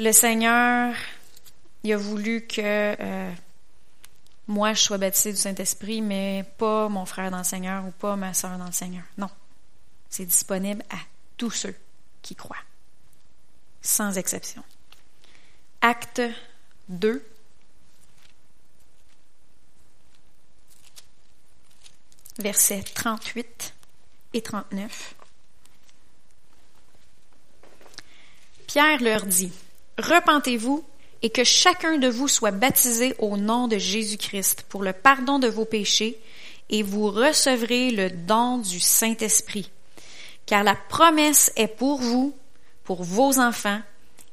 le 0.00 0.12
Seigneur, 0.12 0.94
il 1.82 1.92
a 1.92 1.96
voulu 1.98 2.46
que 2.46 2.96
euh, 2.98 3.30
moi 4.48 4.72
je 4.72 4.80
sois 4.80 4.96
baptisé 4.96 5.30
du 5.30 5.36
Saint-Esprit, 5.36 6.00
mais 6.00 6.42
pas 6.56 6.88
mon 6.88 7.04
frère 7.04 7.30
dans 7.30 7.38
le 7.38 7.44
Seigneur 7.44 7.84
ou 7.84 7.90
pas 7.90 8.16
ma 8.16 8.32
soeur 8.32 8.56
dans 8.56 8.64
le 8.64 8.72
Seigneur. 8.72 9.04
Non. 9.18 9.28
C'est 10.08 10.24
disponible 10.24 10.82
à 10.88 10.96
tous 11.36 11.50
ceux 11.50 11.76
qui 12.22 12.34
croient, 12.34 12.56
sans 13.82 14.16
exception. 14.16 14.64
Acte 15.82 16.22
2. 16.88 17.22
Versets 22.38 22.84
38 22.94 23.74
et 24.32 24.40
39. 24.40 25.14
Pierre 28.66 29.02
leur 29.02 29.26
dit, 29.26 29.52
Repentez-vous 30.00 30.84
et 31.22 31.30
que 31.30 31.44
chacun 31.44 31.98
de 31.98 32.08
vous 32.08 32.28
soit 32.28 32.50
baptisé 32.50 33.14
au 33.18 33.36
nom 33.36 33.68
de 33.68 33.76
Jésus-Christ 33.76 34.64
pour 34.68 34.82
le 34.82 34.94
pardon 34.94 35.38
de 35.38 35.48
vos 35.48 35.66
péchés, 35.66 36.18
et 36.70 36.82
vous 36.82 37.10
recevrez 37.10 37.90
le 37.90 38.10
don 38.10 38.58
du 38.58 38.80
Saint-Esprit. 38.80 39.70
Car 40.46 40.62
la 40.62 40.76
promesse 40.76 41.52
est 41.56 41.68
pour 41.68 42.00
vous, 42.00 42.34
pour 42.84 43.02
vos 43.02 43.38
enfants, 43.38 43.80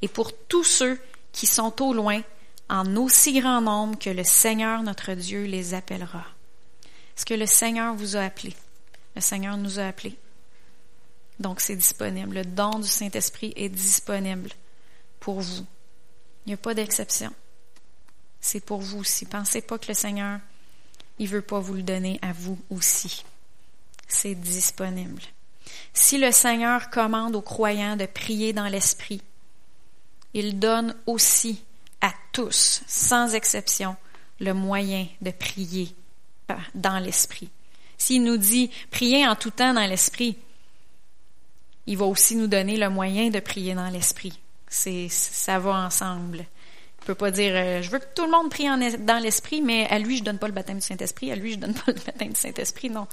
et 0.02 0.08
pour 0.08 0.32
tous 0.48 0.64
ceux 0.64 1.00
qui 1.34 1.48
sont 1.48 1.82
au 1.82 1.94
loin, 1.94 2.22
en 2.70 2.96
aussi 2.96 3.40
grand 3.40 3.62
nombre 3.62 3.98
que 3.98 4.10
le 4.10 4.24
Seigneur 4.24 4.84
notre 4.84 5.14
Dieu 5.14 5.44
les 5.46 5.74
appellera. 5.74 6.26
Est-ce 7.18 7.26
que 7.26 7.34
le 7.34 7.48
Seigneur 7.48 7.96
vous 7.96 8.16
a 8.16 8.22
appelé? 8.22 8.54
Le 9.16 9.22
Seigneur 9.22 9.58
nous 9.58 9.80
a 9.80 9.88
appelés. 9.88 10.16
Donc 11.40 11.60
c'est 11.60 11.76
disponible. 11.76 12.36
Le 12.36 12.46
don 12.46 12.80
du 12.80 12.88
Saint-Esprit 12.88 13.54
est 13.56 13.70
disponible 13.70 14.52
pour 15.20 15.42
vous. 15.42 15.66
Il 16.46 16.50
n'y 16.50 16.54
a 16.54 16.58
pas 16.58 16.74
d'exception. 16.74 17.34
C'est 18.40 18.64
pour 18.64 18.80
vous 18.80 19.00
aussi. 19.00 19.26
Pensez 19.26 19.62
pas 19.62 19.78
que 19.78 19.88
le 19.90 19.94
Seigneur, 19.94 20.40
il 21.20 21.28
veut 21.28 21.42
pas 21.42 21.60
vous 21.60 21.74
le 21.74 21.84
donner 21.84 22.20
à 22.22 22.32
vous 22.32 22.58
aussi. 22.70 23.24
C'est 24.08 24.36
disponible. 24.36 25.22
Si 25.94 26.18
le 26.18 26.32
Seigneur 26.32 26.90
commande 26.90 27.36
aux 27.36 27.42
croyants 27.42 27.98
de 27.98 28.06
prier 28.06 28.54
dans 28.54 28.68
l'Esprit, 28.68 29.22
il 30.34 30.60
donne 30.60 30.96
aussi 31.06 31.64
à 32.02 32.14
tous, 32.32 32.84
sans 32.88 33.34
exception, 33.34 33.96
le 34.40 34.54
moyen 34.54 35.08
de 35.22 35.32
prier 35.32 35.94
dans 36.76 37.00
l'Esprit. 37.00 37.50
S'il 37.98 38.24
nous 38.24 38.38
dit 38.38 38.70
prier 38.92 39.28
en 39.28 39.36
tout 39.36 39.50
temps 39.50 39.74
dans 39.74 39.88
l'Esprit, 39.88 40.38
il 41.88 41.98
va 41.98 42.06
aussi 42.06 42.36
nous 42.36 42.48
donner 42.48 42.78
le 42.78 42.90
moyen 42.90 43.30
de 43.30 43.40
prier 43.40 43.74
dans 43.74 43.90
l'Esprit. 43.90 44.40
C'est, 44.70 45.08
ça 45.10 45.60
va 45.60 45.86
ensemble. 45.86 46.46
On 47.02 47.06
peut 47.06 47.16
pas 47.16 47.32
dire, 47.32 47.54
euh, 47.56 47.82
je 47.82 47.90
veux 47.90 48.00
que 48.00 48.14
tout 48.14 48.26
le 48.26 48.32
monde 48.32 48.50
prie 48.50 48.66
dans 49.00 49.22
l'esprit, 49.22 49.62
mais 49.62 49.88
à 49.88 49.98
lui, 49.98 50.18
je 50.18 50.24
donne 50.24 50.40
pas 50.40 50.48
le 50.48 50.54
baptême 50.54 50.80
du 50.80 50.86
Saint-Esprit, 50.86 51.32
à 51.32 51.36
lui, 51.36 51.54
je 51.54 51.58
donne 51.60 51.74
pas 51.74 51.92
le 51.92 51.94
baptême 51.94 52.34
du 52.34 52.40
Saint-Esprit. 52.40 52.90
Non. 52.90 53.08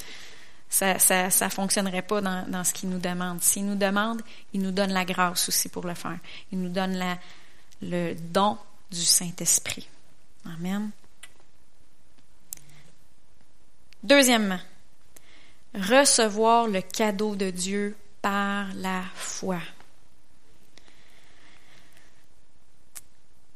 Ça, 0.69 0.99
ça, 0.99 1.31
ça 1.31 1.51
fonctionnerait 1.51 2.03
pas 2.03 2.21
dans, 2.21 2.45
dans 2.49 2.65
ce 2.65 2.73
qu'il 2.73 2.89
nous 2.89 2.99
demande. 2.99 3.41
S'il 3.43 3.67
nous 3.67 3.77
demande, 3.77 4.23
il 4.53 4.63
nous 4.63 4.73
donne 4.73 4.93
la 4.93 5.05
grâce 5.05 5.49
aussi 5.49 5.69
pour 5.69 5.87
le 5.87 5.95
faire. 5.95 6.19
Il 6.51 6.61
nous 6.61 6.71
donne 6.71 6.95
la, 6.95 7.19
le 7.83 8.15
don 8.15 8.59
du 8.91 9.03
Saint-Esprit. 9.03 9.89
Amen. 10.47 10.91
Deuxièmement, 14.03 14.61
recevoir 15.75 16.67
le 16.67 16.81
cadeau 16.81 17.37
de 17.37 17.51
Dieu 17.51 17.97
par 18.21 18.67
la 18.75 19.03
foi. 19.15 19.61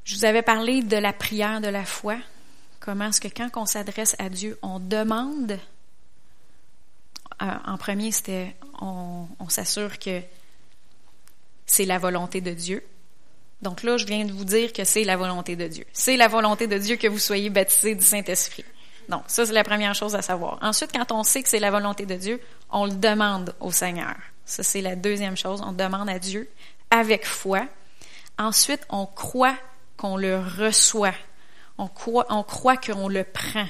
Je 0.09 0.15
vous 0.15 0.25
avais 0.25 0.41
parlé 0.41 0.81
de 0.81 0.97
la 0.97 1.13
prière 1.13 1.61
de 1.61 1.69
la 1.69 1.85
foi. 1.85 2.17
Comment 2.81 3.11
est-ce 3.11 3.21
que 3.21 3.29
quand 3.29 3.51
on 3.57 3.67
s'adresse 3.67 4.17
à 4.19 4.31
Dieu, 4.31 4.59
on 4.63 4.79
demande, 4.79 5.59
euh, 7.43 7.47
en 7.67 7.77
premier, 7.77 8.11
c'était, 8.11 8.57
on, 8.81 9.27
s'assure 9.51 9.99
que 9.99 10.23
c'est 11.67 11.85
la 11.85 11.99
volonté 11.99 12.41
de 12.41 12.53
Dieu. 12.53 12.83
Donc 13.61 13.83
là, 13.83 13.99
je 13.99 14.07
viens 14.07 14.25
de 14.25 14.33
vous 14.33 14.47
dire 14.47 14.73
que 14.73 14.83
c'est 14.85 15.05
la 15.05 15.19
volonté 15.19 15.57
de 15.57 15.69
Dieu. 15.69 15.85
C'est 15.93 16.17
la 16.17 16.29
volonté 16.29 16.67
de 16.67 16.79
Dieu 16.79 16.97
que 16.97 17.07
vous 17.07 17.19
soyez 17.19 17.51
baptisés 17.51 17.95
du 17.95 18.05
Saint-Esprit. 18.05 18.65
Donc, 19.11 19.25
ça, 19.27 19.45
c'est 19.45 19.53
la 19.53 19.65
première 19.65 19.95
chose 19.95 20.15
à 20.15 20.23
savoir. 20.23 20.59
Ensuite, 20.63 20.91
quand 20.91 21.13
on 21.13 21.23
sait 21.23 21.43
que 21.43 21.51
c'est 21.51 21.59
la 21.59 21.71
volonté 21.71 22.07
de 22.07 22.15
Dieu, 22.15 22.41
on 22.71 22.87
le 22.87 22.93
demande 22.93 23.55
au 23.61 23.73
Seigneur. 23.73 24.17
Ça, 24.47 24.63
c'est 24.63 24.81
la 24.81 24.97
deuxième 24.97 25.37
chose. 25.37 25.61
On 25.63 25.73
demande 25.73 26.09
à 26.09 26.19
Dieu 26.19 26.49
avec 26.91 27.27
foi. 27.27 27.67
Ensuite, 28.39 28.87
on 28.89 29.05
croit 29.05 29.59
qu'on 29.99 30.17
le 30.17 30.39
reçoit. 30.39 31.15
On 31.77 31.89
croit, 31.89 32.27
on 32.31 32.43
croit 32.43 32.79
qu'on 32.79 33.09
le 33.09 33.25
prend. 33.25 33.67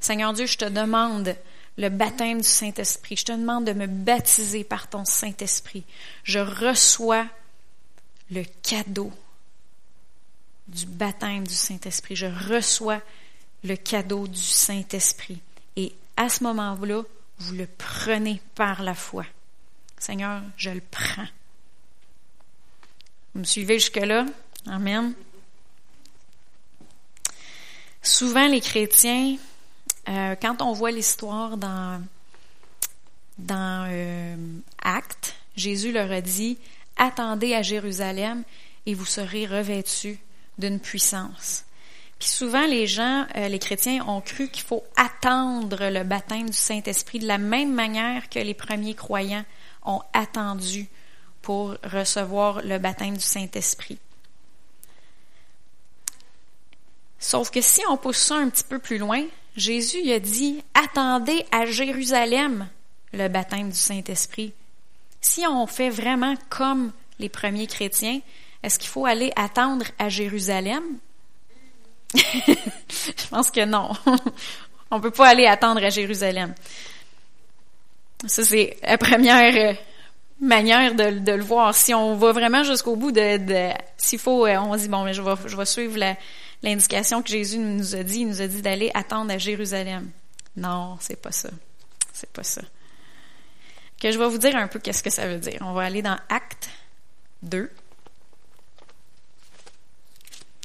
Seigneur 0.00 0.32
Dieu, 0.32 0.46
je 0.46 0.58
te 0.58 0.64
demande 0.64 1.36
le 1.78 1.88
baptême 1.88 2.40
du 2.40 2.48
Saint-Esprit. 2.48 3.16
Je 3.16 3.26
te 3.26 3.32
demande 3.32 3.66
de 3.66 3.72
me 3.72 3.86
baptiser 3.86 4.64
par 4.64 4.88
ton 4.88 5.04
Saint-Esprit. 5.04 5.84
Je 6.24 6.40
reçois 6.40 7.26
le 8.30 8.42
cadeau 8.62 9.12
du 10.66 10.86
baptême 10.86 11.46
du 11.46 11.54
Saint-Esprit. 11.54 12.16
Je 12.16 12.26
reçois 12.26 13.00
le 13.62 13.76
cadeau 13.76 14.26
du 14.26 14.40
Saint-Esprit. 14.40 15.40
Et 15.76 15.94
à 16.16 16.28
ce 16.28 16.42
moment-là, 16.44 17.02
vous 17.38 17.54
le 17.54 17.66
prenez 17.66 18.40
par 18.54 18.82
la 18.82 18.94
foi. 18.94 19.24
Seigneur, 19.98 20.42
je 20.56 20.70
le 20.70 20.82
prends. 20.90 21.26
Vous 23.34 23.40
me 23.40 23.44
suivez 23.44 23.78
jusque-là? 23.78 24.26
Amen. 24.66 25.14
Souvent, 28.06 28.46
les 28.46 28.60
chrétiens, 28.60 29.36
euh, 30.08 30.36
quand 30.40 30.62
on 30.62 30.72
voit 30.72 30.92
l'histoire 30.92 31.56
dans, 31.56 32.00
dans 33.36 33.88
euh, 33.90 34.36
Actes, 34.80 35.34
Jésus 35.56 35.90
leur 35.90 36.12
a 36.12 36.20
dit, 36.20 36.56
attendez 36.96 37.52
à 37.52 37.62
Jérusalem 37.62 38.44
et 38.86 38.94
vous 38.94 39.04
serez 39.04 39.44
revêtus 39.44 40.20
d'une 40.56 40.78
puissance. 40.78 41.64
Puis 42.20 42.28
souvent, 42.28 42.64
les 42.64 42.86
gens, 42.86 43.26
euh, 43.34 43.48
les 43.48 43.58
chrétiens, 43.58 44.06
ont 44.06 44.20
cru 44.20 44.50
qu'il 44.50 44.62
faut 44.62 44.84
attendre 44.96 45.90
le 45.90 46.04
baptême 46.04 46.48
du 46.48 46.56
Saint-Esprit 46.56 47.18
de 47.18 47.26
la 47.26 47.38
même 47.38 47.74
manière 47.74 48.28
que 48.28 48.38
les 48.38 48.54
premiers 48.54 48.94
croyants 48.94 49.44
ont 49.84 50.02
attendu 50.12 50.86
pour 51.42 51.74
recevoir 51.82 52.62
le 52.62 52.78
baptême 52.78 53.16
du 53.16 53.24
Saint-Esprit. 53.24 53.98
Sauf 57.18 57.50
que 57.50 57.60
si 57.60 57.82
on 57.88 57.96
pousse 57.96 58.18
ça 58.18 58.36
un 58.36 58.48
petit 58.48 58.64
peu 58.64 58.78
plus 58.78 58.98
loin, 58.98 59.24
Jésus 59.56 60.10
a 60.12 60.18
dit, 60.18 60.62
attendez 60.74 61.44
à 61.50 61.66
Jérusalem 61.66 62.68
le 63.12 63.28
baptême 63.28 63.70
du 63.70 63.76
Saint-Esprit. 63.76 64.52
Si 65.20 65.46
on 65.46 65.66
fait 65.66 65.90
vraiment 65.90 66.34
comme 66.50 66.92
les 67.18 67.28
premiers 67.28 67.66
chrétiens, 67.66 68.20
est-ce 68.62 68.78
qu'il 68.78 68.88
faut 68.88 69.06
aller 69.06 69.32
attendre 69.36 69.86
à 69.98 70.08
Jérusalem? 70.08 70.82
Je 72.14 73.28
pense 73.30 73.50
que 73.50 73.64
non. 73.64 73.90
on 74.90 74.96
ne 74.96 75.02
peut 75.02 75.10
pas 75.10 75.28
aller 75.28 75.46
attendre 75.46 75.82
à 75.84 75.90
Jérusalem. 75.90 76.54
Ça, 78.26 78.44
c'est 78.44 78.76
la 78.82 78.98
première 78.98 79.76
manière 80.40 80.94
de, 80.94 81.32
le 81.32 81.42
voir. 81.42 81.74
Si 81.74 81.94
on 81.94 82.14
va 82.16 82.32
vraiment 82.32 82.62
jusqu'au 82.62 82.96
bout 82.96 83.12
de, 83.12 83.70
s'il 83.96 84.18
faut, 84.18 84.46
euh, 84.46 84.56
on 84.56 84.76
dit 84.76 84.88
bon, 84.88 85.04
mais 85.04 85.14
je 85.14 85.22
vais, 85.22 85.64
suivre 85.64 85.98
l'indication 86.62 87.22
que 87.22 87.28
Jésus 87.28 87.58
nous 87.58 87.94
a 87.94 88.02
dit. 88.02 88.20
Il 88.20 88.28
nous 88.28 88.40
a 88.40 88.46
dit 88.46 88.62
d'aller 88.62 88.90
attendre 88.94 89.32
à 89.32 89.38
Jérusalem. 89.38 90.10
Non, 90.56 90.96
c'est 91.00 91.20
pas 91.20 91.32
ça. 91.32 91.50
C'est 92.12 92.30
pas 92.30 92.42
ça. 92.42 92.62
Que 94.00 94.10
je 94.10 94.18
vais 94.18 94.28
vous 94.28 94.38
dire 94.38 94.56
un 94.56 94.68
peu 94.68 94.78
qu'est-ce 94.78 95.02
que 95.02 95.10
ça 95.10 95.26
veut 95.26 95.38
dire. 95.38 95.58
On 95.60 95.72
va 95.72 95.82
aller 95.82 96.02
dans 96.02 96.18
Acte 96.28 96.68
2. 97.42 97.70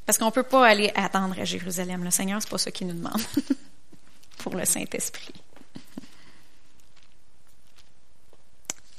Parce 0.05 0.17
qu'on 0.17 0.31
peut 0.31 0.43
pas 0.43 0.67
aller 0.67 0.91
attendre 0.95 1.39
à 1.39 1.45
Jérusalem. 1.45 2.03
Le 2.03 2.11
Seigneur, 2.11 2.41
c'est 2.41 2.49
pas 2.49 2.57
ça 2.57 2.71
qu'il 2.71 2.87
nous 2.87 2.93
demande 2.93 3.21
pour 4.39 4.55
le 4.55 4.65
Saint-Esprit. 4.65 5.33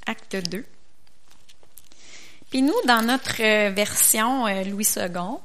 Acte 0.06 0.36
2. 0.36 0.64
Puis 2.50 2.62
nous, 2.62 2.74
dans 2.86 3.02
notre 3.02 3.38
version 3.70 4.46
euh, 4.46 4.64
Louis 4.64 4.86
II, 4.96 5.38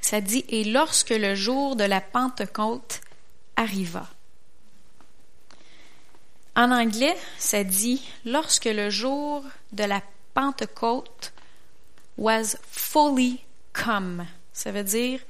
ça 0.00 0.20
dit 0.20 0.44
Et 0.48 0.64
lorsque 0.64 1.10
le 1.10 1.34
jour 1.34 1.76
de 1.76 1.84
la 1.84 2.00
Pentecôte 2.00 3.00
arriva. 3.56 4.08
En 6.56 6.70
anglais, 6.70 7.16
ça 7.38 7.64
dit 7.64 8.02
Lorsque 8.24 8.66
le 8.66 8.90
jour 8.90 9.44
de 9.72 9.84
la 9.84 10.02
Pentecôte 10.34 11.32
was 12.16 12.56
fully 12.70 13.40
come. 13.72 14.26
Ça 14.52 14.72
veut 14.72 14.84
dire 14.84 15.20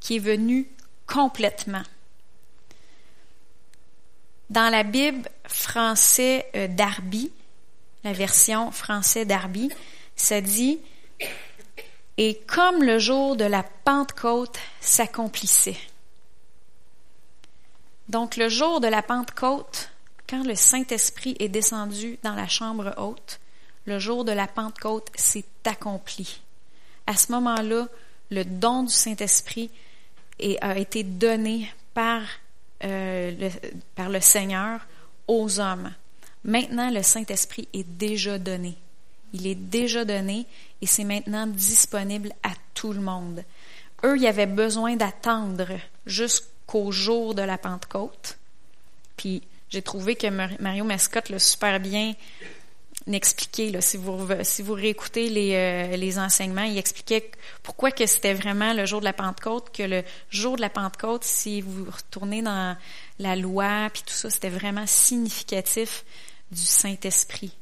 qui 0.00 0.16
est 0.16 0.20
venu 0.20 0.68
complètement. 1.06 1.82
Dans 4.50 4.70
la 4.70 4.82
Bible 4.82 5.28
français 5.46 6.48
euh, 6.54 6.68
Darby, 6.68 7.32
la 8.04 8.12
version 8.12 8.70
français 8.70 9.24
Darby, 9.24 9.70
ça 10.16 10.40
dit 10.40 10.78
Et 12.18 12.40
comme 12.48 12.82
le 12.82 12.98
jour 12.98 13.36
de 13.36 13.44
la 13.44 13.62
Pentecôte 13.62 14.58
s'accomplissait. 14.80 15.78
Donc 18.08 18.36
le 18.36 18.48
jour 18.48 18.80
de 18.80 18.88
la 18.88 19.02
Pentecôte, 19.02 19.90
quand 20.28 20.44
le 20.44 20.56
Saint-Esprit 20.56 21.36
est 21.38 21.48
descendu 21.48 22.18
dans 22.24 22.34
la 22.34 22.48
chambre 22.48 22.92
haute, 22.98 23.38
le 23.86 24.00
jour 24.00 24.24
de 24.24 24.32
la 24.32 24.48
Pentecôte 24.48 25.08
s'est 25.14 25.44
accompli. 25.64 26.40
À 27.06 27.16
ce 27.16 27.30
moment-là, 27.32 27.86
le 28.30 28.44
don 28.44 28.82
du 28.82 28.92
Saint-Esprit 28.92 29.70
a 30.60 30.76
été 30.76 31.04
donné 31.04 31.72
par, 31.94 32.22
euh, 32.84 33.30
le, 33.30 34.12
le 34.12 34.20
Seigneur 34.20 34.80
aux 35.28 35.60
hommes. 35.60 35.92
Maintenant, 36.44 36.90
le 36.90 37.02
Saint-Esprit 37.02 37.68
est 37.72 37.88
déjà 37.88 38.38
donné. 38.38 38.76
Il 39.32 39.46
est 39.46 39.54
déjà 39.54 40.04
donné 40.04 40.46
et 40.80 40.86
c'est 40.86 41.04
maintenant 41.04 41.46
disponible 41.46 42.32
à 42.42 42.50
tout 42.74 42.92
le 42.92 43.00
monde. 43.00 43.44
Eux, 44.04 44.16
il 44.16 44.22
y 44.22 44.28
avait 44.28 44.46
besoin 44.46 44.96
d'attendre 44.96 45.68
jusqu'au 46.06 46.92
jour 46.92 47.34
de 47.34 47.42
la 47.42 47.58
Pentecôte. 47.58 48.38
Puis 49.16 49.42
j'ai 49.70 49.82
trouvé 49.82 50.14
que 50.14 50.28
Mario 50.62 50.84
Mascotte 50.84 51.30
l'a 51.30 51.38
super 51.38 51.80
bien 51.80 52.14
expliqué. 53.06 53.72
Si 53.80 53.96
vous 53.96 54.28
si 54.42 54.62
réécoutez 54.62 55.28
les, 55.28 55.54
euh, 55.54 55.96
les 55.96 56.18
enseignements, 56.18 56.62
il 56.62 56.78
expliquait 56.78 57.30
pourquoi 57.62 57.90
que 57.90 58.06
c'était 58.06 58.34
vraiment 58.34 58.72
le 58.72 58.86
jour 58.86 59.00
de 59.00 59.04
la 59.04 59.12
Pentecôte, 59.12 59.70
que 59.74 59.82
le 59.82 60.04
jour 60.30 60.56
de 60.56 60.60
la 60.60 60.70
Pentecôte, 60.70 61.24
si 61.24 61.60
vous 61.60 61.86
retournez 61.90 62.42
dans 62.42 62.76
la 63.18 63.36
loi 63.36 63.88
puis 63.92 64.02
tout 64.06 64.14
ça, 64.14 64.30
c'était 64.30 64.50
vraiment 64.50 64.86
significatif 64.86 66.04
du 66.50 66.62
Saint-Esprit. 66.62 67.57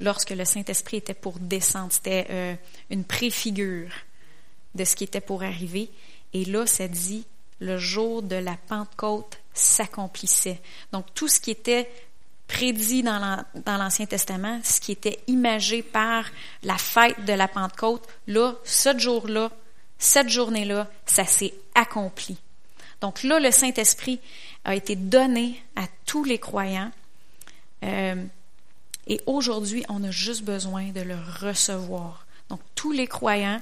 Lorsque 0.00 0.30
le 0.30 0.44
Saint-Esprit 0.44 0.98
était 0.98 1.14
pour 1.14 1.38
descendre, 1.38 1.92
c'était 1.92 2.26
euh, 2.30 2.54
une 2.90 3.04
préfigure 3.04 3.90
de 4.74 4.84
ce 4.84 4.94
qui 4.94 5.04
était 5.04 5.20
pour 5.20 5.42
arriver. 5.42 5.90
Et 6.32 6.44
là, 6.44 6.66
ça 6.66 6.88
dit 6.88 7.24
le 7.60 7.78
jour 7.78 8.22
de 8.22 8.36
la 8.36 8.56
Pentecôte 8.68 9.38
s'accomplissait. 9.52 10.60
Donc 10.92 11.06
tout 11.14 11.28
ce 11.28 11.40
qui 11.40 11.50
était 11.50 11.90
prédit 12.46 13.02
dans 13.02 13.44
l'Ancien 13.66 14.06
Testament, 14.06 14.60
ce 14.64 14.80
qui 14.80 14.92
était 14.92 15.20
imagé 15.26 15.82
par 15.82 16.24
la 16.62 16.78
fête 16.78 17.24
de 17.24 17.32
la 17.32 17.48
Pentecôte, 17.48 18.06
là, 18.26 18.54
ce 18.64 18.96
jour-là, 18.98 19.50
cette 19.98 20.28
journée-là, 20.28 20.88
ça 21.04 21.24
s'est 21.24 21.54
accompli. 21.74 22.38
Donc 23.00 23.22
là, 23.22 23.38
le 23.38 23.50
Saint-Esprit 23.50 24.20
a 24.64 24.74
été 24.74 24.96
donné 24.96 25.62
à 25.76 25.82
tous 26.06 26.24
les 26.24 26.38
croyants. 26.38 26.90
Euh, 27.84 28.24
et 29.08 29.20
aujourd'hui, 29.26 29.84
on 29.88 30.04
a 30.04 30.10
juste 30.10 30.42
besoin 30.42 30.90
de 30.90 31.00
le 31.00 31.16
recevoir. 31.40 32.26
Donc 32.50 32.60
tous 32.74 32.92
les 32.92 33.06
croyants 33.06 33.60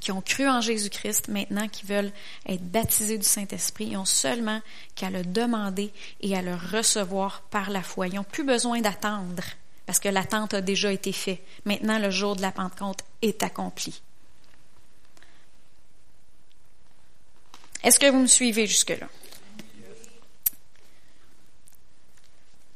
qui 0.00 0.12
ont 0.12 0.22
cru 0.22 0.48
en 0.48 0.60
Jésus-Christ, 0.60 1.28
maintenant 1.28 1.68
qui 1.68 1.84
veulent 1.84 2.12
être 2.46 2.62
baptisés 2.62 3.18
du 3.18 3.26
Saint-Esprit, 3.26 3.88
ils 3.88 3.96
ont 3.96 4.04
seulement 4.04 4.60
qu'à 4.94 5.10
le 5.10 5.22
demander 5.22 5.92
et 6.20 6.36
à 6.36 6.42
le 6.42 6.54
recevoir 6.54 7.42
par 7.50 7.70
la 7.70 7.82
foi. 7.82 8.08
Ils 8.08 8.14
n'ont 8.14 8.24
plus 8.24 8.44
besoin 8.44 8.80
d'attendre, 8.80 9.42
parce 9.84 9.98
que 9.98 10.08
l'attente 10.08 10.54
a 10.54 10.60
déjà 10.60 10.92
été 10.92 11.12
faite. 11.12 11.42
Maintenant, 11.64 11.98
le 11.98 12.10
jour 12.10 12.36
de 12.36 12.42
la 12.42 12.52
Pentecôte 12.52 13.00
est 13.20 13.42
accompli. 13.42 14.00
Est-ce 17.82 17.98
que 17.98 18.10
vous 18.10 18.20
me 18.20 18.26
suivez 18.26 18.66
jusque-là? 18.66 19.08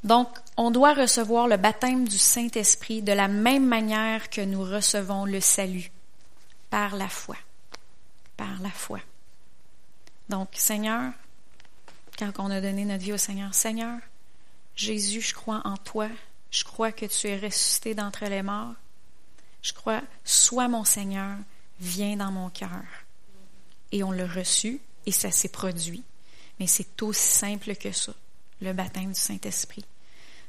Donc, 0.04 0.28
on 0.57 0.71
doit 0.71 0.95
recevoir 0.95 1.49
le 1.49 1.57
baptême 1.57 2.09
du 2.09 2.19
Saint-Esprit 2.19 3.03
de 3.03 3.12
la 3.12 3.29
même 3.29 3.66
manière 3.66 4.31
que 4.31 4.40
nous 4.40 4.62
recevons 4.62 5.25
le 5.25 5.40
salut 5.40 5.90
par 6.71 6.97
la 6.97 7.09
foi. 7.09 7.37
Par 8.37 8.61
la 8.61 8.71
foi. 8.71 9.01
Donc, 10.29 10.49
Seigneur, 10.53 11.12
quand 12.19 12.33
on 12.38 12.51
a 12.51 12.61
donné 12.61 12.85
notre 12.85 13.05
vie 13.05 13.12
au 13.12 13.19
Seigneur, 13.19 13.55
Seigneur, 13.55 13.99
Jésus, 14.75 15.21
je 15.21 15.35
crois 15.35 15.61
en 15.64 15.77
toi, 15.77 16.09
je 16.51 16.64
crois 16.64 16.92
que 16.92 17.07
tu 17.07 17.29
es 17.29 17.38
ressuscité 17.38 17.95
d'entre 17.95 18.25
les 18.25 18.42
morts, 18.42 18.75
je 19.62 19.73
crois, 19.73 20.03
sois 20.25 20.69
mon 20.69 20.85
Seigneur, 20.85 21.37
viens 21.81 22.16
dans 22.16 22.31
mon 22.31 22.51
cœur. 22.51 22.85
Et 23.92 24.03
on 24.03 24.11
l'a 24.11 24.27
reçu 24.27 24.81
et 25.07 25.12
ça 25.12 25.31
s'est 25.31 25.49
produit. 25.49 26.03
Mais 26.59 26.66
c'est 26.66 27.03
aussi 27.03 27.38
simple 27.38 27.77
que 27.77 27.92
ça, 27.92 28.12
le 28.61 28.73
baptême 28.73 29.12
du 29.12 29.21
Saint-Esprit. 29.21 29.85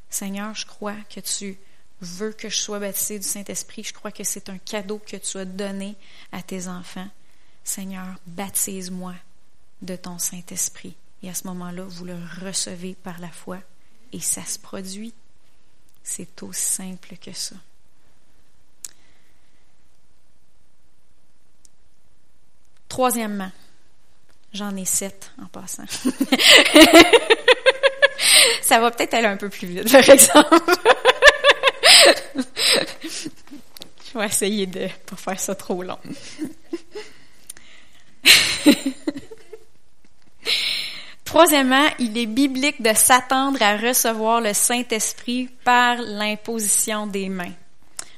Seigneur, 0.09 0.53
je 0.55 0.65
crois 0.65 0.95
que 1.09 1.19
tu 1.19 1.57
veux 2.01 2.31
que 2.31 2.49
je 2.49 2.57
sois 2.57 2.79
baptisé 2.79 3.19
du 3.19 3.27
Saint-Esprit. 3.27 3.83
Je 3.83 3.93
crois 3.93 4.11
que 4.11 4.23
c'est 4.23 4.49
un 4.49 4.57
cadeau 4.57 4.99
que 4.99 5.17
tu 5.17 5.37
as 5.37 5.45
donné 5.45 5.95
à 6.31 6.41
tes 6.41 6.67
enfants. 6.67 7.09
Seigneur, 7.63 8.07
baptise-moi 8.25 9.15
de 9.81 9.95
ton 9.95 10.19
Saint-Esprit. 10.19 10.95
Et 11.23 11.29
à 11.29 11.33
ce 11.33 11.47
moment-là, 11.47 11.83
vous 11.83 12.05
le 12.05 12.17
recevez 12.41 12.95
par 12.95 13.19
la 13.19 13.29
foi 13.29 13.59
et 14.13 14.19
ça 14.19 14.43
se 14.45 14.59
produit. 14.59 15.13
C'est 16.03 16.41
aussi 16.43 16.63
simple 16.63 17.17
que 17.17 17.33
ça. 17.33 17.55
Troisièmement, 22.87 23.51
j'en 24.53 24.75
ai 24.75 24.85
sept 24.85 25.31
en 25.41 25.47
passant. 25.47 25.83
ça 28.61 28.79
va 28.79 28.91
peut-être 28.91 29.13
aller 29.13 29.27
un 29.27 29.37
peu 29.37 29.49
plus 29.49 29.67
vite, 29.67 29.91
par 29.91 30.09
exemple. 30.09 30.55
Je 34.13 34.19
vais 34.19 34.25
essayer 34.25 34.65
de 34.65 34.79
ne 34.79 34.87
pas 34.87 35.15
faire 35.15 35.39
ça 35.39 35.55
trop 35.55 35.83
long. 35.83 35.99
Troisièmement, 41.25 41.87
il 41.99 42.17
est 42.17 42.25
biblique 42.25 42.81
de 42.81 42.93
s'attendre 42.95 43.61
à 43.61 43.75
recevoir 43.77 44.41
le 44.41 44.53
Saint-Esprit 44.53 45.49
par 45.63 45.97
l'imposition 45.97 47.05
des 47.05 47.29
mains. 47.29 47.53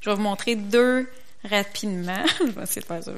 Je 0.01 0.09
vais 0.09 0.15
vous 0.15 0.21
montrer 0.21 0.55
deux 0.55 1.09
rapidement. 1.43 2.23
Je 2.39 2.51
vais 2.51 2.63
essayer 2.63 2.81
de 2.81 2.85
faire 2.85 3.03
ça 3.03 3.11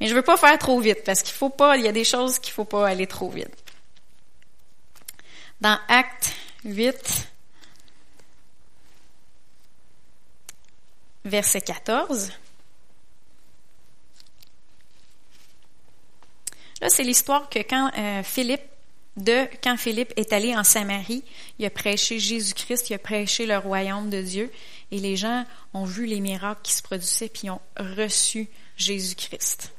Mais 0.00 0.06
je 0.08 0.14
veux 0.14 0.22
pas 0.22 0.36
faire 0.36 0.58
trop 0.58 0.80
vite 0.80 1.04
parce 1.04 1.22
qu'il 1.22 1.34
faut 1.34 1.50
pas, 1.50 1.76
il 1.76 1.84
y 1.84 1.88
a 1.88 1.92
des 1.92 2.04
choses 2.04 2.38
qu'il 2.38 2.52
faut 2.52 2.64
pas 2.64 2.88
aller 2.88 3.06
trop 3.06 3.30
vite. 3.30 3.54
Dans 5.60 5.78
Acte 5.88 6.32
8, 6.64 7.28
verset 11.24 11.60
14. 11.60 12.32
Là, 16.80 16.90
c'est 16.90 17.02
l'histoire 17.02 17.48
que 17.48 17.58
quand 17.60 17.90
euh, 17.96 18.22
Philippe, 18.22 18.62
de 19.16 19.48
quand 19.62 19.78
Philippe 19.78 20.12
est 20.16 20.34
allé 20.34 20.54
en 20.54 20.62
Samarie, 20.62 21.24
il 21.58 21.64
a 21.64 21.70
prêché 21.70 22.18
Jésus-Christ, 22.18 22.90
il 22.90 22.94
a 22.94 22.98
prêché 22.98 23.46
le 23.46 23.56
royaume 23.56 24.10
de 24.10 24.20
Dieu, 24.20 24.52
et 24.90 24.98
les 24.98 25.16
gens 25.16 25.46
ont 25.72 25.84
vu 25.84 26.04
les 26.04 26.20
miracles 26.20 26.60
qui 26.62 26.74
se 26.74 26.82
produisaient, 26.82 27.30
puis 27.30 27.48
ont 27.48 27.62
reçu 27.78 28.48
Jésus-Christ. 28.76 29.72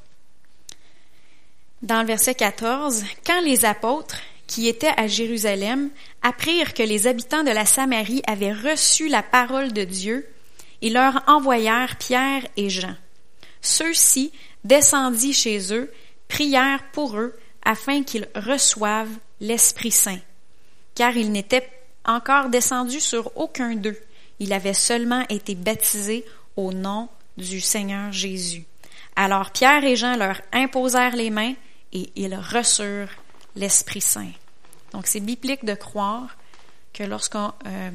Dans 1.84 2.01
le 2.01 2.07
verset 2.07 2.34
14, 2.34 3.03
quand 3.23 3.41
les 3.41 3.63
apôtres 3.63 4.17
qui 4.48 4.68
étaient 4.68 4.93
à 4.95 5.08
Jérusalem 5.08 5.89
apprirent 6.22 6.74
que 6.74 6.84
les 6.84 7.06
habitants 7.06 7.43
de 7.43 7.52
la 7.52 7.66
Samarie 7.66 8.24
avaient 8.26 8.54
reçu 8.54 9.10
la 9.10 9.22
parole 9.22 9.74
de 9.74 9.84
Dieu, 9.84 10.28
ils 10.82 10.93
leur 10.93 11.24
envoyèrent 11.28 11.98
Pierre 11.98 12.48
et 12.56 12.70
Jean. 12.70 12.95
Ceux-ci 13.62 14.32
descendit 14.64 15.34
chez 15.34 15.74
eux, 15.74 15.91
prièrent 16.28 16.84
pour 16.91 17.18
eux 17.18 17.36
afin 17.64 18.04
qu'ils 18.04 18.28
reçoivent 18.36 19.18
l'Esprit 19.41 19.91
Saint, 19.91 20.20
car 20.95 21.16
ils 21.18 21.32
n'étaient 21.32 21.70
encore 22.06 22.50
descendus 22.50 23.02
sur 23.02 23.36
aucun 23.36 23.76
d'eux. 23.76 24.00
Il 24.39 24.54
avait 24.54 24.74
seulement 24.74 25.26
été 25.30 25.56
baptisé 25.56 26.24
au 26.56 26.72
nom 26.72 27.10
du 27.38 27.60
Seigneur 27.60 28.12
Jésus. 28.12 28.66
Alors 29.16 29.52
Pierre 29.52 29.84
et 29.84 29.95
Jean 29.95 30.16
leur 30.16 30.41
imposèrent 30.54 31.16
les 31.16 31.30
mains 31.30 31.56
et 31.91 32.10
ils 32.16 32.36
reçurent 32.36 33.10
l'Esprit 33.58 34.01
Saint. 34.01 34.32
Donc 34.91 35.08
c'est 35.08 35.20
biblique 35.20 35.66
de 35.66 35.74
croire 35.74 36.38
que 36.93 37.03
lorsqu'on 37.03 37.53
euh, 37.66 37.91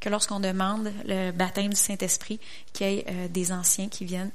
que 0.00 0.08
lorsqu'on 0.08 0.40
demande 0.40 0.92
le 1.06 1.30
baptême 1.30 1.70
du 1.70 1.80
Saint-Esprit, 1.80 2.40
qu'il 2.72 2.86
y 2.86 2.90
ait 2.90 3.04
euh, 3.08 3.28
des 3.28 3.52
anciens 3.52 3.88
qui 3.88 4.04
viennent, 4.04 4.32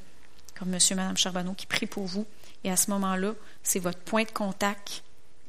comme 0.58 0.70
Monsieur 0.70 0.94
et 0.94 0.98
Madame 0.98 1.18
Charbonneau, 1.18 1.54
qui 1.54 1.68
prient 1.68 1.86
pour 1.86 2.06
vous. 2.06 2.26
Et 2.64 2.72
à 2.72 2.76
ce 2.76 2.90
moment-là, 2.92 3.34
c'est 3.62 3.80
votre 3.80 4.00
point 4.00 4.24
de 4.24 4.32
contact. 4.32 5.04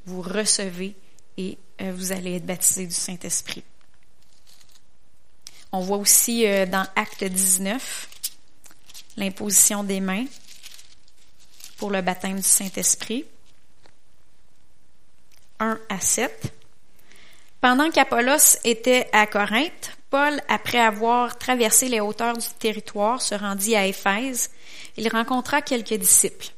Vous 0.05 0.21
recevez 0.21 0.95
et 1.39 1.57
euh, 1.81 1.93
vous 1.95 2.13
allez 2.13 2.37
être 2.37 2.45
baptisé 2.45 2.87
du 2.87 2.95
Saint-Esprit. 2.95 3.63
On 5.73 5.81
voit 5.81 5.99
aussi 5.99 6.45
dans 6.67 6.85
Acte 6.97 7.23
19 7.23 8.09
l'imposition 9.17 9.85
des 9.85 10.01
mains 10.01 10.27
pour 11.77 11.91
le 11.91 12.03
baptême 12.03 12.37
du 12.37 12.43
Saint-Esprit. 12.43 13.25
1 15.61 15.79
à 15.89 16.01
7. 16.01 16.53
Pendant 17.61 17.91
qu'Apollos 17.91 18.57
était 18.65 19.09
à 19.13 19.27
Corinthe, 19.27 19.97
Paul, 20.09 20.41
après 20.49 20.81
avoir 20.81 21.39
traversé 21.39 21.89
les 21.89 22.01
hauteurs 22.01 22.37
du 22.37 22.49
territoire, 22.59 23.23
se 23.23 23.35
rendit 23.35 23.77
à 23.77 23.87
Éphèse. 23.87 24.51
Il 24.97 25.09
rencontra 25.09 25.63
quelques 25.63 25.95
disciples 25.95 26.49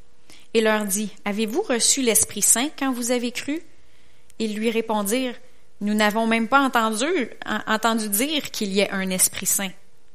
et 0.54 0.60
leur 0.60 0.84
dit, 0.84 1.10
Avez-vous 1.24 1.62
reçu 1.62 2.00
l'Esprit 2.02 2.42
Saint 2.42 2.70
quand 2.78 2.92
vous 2.92 3.10
avez 3.10 3.32
cru? 3.32 3.60
Ils 4.38 4.54
lui 4.54 4.70
répondirent, 4.70 5.34
Nous 5.80 5.94
n'avons 5.94 6.26
même 6.26 6.48
pas 6.48 6.60
entendu, 6.60 7.28
entendu 7.66 8.08
dire 8.08 8.50
qu'il 8.50 8.72
y 8.72 8.80
ait 8.80 8.90
un 8.90 9.10
Esprit 9.10 9.46
Saint. 9.46 9.72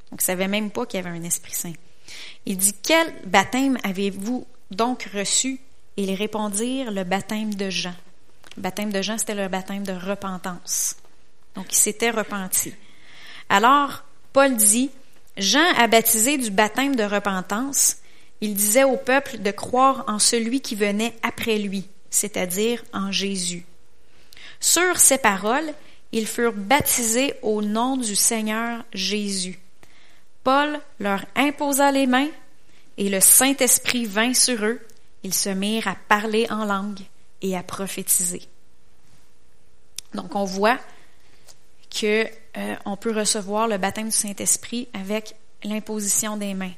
Donc, 0.10 0.14
ils 0.14 0.16
ne 0.16 0.22
savaient 0.22 0.48
même 0.48 0.72
pas 0.72 0.86
qu'il 0.86 1.00
y 1.00 1.06
avait 1.06 1.16
un 1.16 1.24
Esprit 1.24 1.54
Saint. 1.54 1.74
Il 2.46 2.58
dit, 2.58 2.74
Quel 2.82 3.14
baptême 3.26 3.78
avez-vous 3.84 4.48
donc 4.72 5.10
reçu? 5.14 5.60
Ils 5.98 6.16
répondirent, 6.16 6.92
Le 6.92 7.04
baptême 7.04 7.54
de 7.54 7.70
Jean. 7.70 7.94
Le 8.58 8.64
baptême 8.64 8.91
de 8.91 9.03
Jean, 9.03 9.20
c'était 9.20 9.36
le 9.36 9.47
baptême 9.47 9.86
de 9.86 9.93
repentance. 9.93 10.95
Donc, 11.55 11.68
il 11.72 11.76
s'était 11.76 12.10
repenti. 12.10 12.74
Alors, 13.49 14.03
Paul 14.34 14.55
dit, 14.55 14.89
Jean 15.38 15.64
a 15.78 15.86
baptisé 15.86 16.39
du 16.39 16.49
baptême 16.49 16.95
de 16.95 17.03
repentance. 17.03 17.97
Il 18.41 18.55
disait 18.55 18.84
au 18.84 18.97
peuple 18.97 19.38
de 19.38 19.51
croire 19.51 20.03
en 20.08 20.18
celui 20.18 20.62
qui 20.62 20.74
venait 20.74 21.16
après 21.22 21.60
lui, 21.60 21.88
c'est-à-dire 22.10 22.84
en 22.93 23.12
Jésus. 23.12 23.64
Sur 24.60 24.97
ces 24.97 25.20
paroles, 25.20 25.72
ils 26.12 26.28
furent 26.28 26.53
baptisés 26.53 27.36
au 27.43 27.62
nom 27.62 27.95
du 27.95 28.16
Seigneur 28.16 28.84
Jésus. 28.91 29.60
Paul 30.43 30.80
leur 30.99 31.26
imposa 31.36 31.91
les 31.91 32.08
mains 32.08 32.30
et 32.97 33.10
le 33.10 33.20
Saint-Esprit 33.20 34.05
vint 34.05 34.34
sur 34.34 34.66
eux. 34.66 34.80
Ils 35.24 35.34
se 35.34 35.49
mirent 35.49 35.88
à 35.88 35.95
parler 36.08 36.47
en 36.49 36.66
langue 36.66 37.01
et 37.42 37.56
à 37.56 37.64
prophétiser. 37.64 38.42
Donc 40.14 40.36
on 40.36 40.46
voit 40.46 40.80
que 41.90 42.26
euh, 42.58 42.76
on 42.86 42.98
peut 42.98 43.16
recevoir 43.16 43.68
le 43.68 43.78
baptême 43.78 44.10
du 44.10 44.16
Saint-Esprit 44.16 44.88
avec 44.94 45.36
l'imposition 45.64 46.38
des 46.38 46.54
mains. 46.54 46.74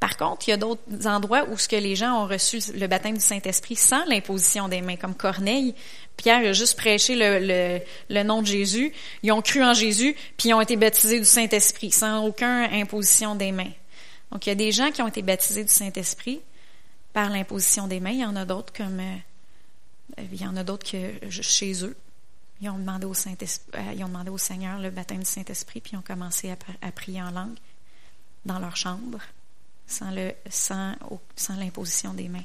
Par 0.00 0.16
contre, 0.16 0.48
il 0.48 0.52
y 0.52 0.54
a 0.54 0.56
d'autres 0.56 1.06
endroits 1.06 1.44
où 1.50 1.58
ce 1.58 1.68
que 1.68 1.76
les 1.76 1.94
gens 1.94 2.22
ont 2.22 2.26
reçu 2.26 2.58
le 2.74 2.86
baptême 2.86 3.18
du 3.18 3.24
Saint-Esprit 3.24 3.76
sans 3.76 4.02
l'imposition 4.06 4.66
des 4.66 4.80
mains, 4.80 4.96
comme 4.96 5.14
Corneille. 5.14 5.74
Pierre 6.16 6.48
a 6.48 6.52
juste 6.54 6.78
prêché 6.78 7.14
le, 7.14 7.80
le, 8.08 8.22
nom 8.22 8.40
de 8.40 8.46
Jésus. 8.46 8.94
Ils 9.22 9.30
ont 9.30 9.42
cru 9.42 9.62
en 9.62 9.74
Jésus, 9.74 10.16
puis 10.38 10.48
ils 10.48 10.54
ont 10.54 10.60
été 10.62 10.76
baptisés 10.76 11.18
du 11.18 11.26
Saint-Esprit 11.26 11.90
sans 11.90 12.24
aucune 12.24 12.66
imposition 12.72 13.34
des 13.34 13.52
mains. 13.52 13.72
Donc, 14.32 14.46
il 14.46 14.48
y 14.48 14.52
a 14.52 14.56
des 14.56 14.72
gens 14.72 14.90
qui 14.90 15.02
ont 15.02 15.08
été 15.08 15.20
baptisés 15.20 15.64
du 15.64 15.72
Saint-Esprit 15.72 16.40
par 17.12 17.28
l'imposition 17.28 17.86
des 17.86 18.00
mains. 18.00 18.10
Il 18.10 18.20
y 18.20 18.24
en 18.24 18.36
a 18.36 18.46
d'autres 18.46 18.72
comme 18.72 19.00
euh, 19.00 19.16
il 20.18 20.40
y 20.40 20.46
en 20.46 20.56
a 20.56 20.64
d'autres 20.64 20.90
que 20.90 21.30
chez 21.30 21.84
eux. 21.84 21.96
Ils 22.60 22.68
ont 22.68 22.78
demandé 22.78 23.06
au, 23.06 23.14
Saint 23.14 23.32
euh, 23.32 23.92
ils 23.94 24.04
ont 24.04 24.08
demandé 24.08 24.30
au 24.30 24.38
Seigneur 24.38 24.78
le 24.78 24.90
baptême 24.90 25.20
du 25.20 25.24
Saint-Esprit, 25.24 25.80
puis 25.80 25.92
ils 25.94 25.96
ont 25.96 26.02
commencé 26.02 26.54
à, 26.82 26.92
prier 26.92 27.22
en 27.22 27.30
langue 27.30 27.56
dans 28.44 28.58
leur 28.58 28.76
chambre, 28.76 29.18
sans, 29.86 30.10
l'imposition 31.56 32.12
des 32.12 32.28
mains. 32.28 32.44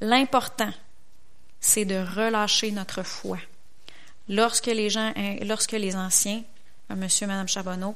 L'important, 0.00 0.72
c'est 1.60 1.84
de 1.84 1.96
relâcher 1.96 2.72
notre 2.72 3.02
foi. 3.04 3.38
Lorsque 4.28 4.66
les 4.66 4.90
gens, 4.90 5.12
hein, 5.16 5.36
lorsque 5.42 5.72
les 5.72 5.96
anciens, 5.96 6.42
euh, 6.90 6.96
Monsieur, 6.96 7.26
Madame 7.26 7.48
Charbonneau, 7.48 7.94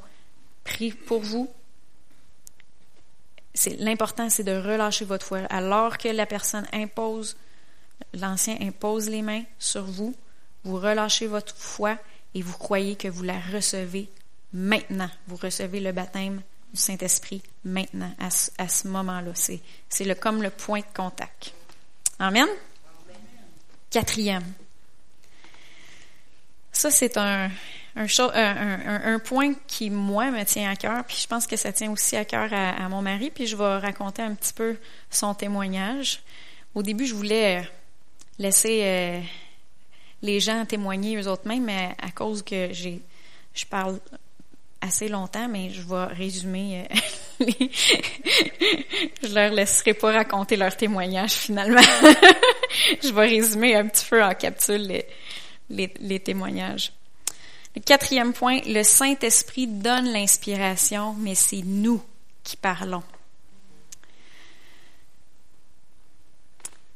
prient 0.65 0.93
pour 0.93 1.21
vous, 1.21 1.51
l'important, 3.79 4.31
c'est 4.31 4.45
de 4.45 4.57
relâcher 4.57 5.05
votre 5.05 5.27
foi. 5.27 5.41
Alors 5.51 5.99
que 5.99 6.09
la 6.09 6.27
personne 6.27 6.67
impose, 6.73 7.37
l'ancien 8.15 8.57
impose 8.61 9.09
les 9.09 9.23
mains 9.23 9.45
sur 9.59 9.85
vous, 9.85 10.15
vous 10.65 10.77
relâchez 10.77 11.27
votre 11.27 11.57
foi 11.57 11.99
et 12.35 12.43
vous 12.43 12.57
croyez 12.57 12.97
que 12.97 13.09
vous 13.09 13.23
la 13.23 13.39
recevez 13.53 14.09
maintenant. 14.53 15.11
Vous 15.27 15.37
recevez 15.37 15.81
le 15.81 15.93
baptême 15.93 16.43
du 16.73 16.81
Saint-Esprit 16.81 17.43
maintenant, 17.65 18.13
à 18.19 18.69
ce, 18.69 18.89
moment-là. 18.89 19.33
C'est, 19.35 20.05
le, 20.05 20.15
comme 20.15 20.43
le 20.43 20.51
point 20.51 20.81
de 20.81 20.95
contact. 20.95 21.53
Amen? 22.19 22.49
Quatrième. 23.91 24.45
Ça, 26.73 26.91
c'est 26.91 27.19
un, 27.19 27.51
un, 27.95 29.15
un, 29.15 29.19
point 29.19 29.53
qui, 29.67 29.91
moi, 29.91 30.31
me 30.31 30.45
tient 30.45 30.71
à 30.71 30.77
cœur, 30.77 31.05
puis 31.05 31.19
je 31.21 31.27
pense 31.27 31.47
que 31.47 31.57
ça 31.57 31.73
tient 31.73 31.91
aussi 31.91 32.17
à 32.17 32.25
cœur 32.25 32.49
à, 32.53 32.89
mon 32.89 33.03
mari, 33.03 33.31
puis 33.31 33.47
je 33.47 33.57
vais 33.57 33.77
raconter 33.77 34.23
un 34.23 34.35
petit 34.35 34.55
peu 34.55 34.79
son 35.11 35.35
témoignage. 35.35 36.23
Au 36.75 36.83
début, 36.83 37.07
je 37.07 37.15
voulais 37.15 37.69
laisser 38.43 38.81
euh, 38.83 39.21
les 40.21 40.41
gens 40.41 40.67
témoigner 40.67 41.17
eux 41.17 41.29
autres 41.29 41.47
mêmes, 41.47 41.65
mais 41.65 41.95
à 42.01 42.11
cause 42.11 42.43
que 42.43 42.73
j'ai, 42.73 43.01
je 43.55 43.65
parle 43.65 43.99
assez 44.81 45.09
longtemps, 45.09 45.49
mais 45.49 45.71
je 45.71 45.83
vais 45.83 46.07
résumer. 46.07 46.89
Euh, 47.41 47.45
je 49.23 49.35
leur 49.35 49.53
laisserai 49.53 49.95
pas 49.95 50.13
raconter 50.13 50.57
leur 50.57 50.77
témoignage 50.77 51.33
finalement. 51.33 51.81
je 53.03 53.13
vais 53.13 53.27
résumer 53.29 53.77
un 53.77 53.87
petit 53.87 54.05
peu 54.09 54.23
en 54.23 54.35
capsule 54.35 54.83
les, 54.83 55.07
les, 55.71 55.95
les 56.01 56.21
témoignages. 56.21 56.93
Le 57.75 57.81
quatrième 57.81 58.33
point, 58.33 58.59
le 58.67 58.83
Saint-Esprit 58.83 59.67
donne 59.67 60.13
l'inspiration, 60.13 61.15
mais 61.19 61.35
c'est 61.35 61.63
nous 61.65 62.03
qui 62.45 62.57
parlons. 62.57 63.03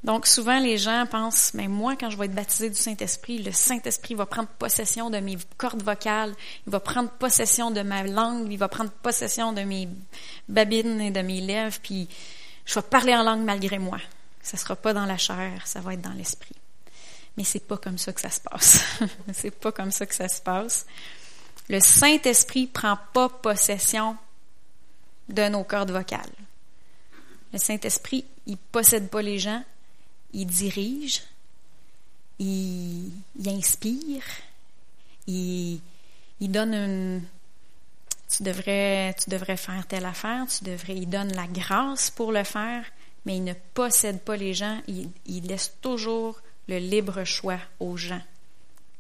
Donc 0.07 0.29
souvent 0.29 0.61
les 0.61 0.79
gens 0.79 1.05
pensent, 1.11 1.53
mais 1.53 1.67
moi 1.67 1.97
quand 1.97 2.11
je 2.11 2.17
vais 2.17 2.27
être 2.27 2.35
baptisé 2.35 2.71
du 2.71 2.77
Saint-Esprit, 2.77 3.43
le 3.43 3.51
Saint-Esprit 3.51 4.15
va 4.15 4.25
prendre 4.25 4.49
possession 4.49 5.11
de 5.11 5.19
mes 5.19 5.37
cordes 5.59 5.83
vocales, 5.83 6.33
il 6.65 6.71
va 6.71 6.79
prendre 6.79 7.11
possession 7.11 7.73
de 7.73 7.83
ma 7.83 8.05
langue, 8.05 8.47
il 8.49 8.57
va 8.57 8.69
prendre 8.69 8.93
possession 8.93 9.53
de 9.53 9.63
mes 9.63 9.89
babines 10.49 11.01
et 11.01 11.11
de 11.11 11.21
mes 11.23 11.41
lèvres, 11.41 11.77
puis 11.83 12.09
je 12.65 12.75
vais 12.77 12.83
parler 12.83 13.17
en 13.17 13.25
langue 13.25 13.43
malgré 13.43 13.81
moi. 13.81 13.99
Ça 14.43 14.57
sera 14.57 14.77
pas 14.77 14.93
dans 14.95 15.07
la 15.07 15.19
chair, 15.19 15.67
ça 15.67 15.81
va 15.81 15.95
être 15.95 16.03
dans 16.03 16.13
l'esprit. 16.13 16.55
Mais 17.37 17.43
c'est 17.43 17.67
pas 17.67 17.77
comme 17.77 17.99
ça 17.99 18.13
que 18.13 18.21
ça 18.21 18.31
se 18.31 18.41
passe. 18.41 18.79
c'est 19.33 19.51
pas 19.51 19.73
comme 19.73 19.91
ça 19.91 20.07
que 20.07 20.15
ça 20.15 20.29
se 20.29 20.41
passe. 20.41 20.87
Le 21.69 21.81
Saint-Esprit 21.81 22.69
prend 22.69 22.97
pas 23.13 23.29
possession 23.29 24.17
de 25.29 25.49
nos 25.49 25.65
cordes 25.65 25.91
vocales. 25.91 26.31
Le 27.53 27.59
Saint-Esprit, 27.59 28.25
il 28.47 28.57
possède 28.57 29.11
pas 29.11 29.21
les 29.21 29.41
gens, 29.41 29.65
il 30.37 30.47
dirige, 30.47 31.23
il, 32.39 33.11
inspire, 33.47 34.23
il, 35.27 35.81
donne 36.41 36.75
une, 36.75 37.23
tu 38.29 38.43
devrais, 38.43 39.15
faire 39.57 39.87
telle 39.89 40.05
affaire, 40.05 40.45
tu 40.47 40.65
devrais, 40.65 40.95
il 40.95 41.09
donne 41.09 41.33
la 41.33 41.47
grâce 41.47 42.11
pour 42.11 42.33
le 42.33 42.45
faire, 42.45 42.85
mais 43.25 43.39
il 43.39 43.45
ne 43.45 43.55
possède 43.73 44.21
pas 44.21 44.37
les 44.37 44.53
gens, 44.53 44.79
il, 44.87 45.47
laisse 45.47 45.73
toujours 45.81 46.39
le 46.69 46.77
libre 46.77 47.25
choix 47.25 47.59
aux 47.81 47.97
gens. 47.97 48.23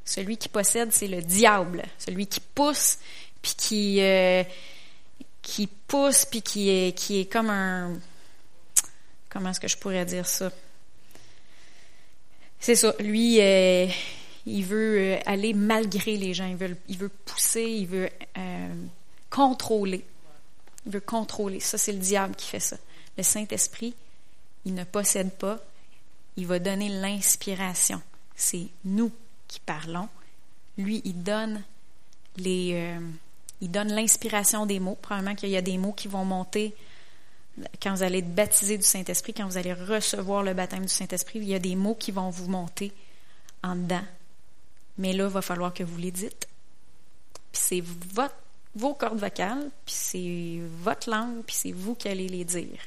Celui 0.06 0.38
qui 0.38 0.48
possède, 0.48 0.90
c'est 0.90 1.08
le 1.08 1.20
diable, 1.20 1.82
celui 1.98 2.26
qui 2.28 2.40
pousse, 2.40 2.96
puis 3.42 3.54
qui, 3.58 4.00
euh, 4.00 4.42
qui 5.42 5.66
pousse, 5.66 6.24
puis 6.24 6.40
est, 6.70 6.96
qui 6.96 7.20
est 7.20 7.30
comme 7.30 7.50
un... 7.50 7.92
Comment 9.28 9.50
est-ce 9.50 9.60
que 9.60 9.68
je 9.68 9.76
pourrais 9.76 10.06
dire 10.06 10.26
ça? 10.26 10.50
C'est 12.60 12.74
ça, 12.74 12.94
lui, 13.00 13.40
euh, 13.40 13.86
il 14.46 14.64
veut 14.64 14.98
euh, 14.98 15.18
aller 15.26 15.54
malgré 15.54 16.16
les 16.16 16.34
gens, 16.34 16.46
il 16.46 16.96
veut, 16.96 17.08
pousser, 17.08 17.62
il 17.62 17.86
veut 17.86 18.10
contrôler. 19.30 20.04
Il 20.86 20.92
veut 20.92 21.00
contrôler. 21.00 21.60
Ça, 21.60 21.78
c'est 21.78 21.92
le 21.92 21.98
diable 21.98 22.34
qui 22.34 22.46
fait 22.46 22.60
ça. 22.60 22.76
Le 23.16 23.22
Saint-Esprit, 23.22 23.94
il 24.64 24.74
ne 24.74 24.84
possède 24.84 25.32
pas, 25.32 25.58
il 26.36 26.46
va 26.46 26.58
donner 26.58 26.88
l'inspiration. 26.88 28.00
C'est 28.34 28.66
nous 28.84 29.10
qui 29.48 29.60
parlons. 29.60 30.08
Lui, 30.76 31.00
il 31.04 31.22
donne 31.22 31.62
les, 32.36 32.72
euh, 32.74 33.00
il 33.60 33.70
donne 33.70 33.92
l'inspiration 33.92 34.66
des 34.66 34.80
mots. 34.80 34.98
Probablement 35.00 35.34
qu'il 35.34 35.48
y 35.48 35.56
a 35.56 35.62
des 35.62 35.78
mots 35.78 35.92
qui 35.92 36.08
vont 36.08 36.24
monter 36.24 36.74
quand 37.82 37.94
vous 37.94 38.02
allez 38.02 38.18
être 38.18 38.34
baptisé 38.34 38.76
du 38.76 38.84
Saint-Esprit, 38.84 39.32
quand 39.34 39.46
vous 39.46 39.56
allez 39.56 39.72
recevoir 39.72 40.42
le 40.42 40.54
baptême 40.54 40.84
du 40.84 40.92
Saint-Esprit. 40.92 41.38
Il 41.38 41.48
y 41.48 41.54
a 41.54 41.58
des 41.58 41.76
mots 41.76 41.94
qui 41.94 42.12
vont 42.12 42.30
vous 42.30 42.48
monter 42.48 42.92
en 43.62 43.76
dedans. 43.76 44.04
Mais 44.98 45.12
là, 45.12 45.24
il 45.24 45.30
va 45.30 45.42
falloir 45.42 45.72
que 45.72 45.82
vous 45.82 45.98
les 45.98 46.10
dites. 46.10 46.48
Puis 47.52 47.62
c'est 47.62 47.82
vos 48.74 48.94
cordes 48.94 49.18
vocales, 49.18 49.70
puis 49.84 49.94
c'est 49.94 50.60
votre 50.82 51.10
langue, 51.10 51.42
puis 51.46 51.56
c'est 51.56 51.72
vous 51.72 51.94
qui 51.94 52.08
allez 52.08 52.28
les 52.28 52.44
dire. 52.44 52.78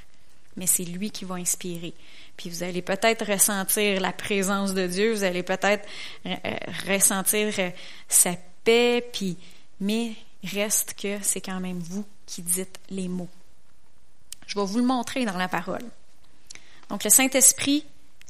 Mais 0.56 0.68
c'est 0.68 0.84
lui 0.84 1.10
qui 1.10 1.26
va 1.26 1.36
inspirer. 1.36 1.94
Puis 2.38 2.50
vous 2.50 2.64
allez 2.64 2.82
peut-être 2.82 3.26
ressentir 3.26 4.00
la 4.00 4.12
présence 4.12 4.74
de 4.74 4.88
Dieu, 4.88 5.14
vous 5.14 5.24
allez 5.24 5.44
peut-être 5.44 5.88
euh, 6.26 6.36
ressentir 6.88 7.54
euh, 7.60 7.70
sa 8.08 8.36
paix, 8.64 9.08
puis 9.12 9.38
mais 9.80 10.14
reste 10.44 10.94
que 10.94 11.18
c'est 11.22 11.42
quand 11.42 11.60
même 11.60 11.80
vous 11.80 12.06
qui 12.26 12.42
dites 12.42 12.80
les 12.90 13.08
mots. 13.08 13.30
Je 14.50 14.56
vais 14.56 14.66
vous 14.66 14.80
le 14.80 14.84
montrer 14.84 15.26
dans 15.26 15.38
la 15.38 15.48
parole. 15.48 15.84
Donc 16.90 17.04
le 17.04 17.12
Saint-Esprit 17.12 17.86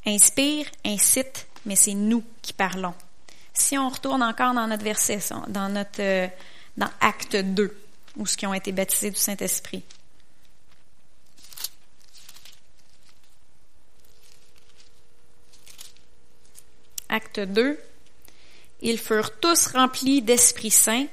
inspire, 0.06 0.66
incite, 0.84 1.46
mais 1.64 1.76
c'est 1.76 1.94
nous 1.94 2.22
qui 2.42 2.52
parlons. 2.52 2.92
Si 3.54 3.78
on 3.78 3.88
retourne 3.88 4.22
encore 4.22 4.52
dans 4.52 4.66
notre 4.66 4.84
verset, 4.84 5.18
dans 5.48 5.70
notre 5.70 6.00
euh, 6.00 6.28
dans 6.76 6.90
Acte 7.00 7.36
2, 7.36 7.74
où 8.18 8.26
ceux 8.26 8.36
qui 8.36 8.46
ont 8.46 8.52
été 8.52 8.70
baptisés 8.70 9.10
du 9.10 9.18
Saint-Esprit. 9.18 9.82
Acte 17.08 17.40
2. 17.40 17.80
Ils 18.82 18.98
furent 18.98 19.40
tous 19.40 19.68
remplis 19.68 20.20
d'Esprit 20.20 20.70
Saint 20.70 21.06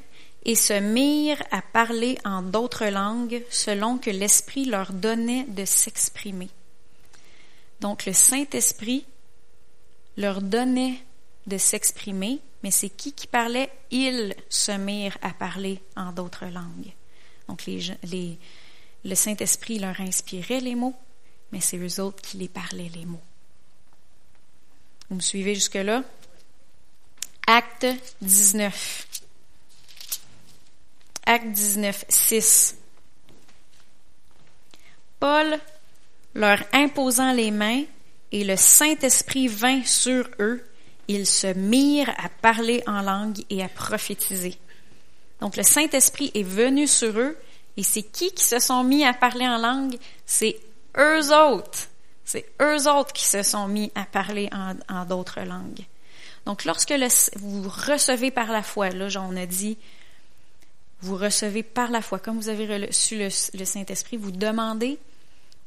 et 0.48 0.56
se 0.56 0.74
mirent 0.74 1.44
à 1.52 1.62
parler 1.62 2.18
en 2.26 2.42
d'autres 2.42 2.88
langues 2.88 3.44
selon 3.52 4.00
que 4.00 4.10
l'Esprit 4.10 4.66
leur 4.66 4.92
donnait 4.94 5.44
de 5.44 5.66
s'exprimer. 5.66 6.50
Donc 7.82 8.08
le 8.08 8.14
Saint-Esprit 8.14 9.06
leur 10.16 10.42
donnait 10.42 11.00
de 11.46 11.60
s'exprimer 11.60 12.42
mais 12.64 12.72
c'est 12.72 12.90
qui 12.90 13.14
qui 13.14 13.28
parlait? 13.28 13.72
Ils 13.92 14.36
se 14.50 14.72
mirent 14.72 15.18
à 15.22 15.32
parler 15.32 15.82
en 15.96 16.12
d'autres 16.12 16.46
langues. 16.46 16.94
Donc 17.48 17.64
le 17.68 19.16
Saint-Esprit 19.16 19.80
leur 19.80 20.00
inspirait 20.02 20.60
les 20.60 20.76
mots, 20.76 20.96
mais 21.52 21.62
c'est 21.62 21.78
eux 21.78 22.02
autres 22.02 22.22
qui 22.22 22.38
les 22.38 22.50
parlaient 22.50 22.92
les 22.94 23.06
mots. 23.06 23.22
Vous 25.10 25.16
me 25.16 25.22
suivez 25.22 25.56
jusque-là? 25.56 26.04
Acte 27.46 27.88
19. 28.22 29.27
Acte 31.30 31.52
19, 31.52 32.06
6. 32.08 32.78
Paul, 35.20 35.60
leur 36.34 36.64
imposant 36.72 37.34
les 37.34 37.52
mains, 37.52 37.84
et 38.32 38.46
le 38.46 38.56
Saint-Esprit 38.56 39.50
vint 39.50 39.84
sur 39.84 40.30
eux, 40.40 40.66
ils 41.10 41.26
se 41.28 41.48
mirent 41.48 42.14
à 42.18 42.30
parler 42.30 42.82
en 42.88 43.02
langue 43.02 43.40
et 43.50 43.62
à 43.62 43.68
prophétiser. 43.68 44.58
Donc 45.42 45.58
le 45.58 45.64
Saint-Esprit 45.64 46.32
est 46.34 46.44
venu 46.44 46.88
sur 46.88 47.20
eux 47.20 47.38
et 47.76 47.84
c'est 47.84 48.04
qui 48.04 48.32
qui 48.32 48.44
se 48.44 48.60
sont 48.60 48.84
mis 48.84 49.06
à 49.06 49.14
parler 49.14 49.48
en 49.48 49.58
langue? 49.58 49.98
C'est 50.26 50.58
eux 50.98 51.34
autres. 51.34 51.90
C'est 52.26 52.46
eux 52.62 52.90
autres 52.90 53.14
qui 53.14 53.26
se 53.26 53.44
sont 53.44 53.68
mis 53.68 53.92
à 53.96 54.04
parler 54.04 54.50
en, 54.52 55.06
d'autres 55.06 55.42
langues. 55.42 55.86
Donc 56.46 56.66
lorsque 56.66 56.94
vous 57.36 57.70
recevez 57.70 58.32
par 58.32 58.52
la 58.52 58.64
foi, 58.64 58.90
là 58.90 59.08
on 59.22 59.36
a 59.38 59.46
dit, 59.46 59.78
vous 61.02 61.16
recevez 61.16 61.64
par 61.64 61.92
la 61.92 62.02
foi, 62.02 62.20
comme 62.20 62.38
vous 62.38 62.50
avez 62.50 62.88
reçu 62.88 63.18
le 63.18 63.66
Saint-Esprit, 63.66 64.18
vous 64.18 64.32
demandez, 64.32 64.98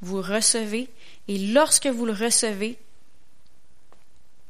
vous 0.00 0.20
recevez, 0.20 0.88
et 1.28 1.38
lorsque 1.38 1.86
vous 1.86 2.06
le 2.06 2.12
recevez, 2.12 2.78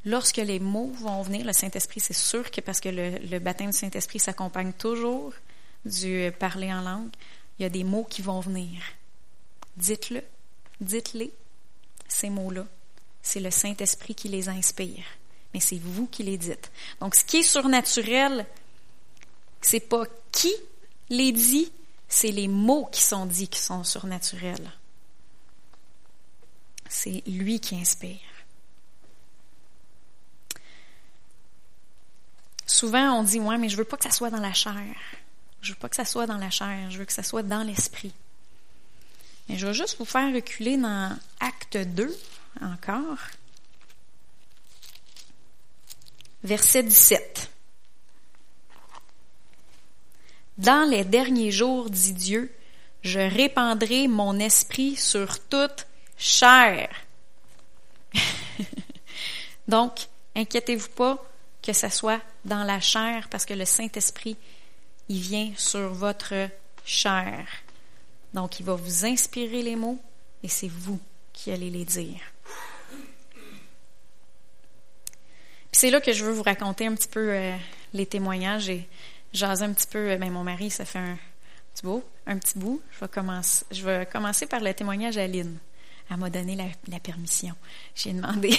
Lorsque 0.06 0.38
les 0.38 0.60
mots 0.60 0.90
vont 0.94 1.20
venir, 1.22 1.44
le 1.44 1.52
Saint-Esprit, 1.52 2.00
c'est 2.00 2.14
sûr 2.14 2.50
que 2.50 2.62
parce 2.62 2.80
que 2.80 2.88
le, 2.88 3.38
baptême 3.38 3.70
du 3.70 3.76
Saint-Esprit 3.76 4.18
s'accompagne 4.18 4.72
toujours 4.72 5.34
du 5.84 6.30
parler 6.38 6.72
en 6.72 6.80
langue, 6.80 7.10
il 7.58 7.62
y 7.62 7.66
a 7.66 7.68
des 7.68 7.84
mots 7.84 8.06
qui 8.08 8.22
vont 8.22 8.40
venir. 8.40 8.80
Dites-le, 9.76 10.22
dites-les, 10.80 11.30
ces 12.08 12.30
mots-là. 12.30 12.66
C'est 13.22 13.40
le 13.40 13.50
Saint-Esprit 13.50 14.14
qui 14.14 14.28
les 14.28 14.48
inspire, 14.48 15.04
mais 15.52 15.60
c'est 15.60 15.78
vous 15.78 16.06
qui 16.06 16.22
les 16.22 16.38
dites. 16.38 16.70
Donc, 17.00 17.14
ce 17.14 17.22
qui 17.22 17.38
est 17.38 17.42
surnaturel, 17.42 18.46
c'est 19.60 19.80
pas 19.80 20.04
qui 20.32 20.52
les 21.08 21.32
dit, 21.32 21.70
c'est 22.08 22.32
les 22.32 22.48
mots 22.48 22.88
qui 22.90 23.02
sont 23.02 23.26
dits 23.26 23.48
qui 23.48 23.60
sont 23.60 23.84
surnaturels. 23.84 24.70
C'est 26.88 27.22
lui 27.26 27.60
qui 27.60 27.76
inspire. 27.76 28.18
souvent 32.80 33.18
on 33.18 33.22
dit, 33.22 33.38
ouais, 33.38 33.58
mais 33.58 33.68
je 33.68 33.76
veux 33.76 33.84
pas 33.84 33.98
que 33.98 34.04
ça 34.04 34.10
soit 34.10 34.30
dans 34.30 34.40
la 34.40 34.54
chair. 34.54 34.74
Je 35.60 35.72
veux 35.72 35.78
pas 35.78 35.90
que 35.90 35.96
ça 35.96 36.06
soit 36.06 36.26
dans 36.26 36.38
la 36.38 36.48
chair. 36.48 36.90
Je 36.90 36.98
veux 36.98 37.04
que 37.04 37.12
ça 37.12 37.22
soit 37.22 37.42
dans 37.42 37.62
l'esprit. 37.62 38.14
Mais 39.48 39.58
je 39.58 39.66
vais 39.66 39.74
juste 39.74 39.98
vous 39.98 40.06
faire 40.06 40.32
reculer 40.32 40.78
dans 40.78 41.14
Acte 41.40 41.76
2 41.76 42.16
encore. 42.62 43.18
Verset 46.42 46.84
17. 46.84 47.49
Dans 50.60 50.86
les 50.86 51.04
derniers 51.04 51.50
jours, 51.50 51.88
dit 51.88 52.12
Dieu, 52.12 52.52
je 53.00 53.18
répandrai 53.18 54.08
mon 54.08 54.38
esprit 54.38 54.94
sur 54.94 55.40
toute 55.48 55.86
chair. 56.18 56.90
Donc, 59.68 60.00
inquiétez-vous 60.36 60.90
pas, 60.90 61.24
que 61.62 61.72
ce 61.72 61.88
soit 61.88 62.20
dans 62.44 62.62
la 62.62 62.78
chair, 62.78 63.28
parce 63.30 63.46
que 63.46 63.54
le 63.54 63.64
Saint-Esprit, 63.64 64.36
il 65.08 65.20
vient 65.20 65.50
sur 65.56 65.94
votre 65.94 66.50
chair. 66.84 67.46
Donc, 68.34 68.60
il 68.60 68.66
va 68.66 68.74
vous 68.74 69.06
inspirer 69.06 69.62
les 69.62 69.76
mots 69.76 69.98
et 70.42 70.48
c'est 70.48 70.68
vous 70.68 71.00
qui 71.32 71.52
allez 71.52 71.70
les 71.70 71.86
dire. 71.86 72.20
C'est 75.72 75.88
là 75.88 76.02
que 76.02 76.12
je 76.12 76.22
veux 76.22 76.32
vous 76.32 76.42
raconter 76.42 76.86
un 76.86 76.94
petit 76.94 77.08
peu 77.08 77.30
euh, 77.32 77.56
les 77.94 78.04
témoignages 78.04 78.68
et 78.68 78.86
jaser 79.32 79.64
un 79.64 79.72
petit 79.72 79.86
peu. 79.86 80.10
Euh, 80.10 80.16
ben, 80.16 80.30
mon 80.30 80.44
mari, 80.44 80.70
ça 80.70 80.84
fait 80.84 80.98
un 80.98 81.18
petit 81.74 81.84
bout, 81.84 82.04
un 82.26 82.38
petit 82.38 82.58
bout. 82.58 82.82
Je 82.92 83.00
vais 83.00 83.08
commencer, 83.08 83.64
je 83.70 83.84
vais 83.84 84.06
commencer 84.06 84.46
par 84.46 84.60
le 84.60 84.72
témoignage 84.74 85.18
à 85.18 85.26
Lynn. 85.26 85.58
Elle 86.10 86.16
m'a 86.16 86.30
donné 86.30 86.56
la, 86.56 86.98
permission. 86.98 87.54
J'ai 87.94 88.12
demandé. 88.12 88.50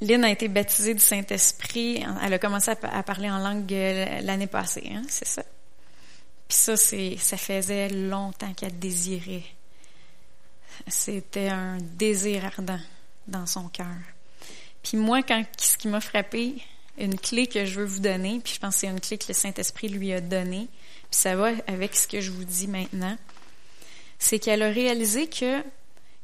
Lynn 0.00 0.24
a 0.24 0.30
été 0.30 0.48
baptisée 0.48 0.94
du 0.94 1.00
Saint-Esprit. 1.00 2.02
Elle 2.22 2.32
a 2.32 2.38
commencé 2.38 2.70
à, 2.70 3.02
parler 3.02 3.30
en 3.30 3.38
langue 3.38 3.72
euh, 3.72 4.20
l'année 4.22 4.46
passée, 4.46 4.90
hein, 4.94 5.02
c'est 5.08 5.28
ça? 5.28 5.42
Puis 6.48 6.56
ça, 6.58 6.76
c'est, 6.76 7.16
ça 7.18 7.36
faisait 7.36 7.88
longtemps 7.88 8.52
qu'elle 8.54 8.78
désirait. 8.78 9.44
C'était 10.88 11.48
un 11.48 11.78
désir 11.78 12.44
ardent 12.44 12.80
dans 13.26 13.46
son 13.46 13.68
cœur. 13.68 13.86
Puis 14.84 14.96
moi, 14.98 15.22
quand 15.22 15.42
ce 15.58 15.76
qui 15.76 15.88
m'a 15.88 16.00
frappé, 16.00 16.56
une 16.98 17.18
clé 17.18 17.46
que 17.46 17.64
je 17.64 17.80
veux 17.80 17.86
vous 17.86 18.00
donner, 18.00 18.40
puis 18.44 18.54
je 18.54 18.60
pense 18.60 18.74
que 18.74 18.80
c'est 18.82 18.86
une 18.86 19.00
clé 19.00 19.18
que 19.18 19.24
le 19.28 19.34
Saint-Esprit 19.34 19.88
lui 19.88 20.12
a 20.12 20.20
donnée, 20.20 20.68
puis 21.10 21.18
ça 21.18 21.34
va 21.34 21.50
avec 21.66 21.96
ce 21.96 22.06
que 22.06 22.20
je 22.20 22.30
vous 22.30 22.44
dis 22.44 22.68
maintenant, 22.68 23.16
c'est 24.18 24.38
qu'elle 24.38 24.62
a 24.62 24.70
réalisé 24.70 25.26
que 25.26 25.62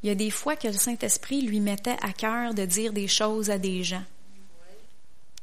il 0.03 0.09
y 0.09 0.11
a 0.11 0.15
des 0.15 0.31
fois 0.31 0.57
que 0.57 0.69
le 0.69 0.75
Saint-Esprit 0.75 1.43
lui 1.43 1.61
mettait 1.61 1.97
à 2.01 2.13
cœur 2.13 2.55
de 2.55 2.65
dire 2.65 2.95
des 2.95 3.09
choses 3.09 3.51
à 3.51 3.59
des 3.59 3.83
gens. 3.83 4.05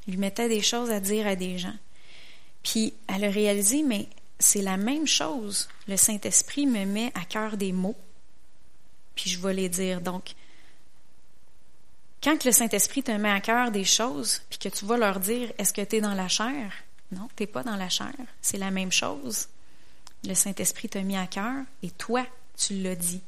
Il 0.07 0.13
lui 0.13 0.20
mettait 0.20 0.49
des 0.49 0.61
choses 0.61 0.89
à 0.89 0.99
dire 0.99 1.28
à 1.28 1.36
des 1.36 1.59
gens. 1.59 1.76
Puis 2.63 2.93
elle 3.07 3.26
a 3.26 3.30
réalisé, 3.30 3.84
mais 3.84 4.07
c'est 4.39 4.63
la 4.63 4.78
même 4.78 5.05
chose. 5.05 5.68
Le 5.88 5.95
Saint-Esprit 5.95 6.65
me 6.65 6.86
met 6.86 7.11
à 7.13 7.24
cœur 7.26 7.57
des 7.57 7.72
mots, 7.72 7.97
puis 9.15 9.30
je 9.30 9.39
vais 9.39 9.53
les 9.53 9.70
dire. 9.70 10.01
Donc, 10.01 10.34
quand 12.24 12.43
le 12.43 12.51
Saint-Esprit 12.51 13.03
te 13.03 13.11
met 13.11 13.30
à 13.30 13.41
cœur 13.41 13.72
des 13.72 13.84
choses, 13.84 14.41
puis 14.49 14.59
que 14.59 14.70
tu 14.70 14.86
vas 14.86 14.97
leur 14.97 15.20
dire, 15.20 15.51
est-ce 15.57 15.74
que 15.74 15.82
tu 15.82 15.97
es 15.97 16.01
dans 16.01 16.13
la 16.13 16.28
chair? 16.28 16.72
Non, 17.11 17.28
tu 17.36 17.43
n'es 17.43 17.47
pas 17.47 17.63
dans 17.63 17.76
la 17.76 17.89
chair. 17.89 18.13
C'est 18.41 18.57
la 18.57 18.72
même 18.72 18.91
chose. 18.91 19.47
Le 20.24 20.34
Saint-Esprit 20.34 20.89
t'a 20.89 21.01
mis 21.01 21.15
à 21.15 21.28
cœur 21.28 21.63
et 21.84 21.91
toi, 21.91 22.26
tu 22.57 22.82
l'as 22.82 22.95
dit. 22.95 23.22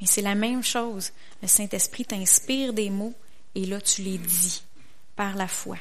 Mais 0.00 0.06
c'est 0.06 0.22
la 0.22 0.34
même 0.34 0.62
chose. 0.62 1.12
Le 1.42 1.48
Saint-Esprit 1.48 2.04
t'inspire 2.04 2.72
des 2.72 2.90
mots 2.90 3.14
et 3.54 3.66
là, 3.66 3.80
tu 3.80 4.02
les 4.02 4.18
dis 4.18 4.62
par 5.16 5.36
la 5.36 5.46
foi. 5.46 5.78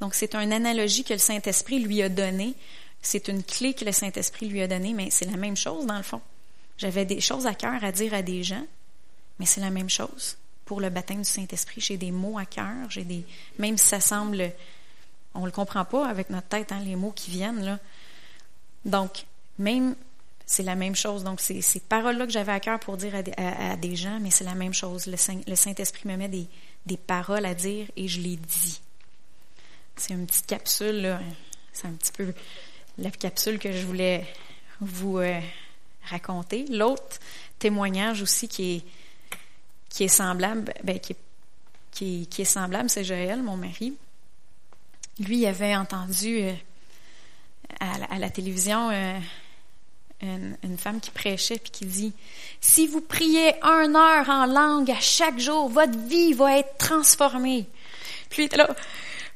Donc, 0.00 0.14
c'est 0.14 0.34
une 0.34 0.52
analogie 0.52 1.04
que 1.04 1.12
le 1.12 1.18
Saint-Esprit 1.18 1.80
lui 1.80 2.02
a 2.02 2.08
donnée. 2.08 2.54
C'est 3.02 3.28
une 3.28 3.42
clé 3.42 3.74
que 3.74 3.84
le 3.84 3.92
Saint-Esprit 3.92 4.48
lui 4.48 4.62
a 4.62 4.68
donnée, 4.68 4.94
mais 4.94 5.10
c'est 5.10 5.24
la 5.26 5.36
même 5.36 5.56
chose 5.56 5.86
dans 5.86 5.96
le 5.96 6.02
fond. 6.02 6.22
J'avais 6.78 7.04
des 7.04 7.20
choses 7.20 7.46
à 7.46 7.54
cœur 7.54 7.82
à 7.84 7.92
dire 7.92 8.14
à 8.14 8.22
des 8.22 8.42
gens, 8.42 8.66
mais 9.38 9.46
c'est 9.46 9.60
la 9.60 9.70
même 9.70 9.90
chose. 9.90 10.36
Pour 10.64 10.80
le 10.80 10.90
baptême 10.90 11.18
du 11.18 11.28
Saint-Esprit, 11.28 11.80
j'ai 11.80 11.96
des 11.96 12.10
mots 12.10 12.38
à 12.38 12.46
cœur, 12.46 12.88
j'ai 12.88 13.04
des, 13.04 13.24
même 13.58 13.76
si 13.76 13.86
ça 13.86 14.00
semble, 14.00 14.52
on 15.34 15.44
le 15.44 15.50
comprend 15.50 15.84
pas 15.84 16.08
avec 16.08 16.30
notre 16.30 16.48
tête, 16.48 16.72
hein, 16.72 16.80
les 16.84 16.96
mots 16.96 17.12
qui 17.12 17.30
viennent 17.30 17.64
là. 17.64 17.78
Donc, 18.84 19.26
même 19.58 19.94
c'est 20.46 20.62
la 20.62 20.74
même 20.74 20.94
chose. 20.94 21.24
Donc, 21.24 21.40
c'est 21.40 21.60
ces 21.60 21.80
paroles-là 21.80 22.26
que 22.26 22.32
j'avais 22.32 22.52
à 22.52 22.60
cœur 22.60 22.78
pour 22.78 22.96
dire 22.96 23.14
à, 23.36 23.76
des 23.76 23.96
gens, 23.96 24.18
mais 24.20 24.30
c'est 24.30 24.44
la 24.44 24.54
même 24.54 24.74
chose. 24.74 25.06
Le, 25.06 25.16
Saint-Esprit 25.56 26.08
me 26.08 26.16
met 26.16 26.28
des, 26.28 26.46
des, 26.86 26.96
paroles 26.96 27.46
à 27.46 27.54
dire 27.54 27.86
et 27.96 28.08
je 28.08 28.20
les 28.20 28.36
dis. 28.36 28.80
C'est 29.96 30.12
une 30.12 30.26
petite 30.26 30.46
capsule, 30.46 31.02
là. 31.02 31.20
C'est 31.72 31.86
un 31.86 31.92
petit 31.92 32.12
peu 32.12 32.34
la 32.98 33.10
capsule 33.10 33.58
que 33.58 33.72
je 33.72 33.86
voulais 33.86 34.26
vous 34.80 35.18
euh, 35.18 35.40
raconter. 36.04 36.66
L'autre 36.68 37.18
témoignage 37.58 38.22
aussi 38.22 38.48
qui 38.48 38.76
est, 38.76 38.84
qui 39.94 40.02
est 40.02 40.08
semblable, 40.08 40.74
ben, 40.82 40.98
qui, 40.98 41.12
est, 41.12 42.26
qui, 42.26 42.42
est, 42.42 42.44
semblable, 42.44 42.90
c'est 42.90 43.04
Joël, 43.04 43.40
mon 43.42 43.56
mari. 43.56 43.94
Lui, 45.20 45.38
il 45.38 45.46
avait 45.46 45.76
entendu 45.76 46.42
euh, 46.42 46.52
à, 47.78 48.18
la, 48.18 48.28
télévision 48.28 48.90
euh, 48.90 49.16
une, 50.20 50.76
femme 50.78 51.00
qui 51.00 51.12
prêchait 51.12 51.58
puis 51.58 51.70
qui 51.70 51.86
dit 51.86 52.12
Si 52.60 52.88
vous 52.88 53.00
priez 53.00 53.54
un 53.62 53.94
heure 53.94 54.28
en 54.28 54.46
langue 54.46 54.90
à 54.90 54.98
chaque 54.98 55.38
jour, 55.38 55.68
votre 55.68 55.96
vie 55.96 56.32
va 56.32 56.58
être 56.58 56.76
transformée. 56.76 57.68
Puis 58.30 58.42
il 58.42 58.46
était 58.46 58.56
là 58.56 58.74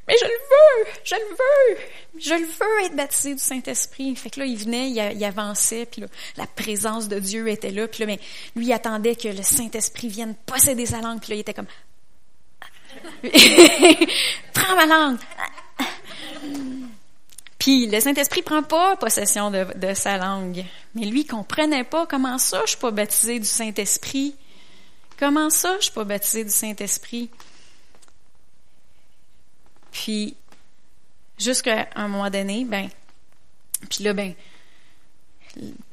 Mais 0.08 0.14
je 0.18 0.24
le 0.24 0.30
veux, 0.30 0.90
je 1.04 1.14
le 1.14 1.30
veux, 1.30 1.78
je 2.18 2.34
le 2.34 2.46
veux 2.46 2.86
être 2.86 2.96
baptisé 2.96 3.34
du 3.34 3.40
Saint-Esprit. 3.40 4.16
Fait 4.16 4.30
que 4.30 4.40
là, 4.40 4.46
il 4.46 4.56
venait, 4.56 4.88
il, 4.90 5.24
avançait, 5.24 5.84
puis 5.84 6.02
la 6.36 6.46
présence 6.46 7.08
de 7.08 7.18
Dieu 7.18 7.46
était 7.48 7.70
là. 7.70 7.86
Puis 7.86 8.00
là, 8.00 8.06
mais 8.06 8.18
lui, 8.56 8.66
il 8.66 8.72
attendait 8.72 9.16
que 9.16 9.28
le 9.28 9.42
Saint-Esprit 9.42 10.08
vienne 10.08 10.34
posséder 10.46 10.86
sa 10.86 11.02
langue. 11.02 11.20
Puis 11.20 11.30
là, 11.30 11.36
il 11.36 11.40
était 11.40 11.52
comme 11.52 11.66
Prends 14.54 14.76
ma 14.76 14.86
langue. 14.86 15.18
Puis 17.58 17.86
le 17.86 18.00
Saint-Esprit 18.00 18.40
prend 18.40 18.62
pas 18.62 18.96
possession 18.96 19.50
de, 19.50 19.94
sa 19.94 20.16
langue. 20.16 20.64
Mais 20.94 21.04
lui, 21.04 21.20
il 21.20 21.26
comprenait 21.26 21.84
pas 21.84 22.06
comment 22.06 22.38
ça, 22.38 22.62
je 22.64 22.70
suis 22.70 22.78
pas 22.78 22.92
baptisé 22.92 23.38
du 23.38 23.46
Saint-Esprit? 23.46 24.34
Comment 25.18 25.50
ça, 25.50 25.76
je 25.78 25.84
suis 25.84 25.92
pas 25.92 26.04
baptisé 26.04 26.44
du 26.44 26.50
Saint-Esprit? 26.50 27.28
Puis, 29.98 30.36
jusqu'à 31.38 31.88
un 31.96 32.06
moment 32.06 32.30
donné, 32.30 32.64
ben, 32.64 32.88
puis 33.90 34.04
là, 34.04 34.12
ben, 34.12 34.32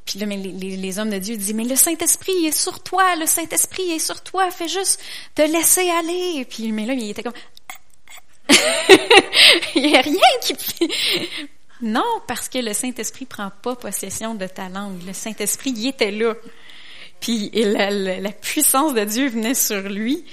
puis 0.04 0.20
là, 0.20 0.26
mais 0.26 0.36
les, 0.36 0.98
hommes 1.00 1.10
de 1.10 1.18
Dieu 1.18 1.36
disent, 1.36 1.54
mais 1.54 1.64
le 1.64 1.74
Saint-Esprit 1.74 2.46
est 2.46 2.56
sur 2.56 2.80
toi, 2.84 3.16
le 3.16 3.26
Saint-Esprit 3.26 3.90
est 3.90 3.98
sur 3.98 4.22
toi, 4.22 4.48
fais 4.52 4.68
juste 4.68 5.02
te 5.34 5.42
laisser 5.42 5.90
aller. 5.90 6.46
Puis, 6.48 6.70
mais 6.70 6.86
là, 6.86 6.94
il 6.94 7.10
était 7.10 7.24
comme, 7.24 7.32
il 9.74 9.86
n'y 9.86 9.96
a 9.96 10.02
rien 10.02 10.20
qui... 10.40 10.54
Non, 11.82 12.20
parce 12.28 12.48
que 12.48 12.58
le 12.58 12.72
Saint-Esprit 12.72 13.26
prend 13.26 13.50
pas 13.50 13.74
possession 13.74 14.36
de 14.36 14.46
ta 14.46 14.68
langue. 14.68 15.02
Le 15.04 15.12
Saint-Esprit, 15.12 15.74
il 15.76 15.88
était 15.88 16.12
là. 16.12 16.34
Puis 17.18 17.50
la, 17.52 17.90
la, 17.90 18.32
puissance 18.32 18.94
de 18.94 19.02
Dieu 19.02 19.28
venait 19.28 19.54
sur 19.54 19.80
lui 19.88 20.24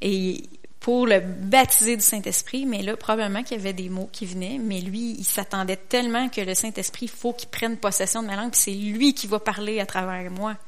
et 0.00 0.42
pour 0.84 1.06
le 1.06 1.18
baptiser 1.20 1.96
du 1.96 2.02
Saint-Esprit, 2.02 2.66
mais 2.66 2.82
là, 2.82 2.94
probablement 2.94 3.42
qu'il 3.42 3.56
y 3.56 3.60
avait 3.60 3.72
des 3.72 3.88
mots 3.88 4.10
qui 4.12 4.26
venaient, 4.26 4.58
mais 4.60 4.82
lui, 4.82 5.16
il 5.18 5.24
s'attendait 5.24 5.78
tellement 5.78 6.28
que 6.28 6.42
le 6.42 6.52
Saint-Esprit, 6.52 7.06
il 7.06 7.10
faut 7.10 7.32
qu'il 7.32 7.48
prenne 7.48 7.78
possession 7.78 8.22
de 8.22 8.26
ma 8.26 8.36
langue, 8.36 8.50
puis 8.50 8.60
c'est 8.60 8.70
lui 8.70 9.14
qui 9.14 9.26
va 9.26 9.40
parler 9.40 9.80
à 9.80 9.86
travers 9.86 10.30
moi. 10.30 10.58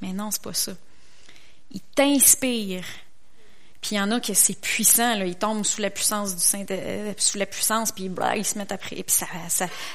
Mais 0.00 0.14
non, 0.14 0.30
c'est 0.30 0.40
pas 0.40 0.54
ça. 0.54 0.72
Il 1.72 1.82
t'inspire 1.94 2.86
puis 3.82 3.96
il 3.96 3.98
y 3.98 4.00
en 4.00 4.10
a 4.12 4.20
que 4.20 4.32
c'est 4.32 4.58
puissant, 4.58 5.14
là, 5.14 5.26
ils 5.26 5.36
tombent 5.36 5.64
sous 5.64 5.82
la 5.82 5.90
puissance 5.90 6.34
du 6.34 6.42
Saint, 6.42 6.64
euh, 6.70 7.12
sous 7.18 7.36
la 7.36 7.46
puissance, 7.46 7.92
puis 7.92 8.10
ils 8.36 8.44
se 8.46 8.56
mettent 8.56 8.72
après, 8.72 8.96
puis 8.96 9.14
ça, 9.14 9.26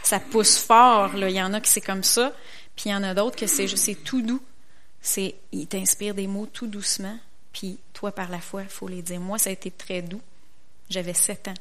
ça, 0.03 0.19
pousse 0.19 0.57
fort. 0.57 1.15
Là. 1.15 1.27
Il 1.29 1.35
y 1.35 1.41
en 1.41 1.53
a 1.53 1.59
que 1.59 1.67
c'est 1.67 1.81
comme 1.81 2.03
ça, 2.03 2.33
puis 2.75 2.89
il 2.89 2.91
y 2.91 2.95
en 2.95 3.01
a 3.01 3.15
d'autres 3.15 3.35
que 3.35 3.47
c'est 3.47 3.67
c'est 3.67 3.95
tout 3.95 4.21
doux. 4.21 4.41
C'est, 5.01 5.35
ils 5.51 5.65
t'inspirent 5.65 6.15
des 6.15 6.27
mots 6.27 6.47
tout 6.47 6.67
doucement, 6.67 7.17
puis 7.55 7.79
toi 7.93 8.11
par 8.11 8.29
la 8.29 8.39
foi, 8.39 8.63
il 8.63 8.69
faut 8.69 8.89
les 8.89 9.01
dire. 9.01 9.21
Moi, 9.21 9.37
ça 9.37 9.49
a 9.49 9.53
été 9.53 9.71
très 9.71 10.01
doux. 10.01 10.21
J'avais 10.89 11.13
sept 11.13 11.47
ans. 11.47 11.53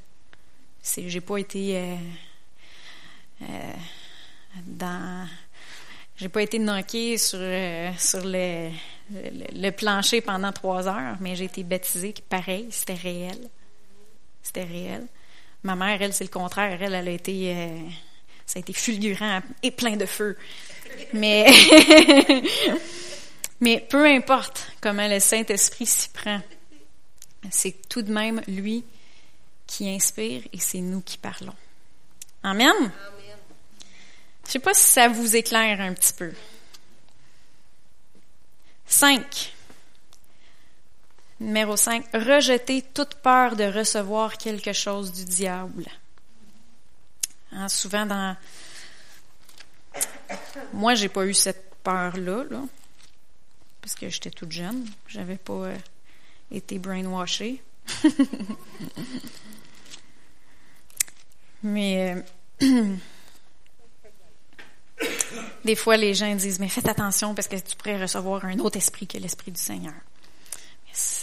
C'est, 0.83 1.09
j'ai 1.09 1.21
pas 1.21 1.37
été 1.39 1.77
euh, 1.79 1.97
euh, 3.43 3.73
dans 4.67 5.29
j'ai 6.17 6.29
pas 6.29 6.43
été 6.43 6.59
knocké 6.59 7.17
sur, 7.17 7.39
euh, 7.41 7.91
sur 7.97 8.23
le, 8.25 8.71
le, 9.11 9.71
plancher 9.71 10.21
pendant 10.21 10.53
trois 10.53 10.87
heures, 10.89 11.17
mais 11.21 11.37
j'ai 11.37 11.45
été 11.45 11.63
baptisée, 11.63 12.15
pareil, 12.29 12.69
c'était 12.71 12.95
réel. 12.95 13.39
C'était 14.43 14.65
réel. 14.65 15.07
Ma 15.63 15.75
mère, 15.75 16.01
elle, 16.03 16.13
c'est 16.13 16.25
le 16.25 16.31
contraire. 16.31 16.81
Elle, 16.81 16.95
elle 16.95 17.09
a 17.09 17.11
été, 17.11 17.55
euh, 17.55 17.79
ça 18.47 18.59
a 18.59 18.61
été 18.61 18.73
fulgurant 18.73 19.41
et 19.63 19.71
plein 19.71 19.97
de 19.97 20.07
feu. 20.07 20.37
Mais, 21.13 21.47
mais 23.61 23.81
peu 23.89 24.07
importe 24.07 24.73
comment 24.81 25.09
le 25.09 25.21
Saint-Esprit 25.21 25.87
s'y 25.87 26.09
prend, 26.09 26.41
c'est 27.51 27.89
tout 27.89 28.03
de 28.03 28.13
même 28.13 28.43
lui 28.47 28.85
qui 29.67 29.89
inspire 29.89 30.43
et 30.53 30.59
c'est 30.59 30.81
nous 30.81 31.01
qui 31.01 31.19
parlons. 31.19 31.55
Amen? 32.43 32.75
Je 34.43 34.49
ne 34.49 34.53
sais 34.53 34.59
pas 34.59 34.75
si 34.75 34.85
ça 34.85 35.09
vous 35.09 35.37
éclaire 35.37 35.81
un 35.81 35.95
petit 35.95 36.13
peu. 36.13 36.33
Cinq. 38.87 39.55
Numéro 41.41 41.77
5. 41.77 42.07
Rejeter 42.13 42.83
toute 42.83 43.15
peur 43.17 43.57
de 43.57 43.65
recevoir 43.65 44.37
quelque 44.37 44.73
chose 44.73 45.13
du 45.13 45.25
diable. 45.25 45.87
Hein, 47.53 47.69
souvent 47.69 48.05
dans. 48.05 48.37
Moi, 50.73 50.95
j'ai 50.95 51.09
pas 51.09 51.25
eu 51.25 51.35
cette 51.35 51.75
peur-là, 51.83 52.45
là, 52.51 52.63
parce 53.85 53.95
que 53.97 54.09
j'étais 54.09 54.31
toute 54.31 54.51
jeune. 54.51 54.87
J'avais 55.07 55.37
pas 55.37 55.53
euh, 55.53 55.77
été 56.51 56.79
brainwashée. 56.79 57.63
Mais. 61.63 62.25
Euh, 62.63 62.97
Des 65.67 65.77
fois, 65.77 65.99
les 65.99 66.15
gens 66.15 66.35
disent, 66.35 66.61
mais 66.61 66.69
faites 66.69 66.89
attention 66.89 67.35
parce 67.35 67.49
que 67.49 67.57
tu 67.57 67.77
pourrais 67.77 68.01
recevoir 68.01 68.45
un 68.45 68.59
autre 68.59 68.77
esprit 68.77 69.07
que 69.07 69.19
l'esprit 69.19 69.51
du 69.51 69.61
Seigneur. 69.61 69.95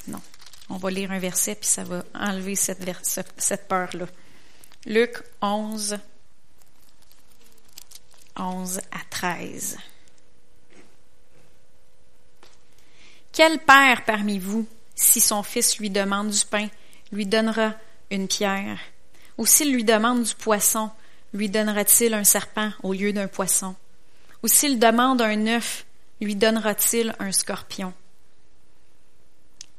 non. 0.08 0.22
On 0.70 0.78
va 0.78 0.92
lire 0.92 1.12
un 1.12 1.20
verset, 1.20 1.56
puis 1.56 1.68
ça 1.68 1.84
va 1.84 2.04
enlever 2.14 2.56
cette, 2.56 2.84
cette 3.38 3.68
peur-là. 3.68 4.08
Luc 4.86 5.24
11, 5.42 5.98
11 8.36 8.78
à 8.92 9.00
13. 9.10 9.78
Quel 13.34 13.60
père 13.60 14.04
parmi 14.06 14.40
vous, 14.40 14.68
si 14.94 15.22
son 15.22 15.42
fils 15.42 15.78
lui 15.80 15.90
demande 15.90 16.30
du 16.30 16.46
pain, 16.46 16.68
lui 17.12 17.26
donnera 17.26 17.76
une 18.10 18.28
pierre? 18.28 18.80
Ou 19.38 19.46
s'il 19.46 19.74
lui 19.74 19.86
demande 19.86 20.24
du 20.24 20.36
poisson, 20.36 20.90
lui 21.34 21.50
donnera-t-il 21.50 22.14
un 22.14 22.26
serpent 22.26 22.72
au 22.84 22.94
lieu 22.94 23.14
d'un 23.14 23.28
poisson? 23.28 23.76
Ou 24.44 24.48
s'il 24.48 24.80
demande 24.80 25.22
un 25.22 25.48
œuf, 25.48 25.86
lui 26.20 26.36
donnera-t-il 26.36 27.16
un 27.20 27.32
scorpion? 27.32 27.94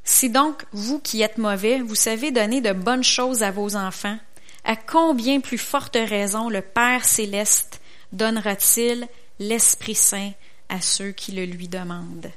Si 0.02 0.30
donc, 0.30 0.64
vous 0.72 0.98
qui 0.98 1.22
êtes 1.22 1.38
mauvais, 1.38 1.80
vous 1.80 1.94
savez 1.94 2.30
donner 2.30 2.60
de 2.60 2.72
bonnes 2.72 3.04
choses 3.04 3.42
à 3.42 3.50
vos 3.50 3.76
enfants, 3.76 4.18
à 4.64 4.76
combien 4.76 5.40
plus 5.40 5.58
forte 5.58 5.96
raison 5.96 6.48
le 6.48 6.62
Père 6.62 7.04
céleste 7.04 7.80
donnera-t-il 8.12 9.06
l'Esprit 9.38 9.94
Saint 9.94 10.32
à 10.68 10.80
ceux 10.80 11.10
qui 11.10 11.32
le 11.32 11.44
lui 11.44 11.68
demandent? 11.68 12.30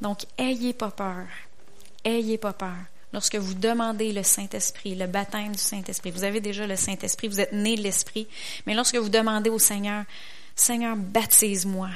Donc, 0.00 0.24
ayez 0.38 0.72
pas 0.72 0.90
peur. 0.90 1.26
Ayez 2.04 2.38
pas 2.38 2.52
peur. 2.52 2.76
Lorsque 3.12 3.36
vous 3.36 3.54
demandez 3.54 4.12
le 4.12 4.22
Saint-Esprit, 4.22 4.94
le 4.94 5.06
baptême 5.06 5.52
du 5.52 5.58
Saint-Esprit, 5.58 6.12
vous 6.12 6.24
avez 6.24 6.40
déjà 6.40 6.66
le 6.66 6.76
Saint-Esprit, 6.76 7.28
vous 7.28 7.40
êtes 7.40 7.52
né 7.52 7.76
de 7.76 7.82
l'Esprit, 7.82 8.28
mais 8.66 8.74
lorsque 8.74 8.96
vous 8.96 9.08
demandez 9.08 9.50
au 9.50 9.58
Seigneur, 9.58 10.04
Seigneur, 10.54 10.96
baptise-moi, 10.96 11.90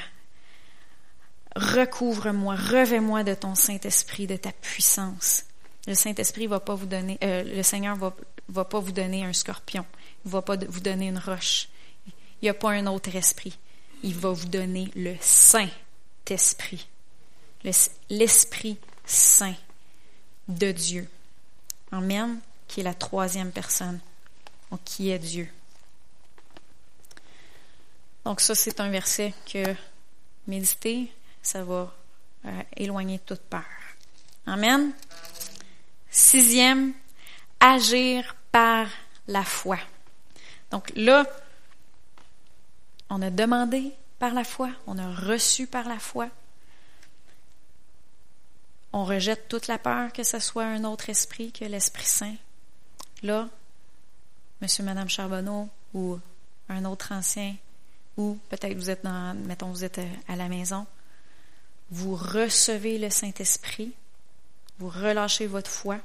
recouvre-moi, 1.54 2.56
revêt-moi 2.56 3.22
de 3.22 3.34
ton 3.34 3.54
Saint-Esprit, 3.54 4.26
de 4.26 4.36
ta 4.36 4.50
puissance. 4.50 5.44
Le 5.86 5.94
Saint-Esprit 5.94 6.48
va 6.48 6.58
pas 6.58 6.74
vous 6.74 6.86
donner, 6.86 7.16
euh, 7.22 7.44
le 7.44 7.62
Seigneur 7.62 7.94
va, 7.94 8.12
va 8.48 8.64
pas 8.64 8.80
vous 8.80 8.92
donner 8.92 9.24
un 9.24 9.32
scorpion, 9.32 9.86
il 10.24 10.32
va 10.32 10.42
pas 10.42 10.56
vous 10.56 10.80
donner 10.80 11.08
une 11.08 11.18
roche. 11.18 11.68
Il 12.42 12.46
n'y 12.46 12.50
a 12.50 12.54
pas 12.54 12.72
un 12.72 12.86
autre 12.86 13.14
esprit. 13.16 13.56
Il 14.02 14.14
va 14.14 14.30
vous 14.30 14.48
donner 14.48 14.90
le 14.94 15.14
Saint-Esprit, 15.20 16.86
l'Esprit 18.10 18.78
Saint 19.04 19.54
de 20.48 20.72
Dieu. 20.72 21.08
Amen, 21.92 22.40
qui 22.68 22.80
est 22.80 22.84
la 22.84 22.94
troisième 22.94 23.52
personne, 23.52 24.00
qui 24.84 25.10
est 25.10 25.18
Dieu. 25.18 25.48
Donc 28.24 28.40
ça, 28.40 28.54
c'est 28.54 28.80
un 28.80 28.88
verset 28.88 29.34
que 29.50 29.74
méditer, 30.46 31.12
ça 31.42 31.62
va 31.62 31.94
euh, 32.46 32.62
éloigner 32.76 33.18
toute 33.18 33.42
peur. 33.42 33.64
Amen. 34.46 34.92
Sixième, 36.10 36.92
agir 37.60 38.36
par 38.50 38.88
la 39.26 39.44
foi. 39.44 39.78
Donc 40.70 40.90
là, 40.96 41.24
on 43.10 43.22
a 43.22 43.30
demandé 43.30 43.92
par 44.18 44.34
la 44.34 44.44
foi, 44.44 44.70
on 44.86 44.98
a 44.98 45.14
reçu 45.14 45.66
par 45.66 45.88
la 45.88 45.98
foi. 45.98 46.28
On 48.96 49.04
rejette 49.04 49.48
toute 49.48 49.66
la 49.66 49.76
peur 49.76 50.12
que 50.12 50.22
ce 50.22 50.38
soit 50.38 50.66
un 50.66 50.84
autre 50.84 51.10
esprit 51.10 51.50
que 51.50 51.64
l'Esprit 51.64 52.04
Saint. 52.06 52.36
Là, 53.24 53.48
monsieur, 54.60 54.84
madame 54.84 55.08
Charbonneau 55.08 55.68
ou 55.94 56.20
un 56.68 56.84
autre 56.84 57.10
ancien, 57.10 57.56
ou 58.16 58.38
peut-être 58.50 58.76
vous 58.76 58.90
êtes 58.90 59.02
dans, 59.02 59.34
mettons, 59.34 59.66
vous 59.66 59.82
êtes 59.82 60.00
à 60.28 60.36
la 60.36 60.48
maison, 60.48 60.86
vous 61.90 62.14
recevez 62.14 62.98
le 62.98 63.10
Saint-Esprit, 63.10 63.92
vous 64.78 64.90
relâchez 64.90 65.48
votre 65.48 65.72
foi. 65.72 65.98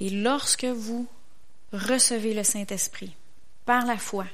Et 0.00 0.10
lorsque 0.10 0.64
vous 0.64 1.06
recevez 1.72 2.34
le 2.34 2.42
Saint-Esprit 2.42 3.14
par 3.64 3.86
la 3.86 3.96
foi, 3.96 4.26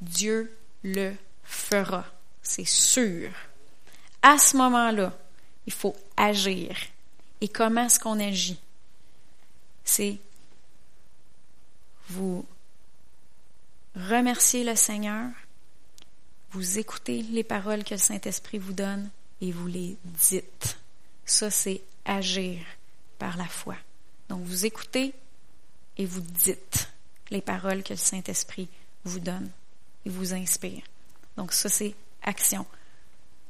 Dieu 0.00 0.56
le 0.82 1.12
fera. 1.44 2.06
C'est 2.42 2.64
sûr. 2.64 3.30
À 4.22 4.38
ce 4.38 4.56
moment-là, 4.56 5.12
il 5.68 5.72
faut 5.72 5.94
agir. 6.16 6.74
Et 7.42 7.48
comment 7.48 7.84
est-ce 7.84 8.00
qu'on 8.00 8.18
agit? 8.18 8.58
C'est 9.84 10.16
vous 12.08 12.46
remercier 13.94 14.64
le 14.64 14.74
Seigneur, 14.74 15.28
vous 16.52 16.78
écoutez 16.78 17.20
les 17.20 17.44
paroles 17.44 17.84
que 17.84 17.92
le 17.92 17.98
Saint-Esprit 17.98 18.56
vous 18.56 18.72
donne 18.72 19.10
et 19.42 19.52
vous 19.52 19.66
les 19.66 19.98
dites. 20.04 20.78
Ça, 21.26 21.50
c'est 21.50 21.82
agir 22.06 22.60
par 23.18 23.36
la 23.36 23.44
foi. 23.44 23.76
Donc, 24.30 24.42
vous 24.44 24.64
écoutez 24.64 25.12
et 25.98 26.06
vous 26.06 26.22
dites 26.22 26.88
les 27.28 27.42
paroles 27.42 27.82
que 27.82 27.92
le 27.92 27.98
Saint-Esprit 27.98 28.70
vous 29.04 29.20
donne 29.20 29.50
et 30.06 30.08
vous 30.08 30.32
inspire. 30.32 30.82
Donc, 31.36 31.52
ça, 31.52 31.68
c'est 31.68 31.94
action. 32.22 32.64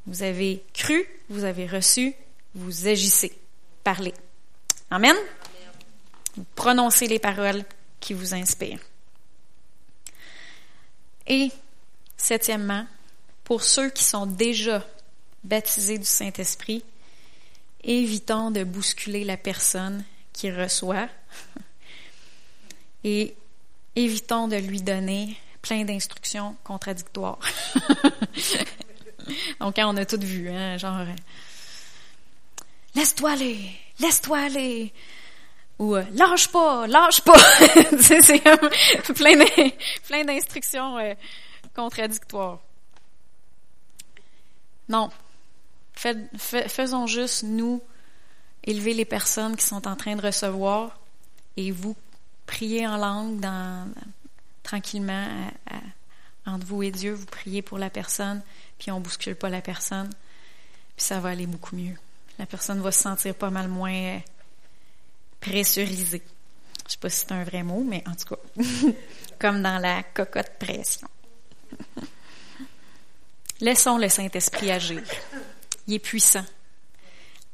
Vous 0.09 0.23
avez 0.23 0.65
cru, 0.73 1.07
vous 1.29 1.45
avez 1.45 1.67
reçu, 1.67 2.15
vous 2.55 2.89
agissez, 2.89 3.31
parlez. 3.85 4.15
Amen. 4.91 5.15
Vous 6.35 6.47
prononcez 6.55 7.07
les 7.07 7.19
paroles 7.19 7.63
qui 8.01 8.15
vous 8.15 8.33
inspirent. 8.33 8.81
Et 11.27 11.51
septièmement, 12.17 12.87
pour 13.45 13.63
ceux 13.63 13.91
qui 13.91 14.03
sont 14.03 14.25
déjà 14.25 14.83
baptisés 15.45 15.99
du 15.99 16.07
Saint-Esprit, 16.07 16.83
évitons 17.85 18.51
de 18.51 18.65
bousculer 18.65 19.25
la 19.25 19.37
personne 19.37 20.03
qui 20.33 20.51
reçoit 20.51 21.11
et 23.05 23.35
évitons 23.95 24.49
de 24.49 24.57
lui 24.57 24.81
donner 24.81 25.37
plein 25.61 25.85
d'instructions 25.85 26.57
contradictoires. 26.65 27.41
Donc, 29.61 29.75
on 29.79 29.97
a 29.97 30.05
tout 30.05 30.21
vu, 30.21 30.49
hein, 30.51 30.77
genre, 30.79 30.99
euh, 30.99 31.15
laisse-toi 32.95 33.33
aller, 33.33 33.73
laisse-toi 33.99 34.39
aller, 34.39 34.93
ou 35.79 35.97
euh, 35.97 36.05
lâche 36.13 36.49
pas, 36.49 36.87
lâche 36.87 37.21
pas. 37.23 37.39
c'est 38.01 38.43
plein 39.15 40.25
d'instructions 40.25 40.99
euh, 40.99 41.15
contradictoires. 41.75 42.61
Non. 44.89 45.11
faisons 45.95 47.07
juste, 47.07 47.43
nous, 47.43 47.83
élever 48.65 48.95
les 48.95 49.05
personnes 49.05 49.57
qui 49.57 49.65
sont 49.65 49.87
en 49.87 49.97
train 49.97 50.17
de 50.17 50.23
recevoir 50.23 50.99
et 51.57 51.71
vous 51.71 51.95
priez 52.47 52.87
en 52.87 52.97
langue 52.97 53.47
tranquillement 54.63 55.27
entre 56.49 56.67
vous 56.67 56.83
et 56.83 56.91
Dieu, 56.91 57.13
vous 57.13 57.27
priez 57.27 57.63
pour 57.63 57.79
la 57.79 57.91
personne, 57.91 58.43
puis 58.79 58.91
on 58.91 59.01
bouscule 59.01 59.37
pas 59.37 59.49
la 59.49 59.61
personne, 59.61 60.11
puis 60.97 61.05
ça 61.05 61.21
va 61.21 61.31
aller 61.31 61.47
beaucoup 61.47 61.77
mieux. 61.77 61.95
La 62.39 62.47
personne 62.47 62.81
va 62.81 62.93
se 62.93 63.03
sentir 63.03 63.35
pas 63.35 63.51
mal 63.51 63.69
moins 63.69 63.93
euh, 63.93 64.19
pressurisée. 65.41 66.23
Je 66.87 66.93
sais 66.93 66.99
pas 66.99 67.11
si 67.11 67.21
c'est 67.21 67.33
un 67.33 67.45
vrai 67.45 67.63
mot, 67.63 67.85
mais 67.85 68.03
en 68.07 68.15
tout 68.15 68.35
cas, 68.35 68.63
comme 69.39 69.63
dans 69.63 69.79
la 69.79 70.03
cocotte 70.03 70.53
pression. 70.59 71.09
Laissons 73.61 73.99
le 73.99 74.09
Saint-Esprit 74.09 74.71
agir. 74.71 75.03
Il 75.87 75.95
est 75.95 75.99
puissant. 75.99 76.45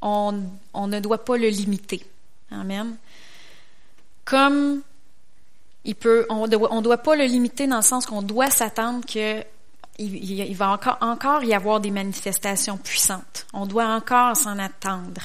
On, 0.02 0.44
on 0.74 0.86
ne 0.86 1.00
doit 1.00 1.24
pas 1.24 1.38
le 1.38 1.48
limiter. 1.48 2.06
Amen. 2.50 2.96
Comme 4.24 4.82
il 5.84 5.94
peut, 5.94 6.26
on 6.30 6.46
ne 6.46 6.80
doit 6.82 6.98
pas 6.98 7.16
le 7.16 7.24
limiter 7.24 7.66
dans 7.66 7.76
le 7.76 7.82
sens 7.82 8.06
qu'on 8.06 8.22
doit 8.22 8.50
s'attendre 8.50 9.04
que 9.06 9.44
il, 9.98 10.54
va 10.56 10.70
encore, 10.70 10.98
encore 11.00 11.44
y 11.44 11.54
avoir 11.54 11.80
des 11.80 11.90
manifestations 11.90 12.78
puissantes. 12.78 13.46
On 13.52 13.66
doit 13.66 13.86
encore 13.86 14.36
s'en 14.36 14.58
attendre. 14.58 15.22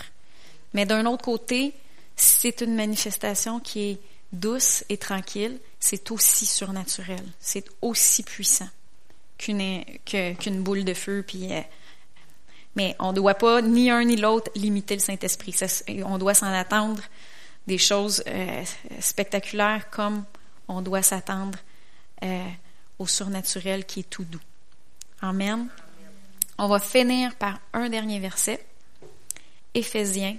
Mais 0.73 0.85
d'un 0.85 1.05
autre 1.05 1.23
côté, 1.23 1.73
si 2.15 2.41
c'est 2.41 2.61
une 2.61 2.75
manifestation 2.75 3.59
qui 3.59 3.91
est 3.91 3.99
douce 4.31 4.83
et 4.89 4.97
tranquille, 4.97 5.59
c'est 5.79 6.11
aussi 6.11 6.45
surnaturel. 6.45 7.23
C'est 7.39 7.65
aussi 7.81 8.21
puissant 8.23 8.69
qu'une 9.37 9.83
qu'une 10.05 10.61
boule 10.61 10.83
de 10.83 10.93
feu. 10.93 11.23
Puis, 11.25 11.51
euh, 11.51 11.61
mais 12.75 12.95
on 12.99 13.09
ne 13.09 13.15
doit 13.15 13.35
pas, 13.35 13.61
ni 13.61 13.89
un 13.89 14.03
ni 14.03 14.17
l'autre, 14.17 14.51
limiter 14.55 14.95
le 14.95 15.01
Saint-Esprit. 15.01 15.55
On 16.05 16.19
doit 16.19 16.35
s'en 16.35 16.53
attendre 16.53 17.01
des 17.65 17.77
choses 17.77 18.23
euh, 18.27 18.63
spectaculaires 18.99 19.89
comme 19.89 20.25
on 20.69 20.81
doit 20.81 21.01
s'attendre 21.01 21.59
euh, 22.23 22.47
au 22.99 23.07
surnaturel 23.07 23.85
qui 23.85 24.01
est 24.01 24.09
tout 24.09 24.23
doux. 24.23 24.39
Amen. 25.21 25.67
On 26.57 26.67
va 26.67 26.79
finir 26.79 27.35
par 27.35 27.59
un 27.73 27.89
dernier 27.89 28.19
verset. 28.19 28.65
Éphésiens 29.73 30.37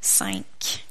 5. 0.00 0.84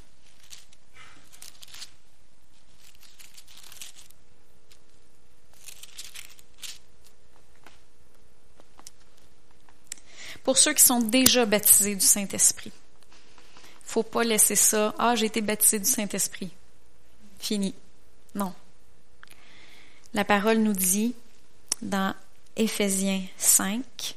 Pour 10.44 10.58
ceux 10.60 10.74
qui 10.74 10.84
sont 10.84 11.00
déjà 11.00 11.46
baptisés 11.46 11.96
du 11.96 12.06
Saint-Esprit, 12.06 12.72
faut 13.84 14.04
pas 14.04 14.24
laisser 14.24 14.56
ça. 14.56 14.94
Ah, 15.00 15.16
j'ai 15.16 15.26
été 15.26 15.42
baptisé 15.42 15.80
du 15.80 15.90
Saint-Esprit. 15.90 16.52
Fini. 17.40 17.74
Non. 18.34 18.54
La 20.14 20.26
parole 20.26 20.60
nous 20.60 20.74
dit 20.74 21.14
dans 21.82 22.14
Éphésiens 22.56 23.22
5, 23.38 24.16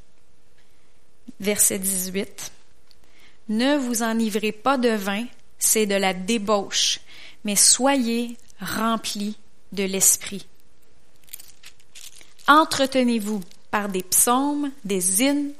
verset 1.41 1.79
18, 1.79 2.53
Ne 3.49 3.77
vous 3.77 4.03
enivrez 4.03 4.53
pas 4.53 4.79
de 4.79 4.91
vin, 4.91 5.27
c'est 5.59 5.87
de 5.87 5.95
la 5.95 6.15
débauche, 6.15 7.01
mais 7.45 7.57
soyez 7.57 8.37
remplis 8.61 9.37
de 9.73 9.85
l'Esprit. 9.85 10.47
Entretenez-vous 12.47 13.43
par 13.71 13.89
des 13.89 14.03
psaumes, 14.03 14.71
des 14.85 15.23
hymnes, 15.23 15.53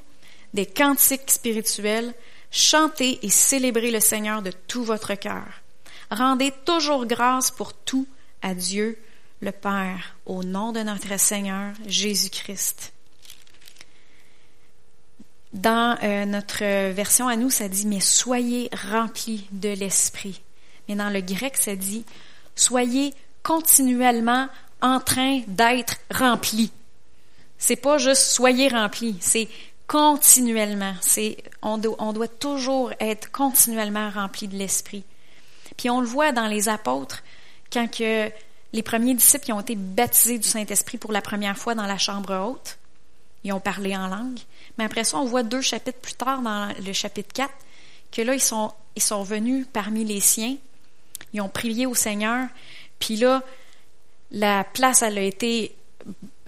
des 0.53 0.65
cantiques 0.65 1.29
spirituels, 1.29 2.13
chantez 2.49 3.19
et 3.23 3.29
célébrez 3.29 3.91
le 3.91 3.99
Seigneur 3.99 4.41
de 4.41 4.51
tout 4.67 4.83
votre 4.83 5.13
cœur. 5.15 5.58
Rendez 6.11 6.51
toujours 6.65 7.05
grâce 7.05 7.51
pour 7.51 7.73
tout 7.73 8.07
à 8.41 8.53
Dieu, 8.53 8.97
le 9.41 9.51
Père 9.51 10.15
au 10.25 10.43
nom 10.43 10.71
de 10.71 10.81
notre 10.81 11.19
Seigneur 11.19 11.73
Jésus-Christ. 11.85 12.93
Dans 15.53 15.97
euh, 16.03 16.25
notre 16.25 16.91
version 16.91 17.27
à 17.27 17.35
nous, 17.35 17.49
ça 17.49 17.67
dit, 17.67 17.87
mais 17.87 17.99
soyez 17.99 18.69
remplis 18.91 19.47
de 19.51 19.69
l'Esprit. 19.69 20.41
Mais 20.87 20.95
dans 20.95 21.09
le 21.09 21.21
grec, 21.21 21.57
ça 21.57 21.75
dit, 21.75 22.05
soyez 22.55 23.13
continuellement 23.43 24.47
en 24.81 24.99
train 24.99 25.41
d'être 25.47 25.97
remplis. 26.11 26.71
C'est 27.57 27.75
pas 27.75 27.97
juste 27.97 28.31
soyez 28.31 28.67
remplis, 28.67 29.17
c'est 29.19 29.49
continuellement. 29.87 30.93
On 31.61 31.77
doit 32.13 32.27
toujours 32.27 32.91
être 32.99 33.31
continuellement 33.31 34.09
rempli 34.09 34.47
de 34.47 34.55
l'Esprit. 34.55 35.03
Puis 35.79 35.89
on 35.89 36.01
le 36.01 36.07
voit 36.07 36.33
dans 36.33 36.47
les 36.47 36.67
apôtres 36.67 37.23
quand 37.71 37.87
les 37.99 38.83
premiers 38.83 39.15
disciples 39.15 39.53
ont 39.53 39.61
été 39.61 39.77
baptisés 39.77 40.37
du 40.37 40.45
Saint-Esprit 40.45 40.97
pour 40.97 41.13
la 41.13 41.21
première 41.21 41.57
fois 41.57 41.73
dans 41.73 41.85
la 41.85 41.97
chambre 41.97 42.35
haute, 42.35 42.77
ils 43.45 43.53
ont 43.53 43.61
parlé 43.61 43.95
en 43.95 44.07
langue. 44.07 44.39
Mais 44.77 44.83
après 44.83 45.05
ça, 45.05 45.17
on 45.17 45.23
voit 45.23 45.41
deux 45.41 45.61
chapitres 45.61 45.99
plus 45.99 46.15
tard, 46.15 46.41
dans 46.41 46.67
le 46.85 46.91
chapitre 46.91 47.31
4, 47.33 47.49
que 48.11 48.21
là, 48.21 48.33
ils 48.33 48.41
sont, 48.41 48.73
ils 48.97 49.23
venus 49.23 49.67
parmi 49.71 50.03
les 50.03 50.19
siens, 50.19 50.57
ils 51.31 51.39
ont 51.39 51.47
prié 51.47 51.85
au 51.85 51.95
Seigneur, 51.95 52.49
puis 52.99 53.15
là, 53.15 53.41
la 54.31 54.65
place, 54.65 55.01
elle 55.01 55.17
a 55.17 55.21
été... 55.21 55.73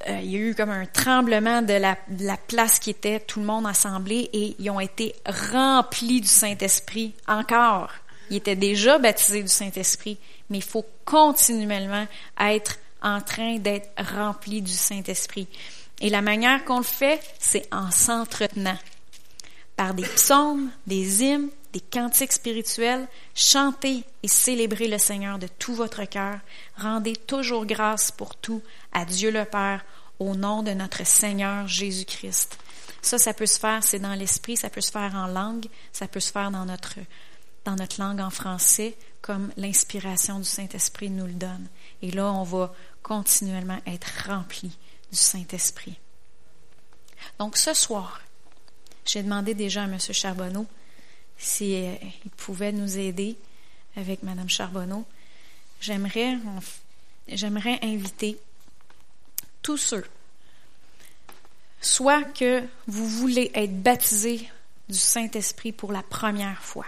Euh, 0.10 0.20
il 0.22 0.32
y 0.32 0.36
a 0.36 0.40
eu 0.40 0.56
comme 0.56 0.72
un 0.72 0.86
tremblement 0.88 1.62
de 1.62 1.74
la, 1.74 1.98
de 2.10 2.26
la 2.26 2.36
place 2.36 2.80
qui 2.80 2.90
était 2.90 3.22
tout 3.22 3.40
le 3.40 3.46
monde 3.46 3.66
assemblé 3.66 4.30
et 4.34 4.58
ils 4.60 4.70
ont 4.70 4.82
été 4.82 5.16
remplis 5.26 6.20
du 6.20 6.28
Saint-Esprit 6.28 7.14
encore. 7.30 7.92
Ils 8.32 8.38
étaient 8.38 8.56
déjà 8.56 8.98
baptisés 8.98 9.44
du 9.44 9.50
Saint-Esprit, 9.50 10.18
mais 10.50 10.58
il 10.60 10.64
faut 10.64 10.86
continuellement 11.06 12.08
être 12.40 12.80
en 13.04 13.20
train 13.20 13.58
d'être 13.58 13.90
remplis 14.16 14.62
du 14.62 14.72
Saint-Esprit. 14.72 15.48
Et 16.00 16.10
la 16.10 16.22
manière 16.22 16.64
qu'on 16.64 16.78
le 16.78 16.84
fait, 16.84 17.22
c'est 17.40 17.68
en 17.74 17.92
s'entretenant 17.92 18.78
par 19.76 19.94
des 19.94 20.04
psaumes, 20.04 20.70
des 20.88 21.24
hymnes, 21.24 21.50
des 21.74 21.82
cantiques 21.82 22.32
spirituels, 22.32 23.08
chantez 23.36 24.04
et 24.24 24.28
célébrez 24.28 24.88
le 24.88 24.98
Seigneur 24.98 25.38
de 25.38 25.48
tout 25.48 25.74
votre 25.74 26.06
cœur. 26.06 26.40
Rendez 26.78 27.16
toujours 27.16 27.66
grâce 27.66 28.12
pour 28.12 28.36
tout 28.36 28.62
à 28.94 29.04
Dieu 29.04 29.32
le 29.32 29.44
Père 29.44 29.84
au 30.20 30.36
nom 30.36 30.64
de 30.64 30.72
notre 30.72 31.06
Seigneur 31.06 31.68
Jésus-Christ. 31.68 32.58
Ça, 33.02 33.18
ça 33.18 33.34
peut 33.34 33.46
se 33.46 33.60
faire, 33.60 33.84
c'est 33.84 34.00
dans 34.00 34.14
l'esprit, 34.14 34.56
ça 34.56 34.70
peut 34.70 34.82
se 34.82 34.92
faire 34.92 35.16
en 35.16 35.28
langue, 35.28 35.66
ça 35.92 36.08
peut 36.08 36.20
se 36.20 36.32
faire 36.32 36.52
dans 36.52 36.66
notre, 36.66 36.96
dans 37.66 37.76
notre 37.76 38.00
langue 38.02 38.20
en 38.20 38.30
français, 38.30 38.98
comme 39.22 39.52
l'inspiration 39.58 40.40
du 40.40 40.46
Saint-Esprit 40.46 41.10
nous 41.10 41.28
le 41.28 41.34
donne. 41.34 41.68
Et 42.02 42.12
là, 42.12 42.32
on 42.32 42.44
va 42.44 42.74
continuellement 43.04 43.80
être 43.86 44.28
rempli 44.28 44.70
du 45.12 45.18
Saint-Esprit. 45.18 46.00
Donc 47.40 47.58
ce 47.58 47.74
soir, 47.74 48.22
j'ai 49.06 49.24
demandé 49.24 49.54
déjà 49.54 49.84
à 49.84 49.86
M. 49.86 50.00
Charbonneau 50.00 50.66
s'il 51.38 51.76
euh, 51.76 51.96
pouvait 52.38 52.72
nous 52.72 52.98
aider 52.98 53.36
avec 53.96 54.24
Mme 54.24 54.50
Charbonneau. 54.50 55.06
J'aimerais, 55.80 56.38
j'aimerais 57.28 57.80
inviter 57.82 58.40
tous 59.62 59.78
ceux, 59.78 60.06
soit 61.82 62.24
que 62.24 62.64
vous 62.88 63.08
voulez 63.08 63.52
être 63.54 63.82
baptisés 63.82 64.50
du 64.90 64.98
Saint-Esprit 64.98 65.72
pour 65.72 65.92
la 65.92 66.04
première 66.04 66.62
fois. 66.62 66.86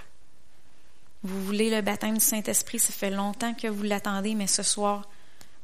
Vous 1.24 1.41
voulez 1.41 1.69
le 1.69 1.82
baptême 1.82 2.17
du 2.17 2.24
Saint-Esprit, 2.24 2.80
ça 2.80 2.91
fait 2.91 3.09
longtemps 3.09 3.53
que 3.53 3.67
vous 3.67 3.84
l'attendez, 3.84 4.36
mais 4.36 4.47
ce 4.47 4.61
soir, 4.61 5.09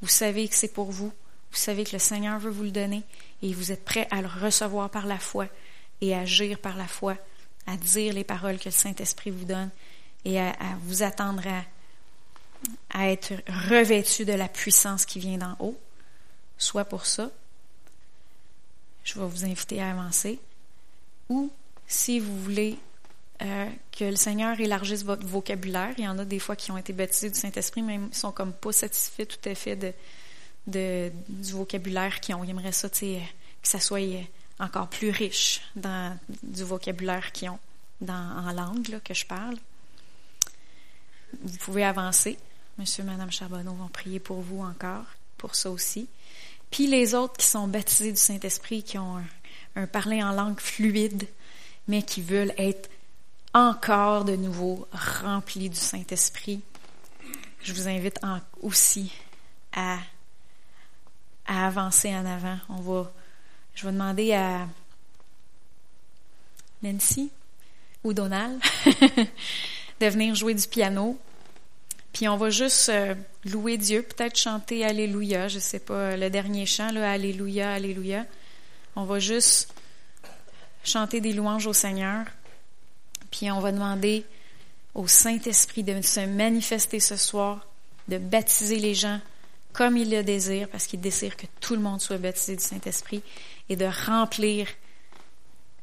vous 0.01 0.07
savez 0.07 0.47
que 0.47 0.55
c'est 0.55 0.73
pour 0.73 0.91
vous. 0.91 1.11
Vous 1.51 1.57
savez 1.57 1.83
que 1.83 1.93
le 1.93 1.99
Seigneur 1.99 2.39
veut 2.39 2.51
vous 2.51 2.63
le 2.63 2.71
donner 2.71 3.03
et 3.41 3.53
vous 3.53 3.71
êtes 3.71 3.83
prêt 3.83 4.07
à 4.11 4.21
le 4.21 4.27
recevoir 4.27 4.89
par 4.89 5.05
la 5.05 5.17
foi 5.17 5.47
et 5.99 6.15
à 6.15 6.19
agir 6.19 6.59
par 6.59 6.77
la 6.77 6.87
foi, 6.87 7.17
à 7.67 7.75
dire 7.75 8.13
les 8.13 8.23
paroles 8.23 8.57
que 8.57 8.65
le 8.65 8.71
Saint-Esprit 8.71 9.31
vous 9.31 9.45
donne 9.45 9.69
et 10.23 10.39
à, 10.39 10.53
vous 10.83 11.03
attendre 11.03 11.43
à, 12.91 13.09
être 13.09 13.33
revêtu 13.69 14.25
de 14.25 14.33
la 14.33 14.47
puissance 14.47 15.05
qui 15.05 15.19
vient 15.19 15.37
d'en 15.37 15.55
haut. 15.59 15.79
Soit 16.57 16.85
pour 16.85 17.05
ça, 17.05 17.31
je 19.03 19.19
vais 19.19 19.25
vous 19.25 19.45
inviter 19.45 19.81
à 19.81 19.91
avancer. 19.91 20.39
Ou 21.29 21.51
si 21.87 22.19
vous 22.19 22.37
voulez 22.43 22.77
euh, 23.41 23.69
que 23.97 24.03
le 24.03 24.15
Seigneur 24.15 24.59
élargisse 24.59 25.03
votre 25.03 25.25
vocabulaire, 25.25 25.93
il 25.97 26.03
y 26.03 26.07
en 26.07 26.19
a 26.19 26.25
des 26.25 26.39
fois 26.39 26.55
qui 26.55 26.71
ont 26.71 26.77
été 26.77 26.91
baptisés 26.91 27.29
du 27.29 27.39
Saint-Esprit, 27.39 27.81
mais 27.81 27.95
ils 27.95 28.15
sont 28.15 28.31
comme 28.31 28.51
pas 28.51 28.73
satisfaits 28.73 29.25
tout 29.25 29.49
à 29.49 29.55
fait 29.55 29.77
de, 30.67 31.11
du 31.29 31.51
vocabulaire 31.53 32.19
qu'ils 32.19 32.35
ont. 32.35 32.43
Ils 32.43 32.49
aimeraient 32.49 32.73
ça, 32.73 32.89
que 32.89 33.17
ça 33.63 33.79
soit 33.79 34.01
encore 34.59 34.89
plus 34.89 35.09
riche 35.09 35.61
dans, 35.75 36.17
du 36.43 36.63
vocabulaire 36.63 37.31
qu'ils 37.31 37.49
ont 37.49 37.59
dans, 38.01 38.13
en 38.13 38.51
langue 38.51 38.99
que 39.03 39.13
je 39.13 39.25
parle. 39.25 39.55
Vous 41.41 41.57
pouvez 41.57 41.85
avancer. 41.85 42.37
Monsieur 42.77 43.03
et 43.03 43.07
Madame 43.07 43.31
Charbonneau 43.31 43.73
vont 43.73 43.87
prier 43.87 44.19
pour 44.19 44.41
vous 44.41 44.61
encore, 44.61 45.05
pour 45.37 45.55
ça 45.55 45.69
aussi. 45.69 46.07
Puis 46.71 46.87
les 46.87 47.15
autres 47.15 47.37
qui 47.37 47.45
sont 47.45 47.67
baptisés 47.67 48.11
du 48.11 48.17
Saint-Esprit, 48.17 48.83
qui 48.83 48.97
ont 48.97 49.21
un 49.75 49.87
parler 49.87 50.23
en 50.23 50.31
langue 50.31 50.59
fluide, 50.59 51.27
mais 51.87 52.03
qui 52.03 52.21
veulent 52.21 52.53
être 52.57 52.89
encore 53.53 54.25
de 54.25 54.35
nouveau 54.35 54.87
remplis 54.91 55.69
du 55.69 55.77
Saint-Esprit, 55.77 56.61
je 57.61 57.73
vous 57.73 57.87
invite 57.87 58.19
aussi 58.61 59.11
à 59.73 59.97
avancer 61.47 62.09
en 62.15 62.25
avant. 62.25 62.57
On 62.69 62.81
va, 62.81 63.11
je 63.75 63.85
vais 63.85 63.91
demander 63.91 64.33
à 64.33 64.67
Nancy 66.83 67.31
ou 68.03 68.13
Donald 68.13 68.61
de 69.99 70.05
venir 70.07 70.35
jouer 70.35 70.53
du 70.53 70.67
piano. 70.67 71.19
Puis 72.13 72.27
on 72.27 72.37
va 72.37 72.49
juste 72.49 72.89
euh, 72.89 73.13
louer 73.45 73.77
Dieu, 73.77 74.01
peut-être 74.01 74.37
chanter 74.37 74.83
Alléluia, 74.83 75.47
je 75.47 75.59
sais 75.59 75.79
pas, 75.79 76.17
le 76.17 76.29
dernier 76.29 76.65
chant, 76.65 76.91
là, 76.91 77.11
Alléluia, 77.11 77.71
Alléluia. 77.71 78.25
On 78.95 79.03
va 79.03 79.19
juste 79.19 79.73
chanter 80.83 81.21
des 81.21 81.33
louanges 81.33 81.67
au 81.67 81.73
Seigneur. 81.73 82.25
Puis 83.31 83.51
on 83.51 83.59
va 83.59 83.71
demander 83.71 84.25
au 84.95 85.07
Saint-Esprit 85.07 85.83
de 85.83 86.01
se 86.01 86.21
manifester 86.21 86.99
ce 86.99 87.15
soir, 87.15 87.65
de 88.07 88.17
baptiser 88.17 88.79
les 88.79 88.95
gens 88.95 89.19
comme 89.73 89.97
il 89.97 90.09
le 90.09 90.23
désire, 90.23 90.67
parce 90.67 90.87
qu'il 90.87 90.99
désire 90.99 91.37
que 91.37 91.45
tout 91.61 91.75
le 91.75 91.81
monde 91.81 92.01
soit 92.01 92.17
baptisé 92.17 92.55
du 92.55 92.63
Saint-Esprit, 92.63 93.21
et 93.69 93.75
de 93.75 93.85
remplir 94.05 94.67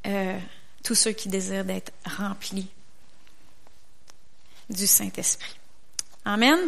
euh, 0.06 0.38
tous 0.82 0.94
ceux 0.94 1.12
qui 1.12 1.28
désirent 1.28 1.64
d'être 1.64 1.92
remplis 2.04 2.68
du 4.68 4.86
Saint-Esprit. 4.86 5.56
Amen. 6.24 6.58